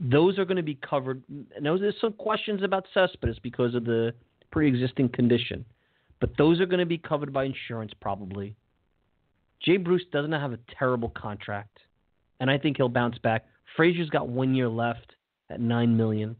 Those 0.00 0.38
are 0.38 0.44
going 0.44 0.56
to 0.56 0.62
be 0.62 0.76
covered. 0.76 1.22
Now, 1.60 1.76
there's 1.76 1.94
some 2.00 2.12
questions 2.12 2.62
about 2.62 2.86
Cespedes 2.94 3.38
because 3.40 3.74
of 3.74 3.84
the 3.84 4.14
pre-existing 4.50 5.10
condition, 5.10 5.64
but 6.20 6.30
those 6.36 6.60
are 6.60 6.66
going 6.66 6.80
to 6.80 6.86
be 6.86 6.98
covered 6.98 7.32
by 7.32 7.44
insurance 7.44 7.92
probably. 8.00 8.54
Jay 9.62 9.76
Bruce 9.76 10.04
doesn't 10.12 10.32
have 10.32 10.52
a 10.52 10.58
terrible 10.78 11.10
contract, 11.10 11.78
and 12.40 12.50
I 12.50 12.58
think 12.58 12.76
he'll 12.76 12.88
bounce 12.88 13.18
back. 13.18 13.46
Frazier's 13.76 14.10
got 14.10 14.28
one 14.28 14.54
year 14.54 14.68
left 14.68 15.14
at 15.50 15.60
nine 15.60 15.96
million. 15.96 16.36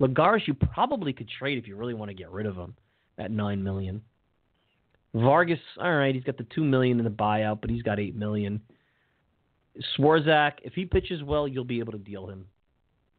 Lagares, 0.00 0.46
you 0.46 0.54
probably 0.54 1.12
could 1.12 1.28
trade 1.28 1.58
if 1.58 1.66
you 1.66 1.76
really 1.76 1.94
want 1.94 2.10
to 2.10 2.14
get 2.14 2.30
rid 2.30 2.46
of 2.46 2.56
him 2.56 2.74
at 3.18 3.30
nine 3.30 3.62
million. 3.62 4.00
Vargas, 5.14 5.58
all 5.78 5.96
right, 5.96 6.14
he's 6.14 6.24
got 6.24 6.36
the 6.36 6.46
two 6.54 6.64
million 6.64 6.98
in 6.98 7.04
the 7.04 7.10
buyout, 7.10 7.60
but 7.60 7.70
he's 7.70 7.82
got 7.82 7.98
eight 7.98 8.14
million. 8.14 8.60
Swarzak, 9.96 10.54
if 10.62 10.74
he 10.74 10.84
pitches 10.84 11.22
well, 11.22 11.48
you'll 11.48 11.64
be 11.64 11.78
able 11.78 11.92
to 11.92 11.98
deal 11.98 12.28
him. 12.28 12.46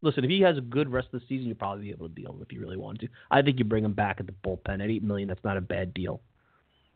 Listen, 0.02 0.24
if 0.24 0.30
he 0.30 0.42
has 0.42 0.58
a 0.58 0.62
good 0.62 0.92
rest 0.92 1.10
of 1.14 1.20
the 1.20 1.28
season, 1.28 1.48
you'll 1.48 1.56
probably 1.56 1.84
be 1.84 1.92
able 1.92 2.10
to 2.10 2.16
deal 2.16 2.32
him 2.32 2.42
if 2.42 2.52
you 2.52 2.60
really 2.60 2.78
want 2.78 3.00
to. 3.02 3.08
I 3.30 3.42
think 3.42 3.60
you 3.60 3.66
bring 3.66 3.86
him 3.86 3.94
back 3.94 4.20
at 4.20 4.26
the 4.26 4.34
bullpen 4.44 4.84
at 4.84 4.89
eight 4.89 5.04
million. 5.04 5.28
That's 5.28 5.44
not 5.44 5.58
a 5.58 5.62
bad 5.62 5.94
deal, 5.94 6.22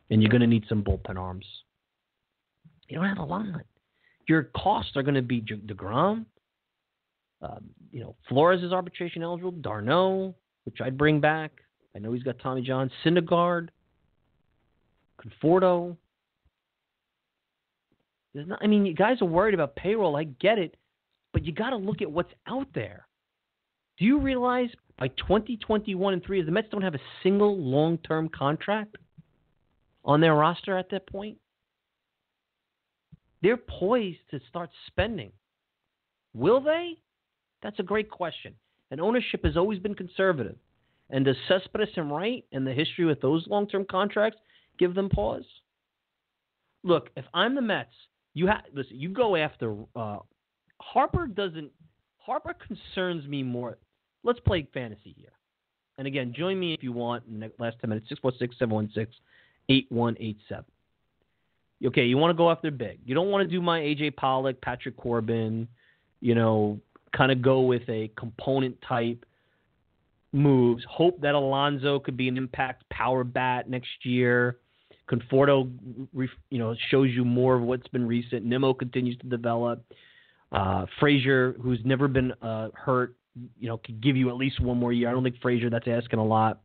and 0.09 0.21
you're 0.21 0.31
going 0.31 0.41
to 0.41 0.47
need 0.47 0.65
some 0.67 0.83
bullpen 0.83 1.17
arms. 1.17 1.45
You 2.87 2.97
don't 2.97 3.07
have 3.07 3.17
a 3.17 3.23
lot. 3.23 3.45
Your 4.27 4.43
costs 4.55 4.95
are 4.95 5.03
going 5.03 5.15
to 5.15 5.21
be 5.21 5.41
Degrom. 5.41 6.25
Um, 7.41 7.69
you 7.91 7.99
know, 8.01 8.15
Flores 8.27 8.63
is 8.63 8.71
arbitration 8.71 9.23
eligible. 9.23 9.51
d'Arnaud, 9.51 10.35
which 10.63 10.81
I'd 10.81 10.97
bring 10.97 11.19
back. 11.19 11.51
I 11.95 11.99
know 11.99 12.13
he's 12.13 12.23
got 12.23 12.39
Tommy 12.39 12.61
John. 12.61 12.89
Syndergaard. 13.03 13.69
Conforto. 15.25 15.97
There's 18.33 18.47
not, 18.47 18.59
I 18.61 18.67
mean, 18.67 18.85
you 18.85 18.93
guys 18.93 19.21
are 19.21 19.25
worried 19.25 19.53
about 19.53 19.75
payroll. 19.75 20.15
I 20.15 20.25
get 20.25 20.59
it, 20.59 20.75
but 21.33 21.45
you 21.45 21.53
got 21.53 21.69
to 21.69 21.77
look 21.77 22.01
at 22.01 22.11
what's 22.11 22.33
out 22.47 22.67
there. 22.75 23.07
Do 23.97 24.05
you 24.05 24.19
realize 24.19 24.69
by 24.99 25.07
2021 25.07 26.13
and 26.13 26.23
three, 26.23 26.41
the 26.41 26.51
Mets 26.51 26.67
don't 26.69 26.81
have 26.81 26.95
a 26.95 26.99
single 27.23 27.57
long-term 27.57 28.29
contract 28.29 28.97
on 30.03 30.19
their 30.19 30.35
roster 30.35 30.77
at 30.77 30.89
that 30.91 31.07
point? 31.07 31.37
They're 33.41 33.57
poised 33.57 34.19
to 34.31 34.39
start 34.49 34.69
spending. 34.87 35.31
Will 36.33 36.59
they? 36.59 36.97
That's 37.63 37.79
a 37.79 37.83
great 37.83 38.09
question. 38.09 38.53
And 38.91 38.99
ownership 38.99 39.45
has 39.45 39.55
always 39.55 39.79
been 39.79 39.95
conservative. 39.95 40.57
And 41.09 41.23
does 41.23 41.37
Cespedes 41.47 41.89
and 41.95 42.11
Wright 42.11 42.43
and 42.51 42.65
the 42.65 42.73
history 42.73 43.05
with 43.05 43.21
those 43.21 43.47
long-term 43.47 43.85
contracts 43.89 44.39
give 44.77 44.95
them 44.95 45.09
pause? 45.09 45.45
Look, 46.83 47.09
if 47.15 47.25
I'm 47.33 47.55
the 47.55 47.61
Mets, 47.61 47.93
you 48.33 48.47
have 48.47 48.61
listen. 48.73 48.99
You 48.99 49.09
go 49.09 49.35
after 49.35 49.75
uh, 49.95 50.19
Harper. 50.79 51.27
Doesn't 51.27 51.71
Harper 52.17 52.53
concerns 52.53 53.27
me 53.27 53.43
more? 53.43 53.77
Let's 54.23 54.39
play 54.39 54.67
fantasy 54.73 55.15
here. 55.17 55.31
And 55.97 56.07
again, 56.07 56.33
join 56.35 56.59
me 56.59 56.73
if 56.73 56.83
you 56.83 56.91
want 56.91 57.23
in 57.27 57.39
the 57.39 57.51
last 57.57 57.77
10 57.79 57.89
minutes, 57.89 58.09
646 58.09 58.59
716 58.59 59.15
8187. 59.69 60.65
Okay, 61.85 62.05
you 62.05 62.17
want 62.17 62.31
to 62.31 62.37
go 62.37 62.49
after 62.51 62.71
big. 62.71 62.99
You 63.05 63.15
don't 63.15 63.29
want 63.29 63.47
to 63.47 63.53
do 63.53 63.61
my 63.61 63.79
AJ 63.79 64.15
Pollock, 64.15 64.59
Patrick 64.61 64.97
Corbin, 64.97 65.67
you 66.19 66.35
know, 66.35 66.79
kind 67.15 67.31
of 67.31 67.41
go 67.41 67.61
with 67.61 67.87
a 67.89 68.11
component 68.17 68.77
type 68.81 69.25
moves. 70.33 70.83
Hope 70.89 71.21
that 71.21 71.35
Alonso 71.35 71.99
could 71.99 72.17
be 72.17 72.27
an 72.27 72.37
impact 72.37 72.89
power 72.89 73.23
bat 73.23 73.69
next 73.69 74.03
year. 74.03 74.57
Conforto, 75.09 75.69
you 76.49 76.57
know, 76.57 76.75
shows 76.89 77.09
you 77.11 77.23
more 77.23 77.55
of 77.55 77.61
what's 77.61 77.87
been 77.89 78.07
recent. 78.07 78.43
Nimmo 78.43 78.73
continues 78.73 79.17
to 79.19 79.27
develop. 79.27 79.83
Uh, 80.51 80.85
Frazier, 80.99 81.55
who's 81.61 81.79
never 81.83 82.07
been 82.07 82.31
uh, 82.41 82.69
hurt, 82.73 83.15
you 83.59 83.67
know, 83.67 83.77
could 83.77 84.01
give 84.01 84.15
you 84.15 84.29
at 84.29 84.35
least 84.35 84.59
one 84.59 84.77
more 84.77 84.93
year. 84.93 85.09
I 85.09 85.11
don't 85.11 85.23
think 85.23 85.39
Frazier, 85.41 85.69
that's 85.69 85.87
asking 85.87 86.19
a 86.19 86.25
lot. 86.25 86.61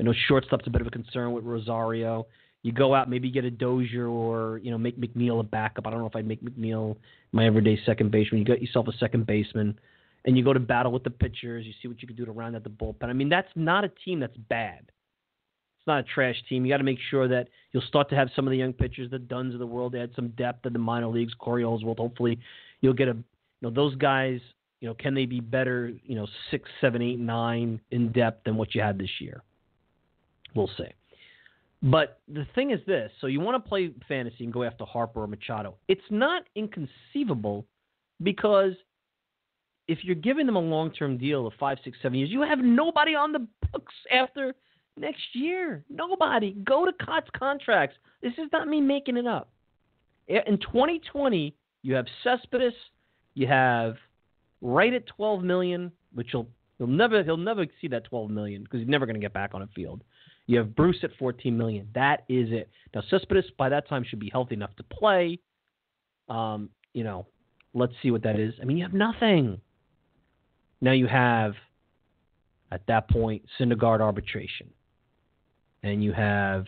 I 0.00 0.02
know 0.02 0.14
shortstop's 0.26 0.66
a 0.66 0.70
bit 0.70 0.80
of 0.80 0.86
a 0.86 0.90
concern 0.90 1.32
with 1.32 1.44
Rosario. 1.44 2.26
You 2.62 2.72
go 2.72 2.94
out, 2.94 3.08
maybe 3.08 3.30
get 3.30 3.44
a 3.44 3.50
Dozier 3.50 4.08
or, 4.08 4.58
you 4.58 4.70
know, 4.70 4.78
make 4.78 4.98
McNeil 4.98 5.40
a 5.40 5.44
backup. 5.44 5.86
I 5.86 5.90
don't 5.90 6.00
know 6.00 6.06
if 6.06 6.16
I'd 6.16 6.26
make 6.26 6.42
McNeil 6.42 6.96
my 7.32 7.46
everyday 7.46 7.78
second 7.86 8.10
baseman. 8.10 8.40
You 8.40 8.44
got 8.44 8.60
yourself 8.60 8.88
a 8.88 8.96
second 8.98 9.26
baseman 9.26 9.78
and 10.24 10.36
you 10.36 10.44
go 10.44 10.52
to 10.52 10.60
battle 10.60 10.90
with 10.90 11.04
the 11.04 11.10
pitchers. 11.10 11.64
You 11.64 11.72
see 11.80 11.88
what 11.88 12.02
you 12.02 12.08
can 12.08 12.16
do 12.16 12.24
to 12.24 12.32
round 12.32 12.56
out 12.56 12.64
the 12.64 12.70
bullpen. 12.70 13.04
I 13.04 13.12
mean, 13.12 13.28
that's 13.28 13.48
not 13.54 13.84
a 13.84 13.88
team 14.04 14.18
that's 14.18 14.36
bad 14.36 14.90
not 15.88 16.00
a 16.00 16.02
trash 16.04 16.36
team. 16.48 16.64
You 16.64 16.72
got 16.72 16.78
to 16.78 16.84
make 16.84 17.00
sure 17.10 17.26
that 17.26 17.48
you'll 17.72 17.82
start 17.82 18.08
to 18.10 18.16
have 18.16 18.28
some 18.36 18.46
of 18.46 18.52
the 18.52 18.56
young 18.56 18.72
pitchers, 18.72 19.10
the 19.10 19.18
Duns 19.18 19.54
of 19.54 19.58
the 19.58 19.66
world, 19.66 19.96
add 19.96 20.10
some 20.14 20.28
depth 20.30 20.66
in 20.66 20.72
the 20.72 20.78
minor 20.78 21.08
leagues. 21.08 21.34
Corey 21.34 21.64
Oswalt, 21.64 21.98
hopefully, 21.98 22.38
you'll 22.80 22.92
get 22.92 23.08
a, 23.08 23.14
you 23.14 23.24
know, 23.62 23.70
those 23.70 23.96
guys. 23.96 24.40
You 24.80 24.86
know, 24.86 24.94
can 24.94 25.14
they 25.14 25.26
be 25.26 25.40
better? 25.40 25.92
You 26.04 26.14
know, 26.14 26.28
six, 26.52 26.68
seven, 26.80 27.02
eight, 27.02 27.18
nine 27.18 27.80
in 27.90 28.12
depth 28.12 28.44
than 28.44 28.56
what 28.56 28.74
you 28.76 28.80
had 28.80 28.96
this 28.96 29.10
year? 29.20 29.42
We'll 30.54 30.70
see. 30.76 30.92
But 31.82 32.20
the 32.28 32.46
thing 32.54 32.70
is 32.70 32.80
this: 32.86 33.10
so 33.20 33.26
you 33.26 33.40
want 33.40 33.62
to 33.62 33.68
play 33.68 33.92
fantasy 34.06 34.44
and 34.44 34.52
go 34.52 34.62
after 34.62 34.84
Harper 34.84 35.22
or 35.22 35.26
Machado. 35.26 35.74
It's 35.88 36.00
not 36.10 36.44
inconceivable 36.54 37.64
because 38.22 38.74
if 39.88 40.04
you're 40.04 40.14
giving 40.14 40.46
them 40.46 40.56
a 40.56 40.60
long-term 40.60 41.16
deal 41.16 41.46
of 41.46 41.54
five, 41.58 41.78
six, 41.82 41.98
seven 42.02 42.18
years, 42.18 42.30
you 42.30 42.42
have 42.42 42.58
nobody 42.58 43.14
on 43.14 43.32
the 43.32 43.46
books 43.72 43.94
after 44.12 44.54
next 45.00 45.34
year. 45.34 45.84
Nobody. 45.90 46.52
Go 46.64 46.84
to 46.84 46.92
Cots 46.92 47.28
contracts. 47.36 47.96
This 48.22 48.32
is 48.32 48.48
not 48.52 48.68
me 48.68 48.80
making 48.80 49.16
it 49.16 49.26
up. 49.26 49.50
In 50.28 50.58
2020, 50.58 51.54
you 51.82 51.94
have 51.94 52.06
Cespedes, 52.22 52.74
you 53.34 53.46
have 53.46 53.96
Wright 54.60 54.92
at 54.92 55.06
12 55.06 55.42
million, 55.42 55.92
which 56.12 56.28
he'll 56.32 56.48
he'll 56.76 56.86
never 56.86 57.22
he'll 57.22 57.36
never 57.36 57.66
see 57.80 57.88
that 57.88 58.04
12 58.04 58.30
million 58.30 58.62
because 58.62 58.80
he's 58.80 58.88
never 58.88 59.06
going 59.06 59.14
to 59.14 59.20
get 59.20 59.32
back 59.32 59.54
on 59.54 59.62
a 59.62 59.68
field. 59.68 60.02
You 60.46 60.58
have 60.58 60.74
Bruce 60.74 60.98
at 61.02 61.10
14 61.18 61.56
million. 61.56 61.88
That 61.94 62.24
is 62.28 62.48
it. 62.50 62.68
Now 62.94 63.02
Cespedes 63.08 63.44
by 63.56 63.68
that 63.68 63.88
time 63.88 64.04
should 64.04 64.18
be 64.18 64.30
healthy 64.30 64.54
enough 64.54 64.74
to 64.76 64.82
play. 64.82 65.38
Um, 66.28 66.68
you 66.92 67.04
know, 67.04 67.26
let's 67.74 67.92
see 68.02 68.10
what 68.10 68.22
that 68.24 68.38
is. 68.38 68.54
I 68.60 68.64
mean, 68.64 68.76
you 68.76 68.82
have 68.82 68.94
nothing. 68.94 69.60
Now 70.80 70.92
you 70.92 71.06
have 71.06 71.54
at 72.70 72.86
that 72.86 73.08
point 73.08 73.42
Syndergaard 73.58 74.00
arbitration 74.00 74.70
and 75.82 76.02
you 76.02 76.12
have 76.12 76.66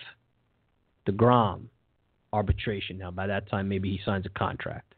the 1.07 1.13
DeGrom 1.13 1.63
arbitration. 2.33 2.99
Now, 2.99 3.11
by 3.11 3.27
that 3.27 3.49
time, 3.51 3.69
maybe 3.69 3.91
he 3.91 4.01
signs 4.05 4.27
a 4.27 4.31
contract. 4.31 4.95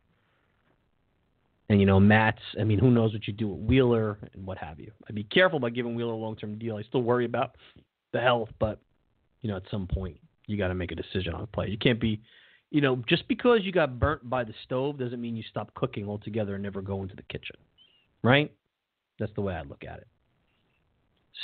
And 1.68 1.80
you 1.80 1.86
know, 1.86 1.98
Matz. 1.98 2.40
I 2.60 2.64
mean, 2.64 2.78
who 2.78 2.90
knows 2.90 3.14
what 3.14 3.26
you 3.26 3.32
do 3.32 3.48
with 3.48 3.60
Wheeler 3.66 4.18
and 4.34 4.44
what 4.44 4.58
have 4.58 4.78
you. 4.78 4.92
I'd 5.08 5.14
be 5.14 5.24
careful 5.24 5.56
about 5.56 5.72
giving 5.74 5.94
Wheeler 5.94 6.12
a 6.12 6.16
long-term 6.16 6.58
deal. 6.58 6.76
I 6.76 6.82
still 6.82 7.02
worry 7.02 7.24
about 7.24 7.56
the 8.12 8.20
health, 8.20 8.50
but 8.58 8.78
you 9.40 9.48
know, 9.48 9.56
at 9.56 9.62
some 9.70 9.86
point 9.86 10.18
you 10.46 10.58
got 10.58 10.68
to 10.68 10.74
make 10.74 10.92
a 10.92 10.94
decision 10.94 11.34
on 11.34 11.42
a 11.42 11.46
play. 11.46 11.68
You 11.68 11.78
can't 11.78 12.00
be, 12.00 12.20
you 12.70 12.80
know, 12.80 13.02
just 13.08 13.26
because 13.26 13.60
you 13.62 13.72
got 13.72 13.98
burnt 13.98 14.28
by 14.28 14.44
the 14.44 14.52
stove 14.64 14.98
doesn't 14.98 15.20
mean 15.20 15.34
you 15.34 15.44
stop 15.48 15.72
cooking 15.74 16.08
altogether 16.08 16.54
and 16.54 16.62
never 16.62 16.82
go 16.82 17.02
into 17.02 17.16
the 17.16 17.22
kitchen, 17.22 17.56
right? 18.22 18.52
That's 19.18 19.32
the 19.34 19.40
way 19.40 19.54
I 19.54 19.62
look 19.62 19.84
at 19.88 19.98
it. 19.98 20.08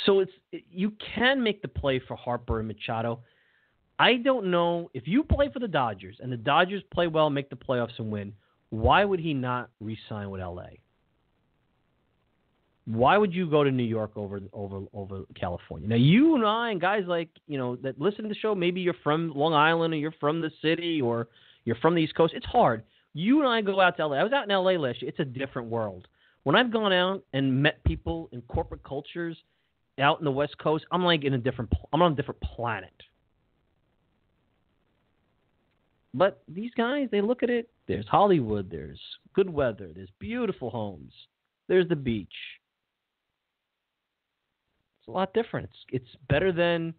So 0.05 0.19
it's 0.19 0.31
you 0.69 0.93
can 1.15 1.41
make 1.41 1.61
the 1.61 1.67
play 1.67 1.99
for 1.99 2.15
Harper 2.15 2.59
and 2.59 2.67
Machado. 2.67 3.21
I 3.97 4.15
don't 4.15 4.49
know 4.49 4.89
if 4.93 5.07
you 5.07 5.23
play 5.23 5.49
for 5.51 5.59
the 5.59 5.67
Dodgers 5.67 6.17
and 6.21 6.31
the 6.31 6.37
Dodgers 6.37 6.83
play 6.93 7.07
well, 7.07 7.29
make 7.29 7.49
the 7.49 7.55
playoffs 7.55 7.97
and 7.97 8.11
win. 8.11 8.33
Why 8.69 9.03
would 9.03 9.19
he 9.19 9.33
not 9.33 9.69
re-sign 9.81 10.29
with 10.29 10.41
LA? 10.41 10.67
Why 12.85 13.17
would 13.17 13.33
you 13.33 13.49
go 13.49 13.63
to 13.63 13.71
New 13.71 13.83
York 13.83 14.11
over 14.15 14.39
over 14.53 14.81
over 14.93 15.21
California? 15.39 15.87
Now 15.87 15.95
you 15.95 16.35
and 16.35 16.45
I 16.45 16.71
and 16.71 16.81
guys 16.81 17.03
like 17.07 17.29
you 17.47 17.57
know 17.57 17.75
that 17.77 17.99
listen 17.99 18.23
to 18.23 18.29
the 18.29 18.35
show, 18.35 18.55
maybe 18.55 18.81
you're 18.81 18.95
from 19.03 19.31
Long 19.35 19.53
Island 19.53 19.93
or 19.93 19.97
you're 19.97 20.13
from 20.19 20.41
the 20.41 20.51
city 20.61 21.01
or 21.01 21.27
you're 21.65 21.75
from 21.75 21.93
the 21.93 22.01
East 22.01 22.15
Coast. 22.15 22.33
It's 22.35 22.45
hard. 22.45 22.83
You 23.13 23.39
and 23.39 23.49
I 23.49 23.61
go 23.61 23.79
out 23.79 23.97
to 23.97 24.07
LA. 24.07 24.17
I 24.17 24.23
was 24.23 24.33
out 24.33 24.49
in 24.49 24.55
LA 24.55 24.71
last 24.71 25.01
year. 25.01 25.09
It's 25.09 25.19
a 25.19 25.25
different 25.25 25.69
world. 25.69 26.07
When 26.43 26.55
I've 26.55 26.71
gone 26.71 26.93
out 26.93 27.23
and 27.33 27.61
met 27.61 27.83
people 27.83 28.29
in 28.31 28.41
corporate 28.43 28.83
cultures 28.83 29.37
out 29.99 30.19
in 30.19 30.25
the 30.25 30.31
West 30.31 30.57
Coast, 30.57 30.85
I'm 30.91 31.03
like 31.03 31.23
in 31.23 31.33
a 31.33 31.37
different. 31.37 31.71
I'm 31.93 32.01
on 32.01 32.13
a 32.13 32.15
different 32.15 32.41
planet. 32.41 32.93
But 36.13 36.41
these 36.47 36.71
guys, 36.75 37.07
they 37.11 37.21
look 37.21 37.43
at 37.43 37.49
it. 37.49 37.69
There's 37.87 38.07
Hollywood. 38.07 38.69
There's 38.71 38.99
good 39.33 39.49
weather. 39.49 39.91
There's 39.93 40.09
beautiful 40.19 40.69
homes. 40.69 41.13
There's 41.67 41.87
the 41.87 41.95
beach. 41.95 42.27
It's 44.99 45.07
a 45.07 45.11
lot 45.11 45.33
different. 45.33 45.69
It's, 45.91 46.03
it's 46.03 46.15
better 46.27 46.51
than 46.51 46.95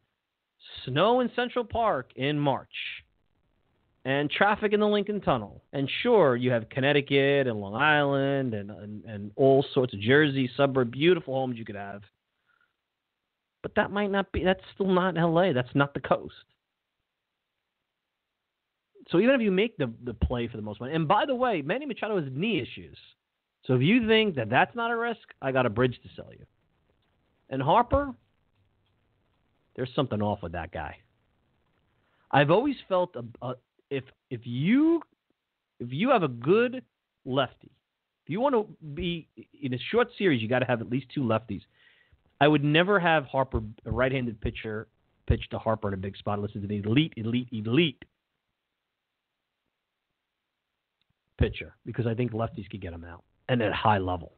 snow 0.85 1.21
in 1.21 1.31
Central 1.35 1.65
Park 1.65 2.13
in 2.15 2.39
March 2.39 2.69
and 4.05 4.31
traffic 4.31 4.73
in 4.73 4.81
the 4.81 4.87
Lincoln 4.87 5.21
Tunnel. 5.21 5.63
And 5.73 5.91
sure, 6.03 6.37
you 6.37 6.51
have 6.53 6.69
Connecticut 6.69 7.47
and 7.47 7.61
Long 7.61 7.75
Island 7.75 8.55
and, 8.55 8.71
and, 8.71 9.05
and 9.05 9.31
all 9.37 9.65
sorts 9.75 9.93
of 9.93 10.01
Jersey 10.01 10.49
suburb, 10.57 10.93
beautiful 10.93 11.35
homes 11.35 11.59
you 11.59 11.65
could 11.65 11.77
have. 11.77 12.03
But 13.63 13.75
that 13.77 13.91
might 13.91 14.11
not 14.11 14.33
be, 14.33 14.43
that's 14.43 14.63
still 14.75 14.89
not 14.89 15.15
LA. 15.17 15.53
That's 15.53 15.75
not 15.75 15.95
the 15.95 16.01
coast. 16.01 16.35
So 19.11 19.19
even 19.19 19.35
if 19.35 19.41
you 19.41 19.51
make 19.51 19.77
the, 19.77 19.93
the 20.05 20.15
play 20.15 20.47
for 20.49 20.57
the 20.57 20.63
most 20.63 20.81
money, 20.81 20.95
and 20.95 21.09
by 21.09 21.27
the 21.27 21.35
way, 21.35 21.63
Manny 21.63 21.87
Machado 21.87 22.21
has 22.21 22.31
knee 22.33 22.61
issues. 22.61 22.97
So 23.67 23.75
if 23.75 23.83
you 23.83 24.07
think 24.07 24.37
that 24.37 24.49
that's 24.49 24.75
not 24.75 24.91
a 24.91 24.97
risk, 24.97 25.21
I 25.43 25.53
got 25.53 25.67
a 25.67 25.71
bridge 25.71 25.99
to 26.03 26.09
sell 26.15 26.31
you. 26.33 26.45
And 27.51 27.61
Harper, 27.61 28.15
there's 29.77 29.91
something 29.95 30.23
off 30.23 30.43
with 30.43 30.53
that 30.53 30.73
guy. 30.73 30.97
I've 32.31 32.51
always 32.51 32.77
felt 32.89 33.17
a, 33.17 33.25
a, 33.45 33.55
if 33.91 34.05
if 34.31 34.41
you 34.45 35.03
if 35.81 35.89
you 35.91 36.11
have 36.11 36.23
a 36.23 36.29
good 36.29 36.83
lefty, 37.25 37.73
if 38.25 38.31
you 38.31 38.41
want 38.41 38.55
to 38.55 38.69
be 38.95 39.29
in 39.61 39.75
a 39.75 39.79
short 39.91 40.09
series, 40.17 40.41
you 40.41 40.49
got 40.49 40.61
to 40.61 40.67
have 40.67 40.81
at 40.81 40.89
least 40.89 41.07
two 41.13 41.23
lefties. 41.23 41.63
I 42.41 42.49
would 42.49 42.65
never 42.65 42.99
have 42.99 43.27
Harper, 43.27 43.61
a 43.85 43.91
right-handed 43.91 44.41
pitcher, 44.41 44.89
pitch 45.27 45.49
to 45.51 45.59
Harper 45.59 45.89
in 45.89 45.95
a 45.95 45.99
big 45.99 46.17
spot 46.17 46.39
unless 46.39 46.53
it's 46.55 46.65
an 46.65 46.71
elite, 46.71 47.13
elite, 47.17 47.49
elite 47.53 48.03
pitcher 51.39 51.75
because 51.87 52.07
I 52.07 52.15
think 52.15 52.33
lefties 52.33 52.69
could 52.71 52.81
get 52.81 52.93
him 52.93 53.05
out 53.05 53.25
and 53.49 53.63
at 53.63 53.73
high 53.73 53.99
level. 53.99 54.33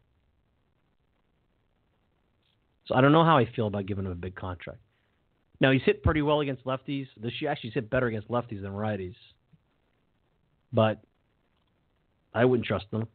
So 2.86 2.94
I 2.94 3.00
don't 3.00 3.12
know 3.12 3.24
how 3.24 3.38
I 3.38 3.46
feel 3.54 3.68
about 3.68 3.86
giving 3.86 4.04
him 4.04 4.12
a 4.12 4.16
big 4.16 4.34
contract. 4.34 4.80
Now 5.60 5.70
he's 5.70 5.82
hit 5.82 6.02
pretty 6.02 6.22
well 6.22 6.40
against 6.40 6.64
lefties. 6.64 7.06
This 7.16 7.32
year 7.40 7.50
actually 7.50 7.70
he's 7.70 7.74
hit 7.74 7.90
better 7.90 8.06
against 8.06 8.28
lefties 8.28 8.62
than 8.62 8.72
righties. 8.72 9.14
But 10.72 11.00
I 12.34 12.44
wouldn't 12.44 12.66
trust 12.66 12.86
them. 12.90 13.06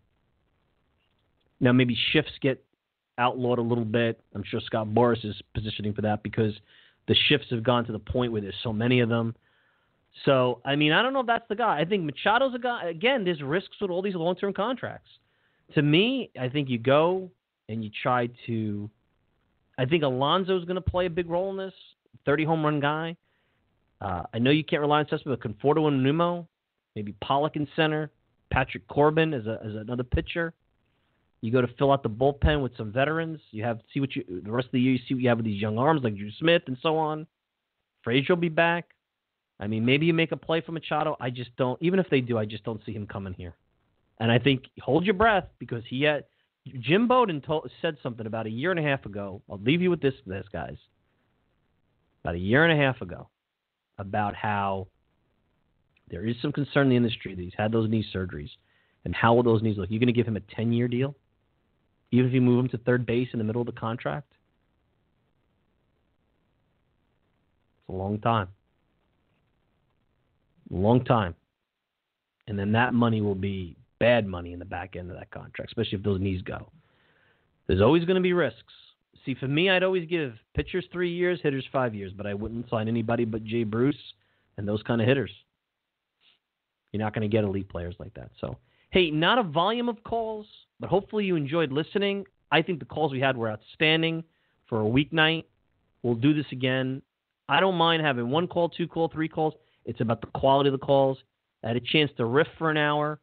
Now 1.60 1.74
maybe 1.74 1.98
shifts 2.14 2.34
get 2.42 2.64
outlawed 3.18 3.60
a 3.60 3.64
little 3.64 3.86
bit. 3.86 4.20
I'm 4.34 4.44
sure 4.44 4.60
Scott 4.66 4.88
Boras 4.88 5.24
is 5.26 5.36
positioning 5.54 5.94
for 5.94 6.02
that 6.02 6.24
because 6.24 6.54
the 7.08 7.16
shifts 7.28 7.48
have 7.52 7.64
gone 7.64 7.86
to 7.86 7.92
the 7.92 8.00
point 8.00 8.32
where 8.32 8.42
there's 8.42 8.56
so 8.64 8.74
many 8.74 9.00
of 9.00 9.10
them. 9.10 9.36
So, 10.26 10.62
I 10.66 10.76
mean, 10.76 10.92
I 10.92 11.02
don't 11.02 11.14
know 11.14 11.20
if 11.22 11.28
that's 11.28 11.48
the 11.48 11.56
guy. 11.56 11.80
I 11.80 11.86
think 11.86 12.10
Machado's 12.10 12.56
a 12.56 12.60
guy. 12.60 12.90
Again, 12.90 13.24
there's 13.24 13.42
risks 13.42 13.76
with 13.80 13.92
all 13.92 14.02
these 14.02 14.16
long 14.16 14.36
term 14.36 14.54
contracts. 14.54 15.10
To 15.76 15.82
me, 15.82 16.32
I 16.40 16.50
think 16.50 16.70
you 16.70 16.80
go 16.80 17.30
and 17.70 17.84
you 17.84 17.92
try 18.02 18.30
to. 18.48 18.90
I 19.78 19.86
think 19.86 20.04
Alonso's 20.04 20.66
going 20.66 20.76
to 20.76 20.82
play 20.82 21.06
a 21.06 21.10
big 21.10 21.30
role 21.30 21.52
in 21.52 21.58
this. 21.58 21.74
30 22.26 22.46
home 22.46 22.66
run 22.66 22.80
guy. 22.80 23.16
Uh, 24.02 24.24
I 24.34 24.40
know 24.40 24.50
you 24.52 24.64
can't 24.64 24.82
rely 24.82 25.00
on 25.00 25.08
Cespedes, 25.08 25.38
but 25.40 25.40
Conforto 25.40 25.88
and 25.88 26.04
Nimmo, 26.04 26.48
maybe 26.96 27.14
Pollock 27.22 27.56
in 27.56 27.68
center, 27.76 28.12
Patrick 28.52 28.88
Corbin 28.88 29.34
as, 29.34 29.46
a, 29.46 29.60
as 29.64 29.76
another 29.76 30.04
pitcher. 30.04 30.54
You 31.42 31.52
go 31.52 31.62
to 31.62 31.68
fill 31.78 31.92
out 31.92 32.04
the 32.04 32.10
bullpen 32.10 32.64
with 32.64 32.76
some 32.78 32.92
veterans. 32.92 33.40
You 33.52 33.64
have 33.64 33.80
see 33.94 34.00
what 34.00 34.16
you 34.16 34.24
the 34.44 34.52
rest 34.52 34.68
of 34.68 34.72
the 34.72 34.82
year. 34.82 34.94
You 34.94 35.00
see 35.08 35.14
what 35.14 35.22
you 35.22 35.30
have 35.30 35.38
with 35.38 35.46
these 35.46 35.62
young 35.62 35.78
arms 35.78 36.02
like 36.04 36.16
Drew 36.16 36.32
Smith 36.40 36.64
and 36.68 36.78
so 36.82 36.98
on. 36.98 37.28
Frazier 38.04 38.34
will 38.34 38.42
be 38.42 38.50
back. 38.50 38.90
I 39.60 39.68
mean, 39.68 39.86
maybe 39.86 40.06
you 40.06 40.14
make 40.14 40.32
a 40.32 40.38
play 40.38 40.62
for 40.62 40.72
Machado. 40.72 41.16
I 41.20 41.30
just 41.30 41.56
don't. 41.58 41.82
Even 41.82 42.00
if 42.00 42.10
they 42.10 42.22
do, 42.22 42.38
I 42.38 42.46
just 42.46 42.64
don't 42.64 42.82
see 42.86 42.94
him 42.94 43.08
coming 43.08 43.34
here. 43.34 43.56
And 44.20 44.32
I 44.32 44.40
think 44.40 44.64
hold 44.82 45.06
your 45.06 45.14
breath 45.14 45.46
because 45.60 45.84
he 45.88 46.04
had 46.04 46.26
Jim 46.80 47.08
Bowden 47.08 47.42
told, 47.42 47.70
said 47.82 47.98
something 48.02 48.26
about 48.26 48.46
a 48.46 48.50
year 48.50 48.72
and 48.72 48.80
a 48.80 48.84
half 48.84 49.06
ago. 49.06 49.42
I'll 49.50 49.60
leave 49.60 49.82
you 49.82 49.90
with 49.90 50.02
this, 50.02 50.16
this 50.26 50.46
guys. 50.52 50.78
About 52.24 52.36
a 52.36 52.40
year 52.40 52.66
and 52.66 52.78
a 52.78 52.84
half 52.84 53.02
ago, 53.02 53.30
about 54.00 54.36
how 54.36 54.88
there 56.10 56.26
is 56.26 56.36
some 56.42 56.52
concern 56.52 56.88
in 56.88 56.90
the 56.90 56.96
industry 56.96 57.36
that 57.36 57.42
he's 57.42 57.54
had 57.58 57.72
those 57.72 57.90
knee 57.90 58.06
surgeries, 58.14 58.50
and 59.06 59.16
how 59.16 59.34
will 59.34 59.44
those 59.44 59.62
knees 59.62 59.78
look? 59.78 59.90
You're 59.90 60.00
going 60.00 60.08
to 60.08 60.14
give 60.14 60.28
him 60.28 60.36
a 60.36 60.42
10-year 60.42 60.88
deal, 60.88 61.16
even 62.12 62.28
if 62.28 62.34
you 62.34 62.42
move 62.42 62.60
him 62.60 62.70
to 62.70 62.78
third 62.80 63.06
base 63.06 63.30
in 63.34 63.40
the 63.40 63.46
middle 63.46 63.62
of 63.62 63.68
the 63.68 63.74
contract. 63.74 64.32
It's 67.82 67.90
a 67.90 67.98
long 67.98 68.20
time 68.20 68.48
long 70.70 71.04
time. 71.04 71.36
And 72.48 72.58
then 72.58 72.72
that 72.74 72.94
money 72.94 73.22
will 73.22 73.36
be 73.36 73.76
bad 74.00 74.26
money 74.26 74.54
in 74.54 74.60
the 74.60 74.66
back 74.66 74.96
end 74.96 75.10
of 75.10 75.18
that 75.18 75.32
contract, 75.32 75.72
especially 75.72 75.98
if 75.98 76.04
those 76.04 76.22
knees 76.22 76.42
go. 76.42 76.72
There's 77.68 77.82
always 77.82 78.06
going 78.06 78.16
to 78.16 78.22
be 78.22 78.34
risks. 78.34 78.74
See, 79.26 79.36
for 79.36 79.48
me, 79.48 79.70
I'd 79.70 79.84
always 79.84 80.08
give 80.08 80.34
pitchers 80.56 80.86
three 80.92 81.12
years, 81.14 81.40
hitters 81.44 81.66
five 81.72 81.94
years, 81.94 82.14
but 82.16 82.26
I 82.26 82.34
wouldn't 82.34 82.70
sign 82.70 82.88
anybody 82.88 83.26
but 83.26 83.44
Jay 83.44 83.64
Bruce 83.64 83.98
and 84.58 84.68
those 84.68 84.82
kind 84.84 85.02
of 85.02 85.08
hitters. 85.08 85.32
You're 86.92 87.04
not 87.04 87.14
going 87.14 87.30
to 87.30 87.36
get 87.36 87.44
elite 87.44 87.68
players 87.68 87.96
like 88.00 88.14
that. 88.14 88.32
So, 88.40 88.58
hey, 88.90 89.12
not 89.12 89.38
a 89.38 89.44
volume 89.44 89.90
of 89.90 90.04
calls, 90.04 90.46
but 90.80 90.90
hopefully 90.90 91.26
you 91.26 91.36
enjoyed 91.36 91.72
listening. 91.72 92.26
I 92.52 92.62
think 92.62 92.80
the 92.80 92.86
calls 92.86 93.12
we 93.12 93.20
had 93.20 93.38
were 93.38 93.50
outstanding 93.50 94.24
for 94.68 94.82
a 94.82 94.86
weeknight. 94.86 95.46
We'll 96.04 96.16
do 96.16 96.34
this 96.34 96.46
again. 96.52 97.02
I 97.50 97.60
don't 97.60 97.76
mind 97.76 98.04
having 98.04 98.30
one 98.30 98.48
call, 98.48 98.70
two 98.70 98.88
call, 98.88 99.10
three 99.10 99.30
calls. 99.30 99.54
It's 99.86 100.02
about 100.02 100.22
the 100.22 100.28
quality 100.28 100.70
of 100.70 100.80
the 100.80 100.86
calls. 100.86 101.18
I 101.64 101.68
had 101.68 101.78
a 101.78 101.82
chance 101.82 102.12
to 102.18 102.26
riff 102.26 102.48
for 102.58 102.70
an 102.70 102.78
hour. 102.78 103.20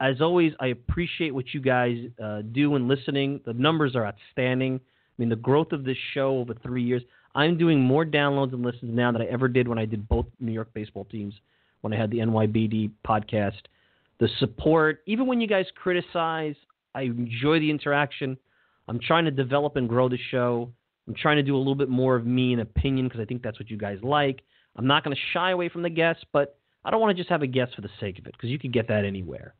As 0.00 0.20
always, 0.20 0.52
I 0.60 0.68
appreciate 0.68 1.34
what 1.34 1.52
you 1.52 1.60
guys 1.60 1.96
uh, 2.22 2.42
do 2.52 2.76
in 2.76 2.86
listening. 2.86 3.40
The 3.44 3.52
numbers 3.52 3.96
are 3.96 4.06
outstanding. 4.06 4.76
I 4.76 5.14
mean, 5.18 5.28
the 5.28 5.36
growth 5.36 5.72
of 5.72 5.84
this 5.84 5.96
show 6.14 6.38
over 6.38 6.54
three 6.54 6.84
years. 6.84 7.02
I'm 7.34 7.58
doing 7.58 7.80
more 7.80 8.04
downloads 8.04 8.52
and 8.52 8.64
listens 8.64 8.94
now 8.94 9.12
than 9.12 9.22
I 9.22 9.26
ever 9.26 9.48
did 9.48 9.66
when 9.66 9.78
I 9.78 9.84
did 9.84 10.08
both 10.08 10.26
New 10.40 10.52
York 10.52 10.72
baseball 10.72 11.04
teams, 11.04 11.34
when 11.80 11.92
I 11.92 11.96
had 11.96 12.10
the 12.10 12.18
NYBD 12.18 12.90
podcast. 13.06 13.62
The 14.20 14.28
support, 14.38 15.02
even 15.06 15.26
when 15.26 15.40
you 15.40 15.46
guys 15.46 15.66
criticize, 15.76 16.56
I 16.94 17.02
enjoy 17.02 17.60
the 17.60 17.70
interaction. 17.70 18.36
I'm 18.88 18.98
trying 18.98 19.24
to 19.26 19.30
develop 19.30 19.76
and 19.76 19.88
grow 19.88 20.08
the 20.08 20.18
show. 20.30 20.72
I'm 21.06 21.14
trying 21.14 21.36
to 21.36 21.42
do 21.42 21.56
a 21.56 21.58
little 21.58 21.74
bit 21.74 21.88
more 21.88 22.16
of 22.16 22.26
me 22.26 22.52
and 22.52 22.60
opinion 22.60 23.06
because 23.06 23.20
I 23.20 23.24
think 23.24 23.42
that's 23.42 23.58
what 23.58 23.70
you 23.70 23.76
guys 23.76 23.98
like. 24.02 24.42
I'm 24.76 24.86
not 24.86 25.04
going 25.04 25.14
to 25.14 25.22
shy 25.32 25.50
away 25.50 25.68
from 25.68 25.82
the 25.82 25.90
guests, 25.90 26.24
but 26.32 26.58
I 26.84 26.90
don't 26.90 27.00
want 27.00 27.16
to 27.16 27.20
just 27.20 27.30
have 27.30 27.42
a 27.42 27.46
guest 27.46 27.74
for 27.74 27.82
the 27.82 27.90
sake 28.00 28.18
of 28.18 28.26
it 28.26 28.32
because 28.32 28.50
you 28.50 28.58
can 28.58 28.70
get 28.70 28.88
that 28.88 29.04
anywhere. 29.04 29.54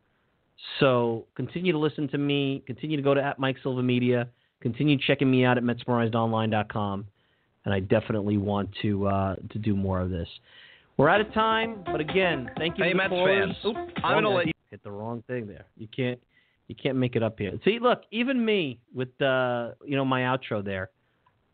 So 0.81 1.27
continue 1.35 1.73
to 1.73 1.79
listen 1.79 2.09
to 2.09 2.19
me. 2.19 2.63
Continue 2.67 2.97
to 2.97 3.03
go 3.03 3.15
to 3.15 3.23
at 3.23 3.39
Mike 3.39 3.57
Silva 3.63 3.83
Media. 3.83 4.29
Continue 4.61 4.99
checking 4.99 5.31
me 5.31 5.45
out 5.45 5.57
at 5.57 5.65
MetsMerizedOnline.com. 5.65 7.07
And 7.65 7.75
I 7.75 7.81
definitely 7.81 8.39
want 8.39 8.71
to 8.83 9.07
uh, 9.07 9.37
to 9.51 9.59
do 9.59 9.77
more 9.77 10.01
of 10.01 10.11
this. 10.11 10.29
We're 10.99 11.09
out 11.09 11.21
of 11.21 11.33
time, 11.33 11.85
but 11.87 12.01
again, 12.01 12.51
thank 12.59 12.77
you. 12.77 12.85
Hey, 12.85 12.93
Mets 12.93 13.11
fans, 13.11 13.55
I'm 14.03 14.17
gonna 14.17 14.31
let 14.31 14.47
you 14.49 14.53
hit 14.71 14.83
the 14.83 14.91
wrong 14.91 15.23
thing 15.29 15.47
there. 15.47 15.65
You 15.77 15.87
can't 15.95 16.19
you 16.67 16.75
can't 16.75 16.97
make 16.97 17.15
it 17.15 17.23
up 17.23 17.39
here. 17.39 17.53
See, 17.65 17.79
look, 17.81 18.03
even 18.11 18.45
me 18.45 18.81
with 18.93 19.09
uh, 19.23 19.71
you 19.87 19.97
know 19.97 20.05
my 20.05 20.23
outro 20.23 20.63
there. 20.63 20.91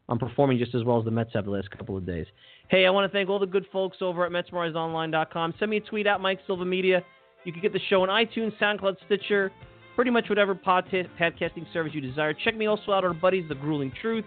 I'm 0.09 0.19
performing 0.19 0.59
just 0.59 0.75
as 0.75 0.83
well 0.83 0.99
as 0.99 1.05
the 1.05 1.11
Mets 1.11 1.31
have 1.35 1.45
the 1.45 1.51
last 1.51 1.71
couple 1.71 1.97
of 1.97 2.07
days. 2.07 2.27
Hey, 2.69 2.87
I 2.87 2.91
want 2.91 3.11
to 3.11 3.15
thank 3.15 3.29
all 3.29 3.39
the 3.39 3.47
good 3.47 3.67
folks 3.73 3.99
over 4.01 4.27
at 4.27 4.33
MetsMerizedOnline.com. 4.33 5.55
Send 5.59 5.71
me 5.71 5.79
a 5.79 5.81
tweet 5.81 6.07
at 6.07 6.21
Mike 6.21 6.41
Silva 6.47 6.65
Media. 6.65 7.03
You 7.45 7.53
can 7.53 7.63
get 7.63 7.73
the 7.73 7.81
show 7.89 8.03
on 8.03 8.09
iTunes, 8.09 8.53
SoundCloud, 8.59 8.97
Stitcher, 9.07 9.51
pretty 9.95 10.11
much 10.11 10.29
whatever 10.29 10.55
pod- 10.55 10.87
podcasting 11.19 11.71
service 11.73 11.93
you 11.95 12.01
desire. 12.01 12.35
Check 12.35 12.57
me 12.57 12.67
also 12.67 12.93
out, 12.93 13.05
our 13.05 13.15
buddies, 13.15 13.45
The 13.49 13.55
Grueling 13.55 13.93
Truth, 14.01 14.25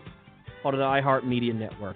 part 0.63 0.73
of 0.75 0.79
the 0.79 0.85
iHeartMedia 0.85 1.53
Network. 1.53 1.95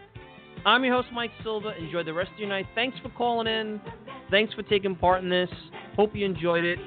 I'm 0.66 0.84
your 0.84 0.96
host, 0.96 1.08
Mike 1.14 1.32
Silva. 1.44 1.74
Enjoy 1.78 2.04
the 2.04 2.14
rest 2.14 2.32
of 2.34 2.40
your 2.40 2.50
night. 2.50 2.68
Thanks 2.76 2.98
for 3.02 3.10
calling 3.10 3.48
in. 3.48 3.82
Thanks 4.30 4.54
for 4.54 4.64
taking 4.64 4.96
part 4.96 5.24
in 5.24 5.30
this. 5.30 5.50
Hope 5.96 6.16
you 6.16 6.26
enjoyed 6.26 6.64
it. 6.64 6.80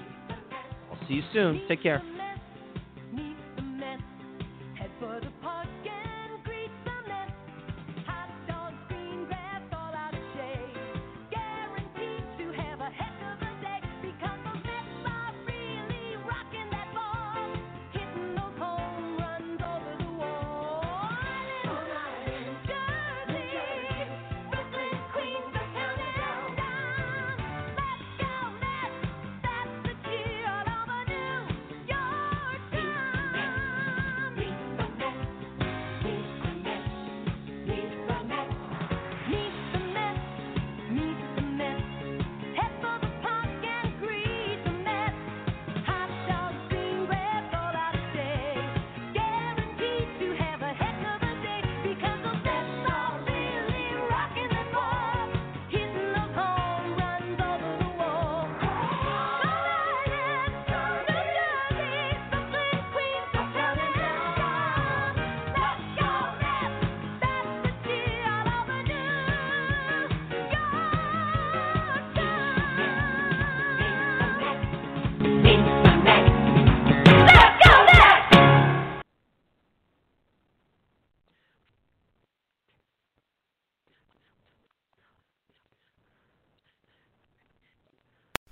I'll 0.90 1.08
see 1.08 1.14
you 1.14 1.22
soon. 1.32 1.62
Take 1.68 1.82
care. 1.82 2.02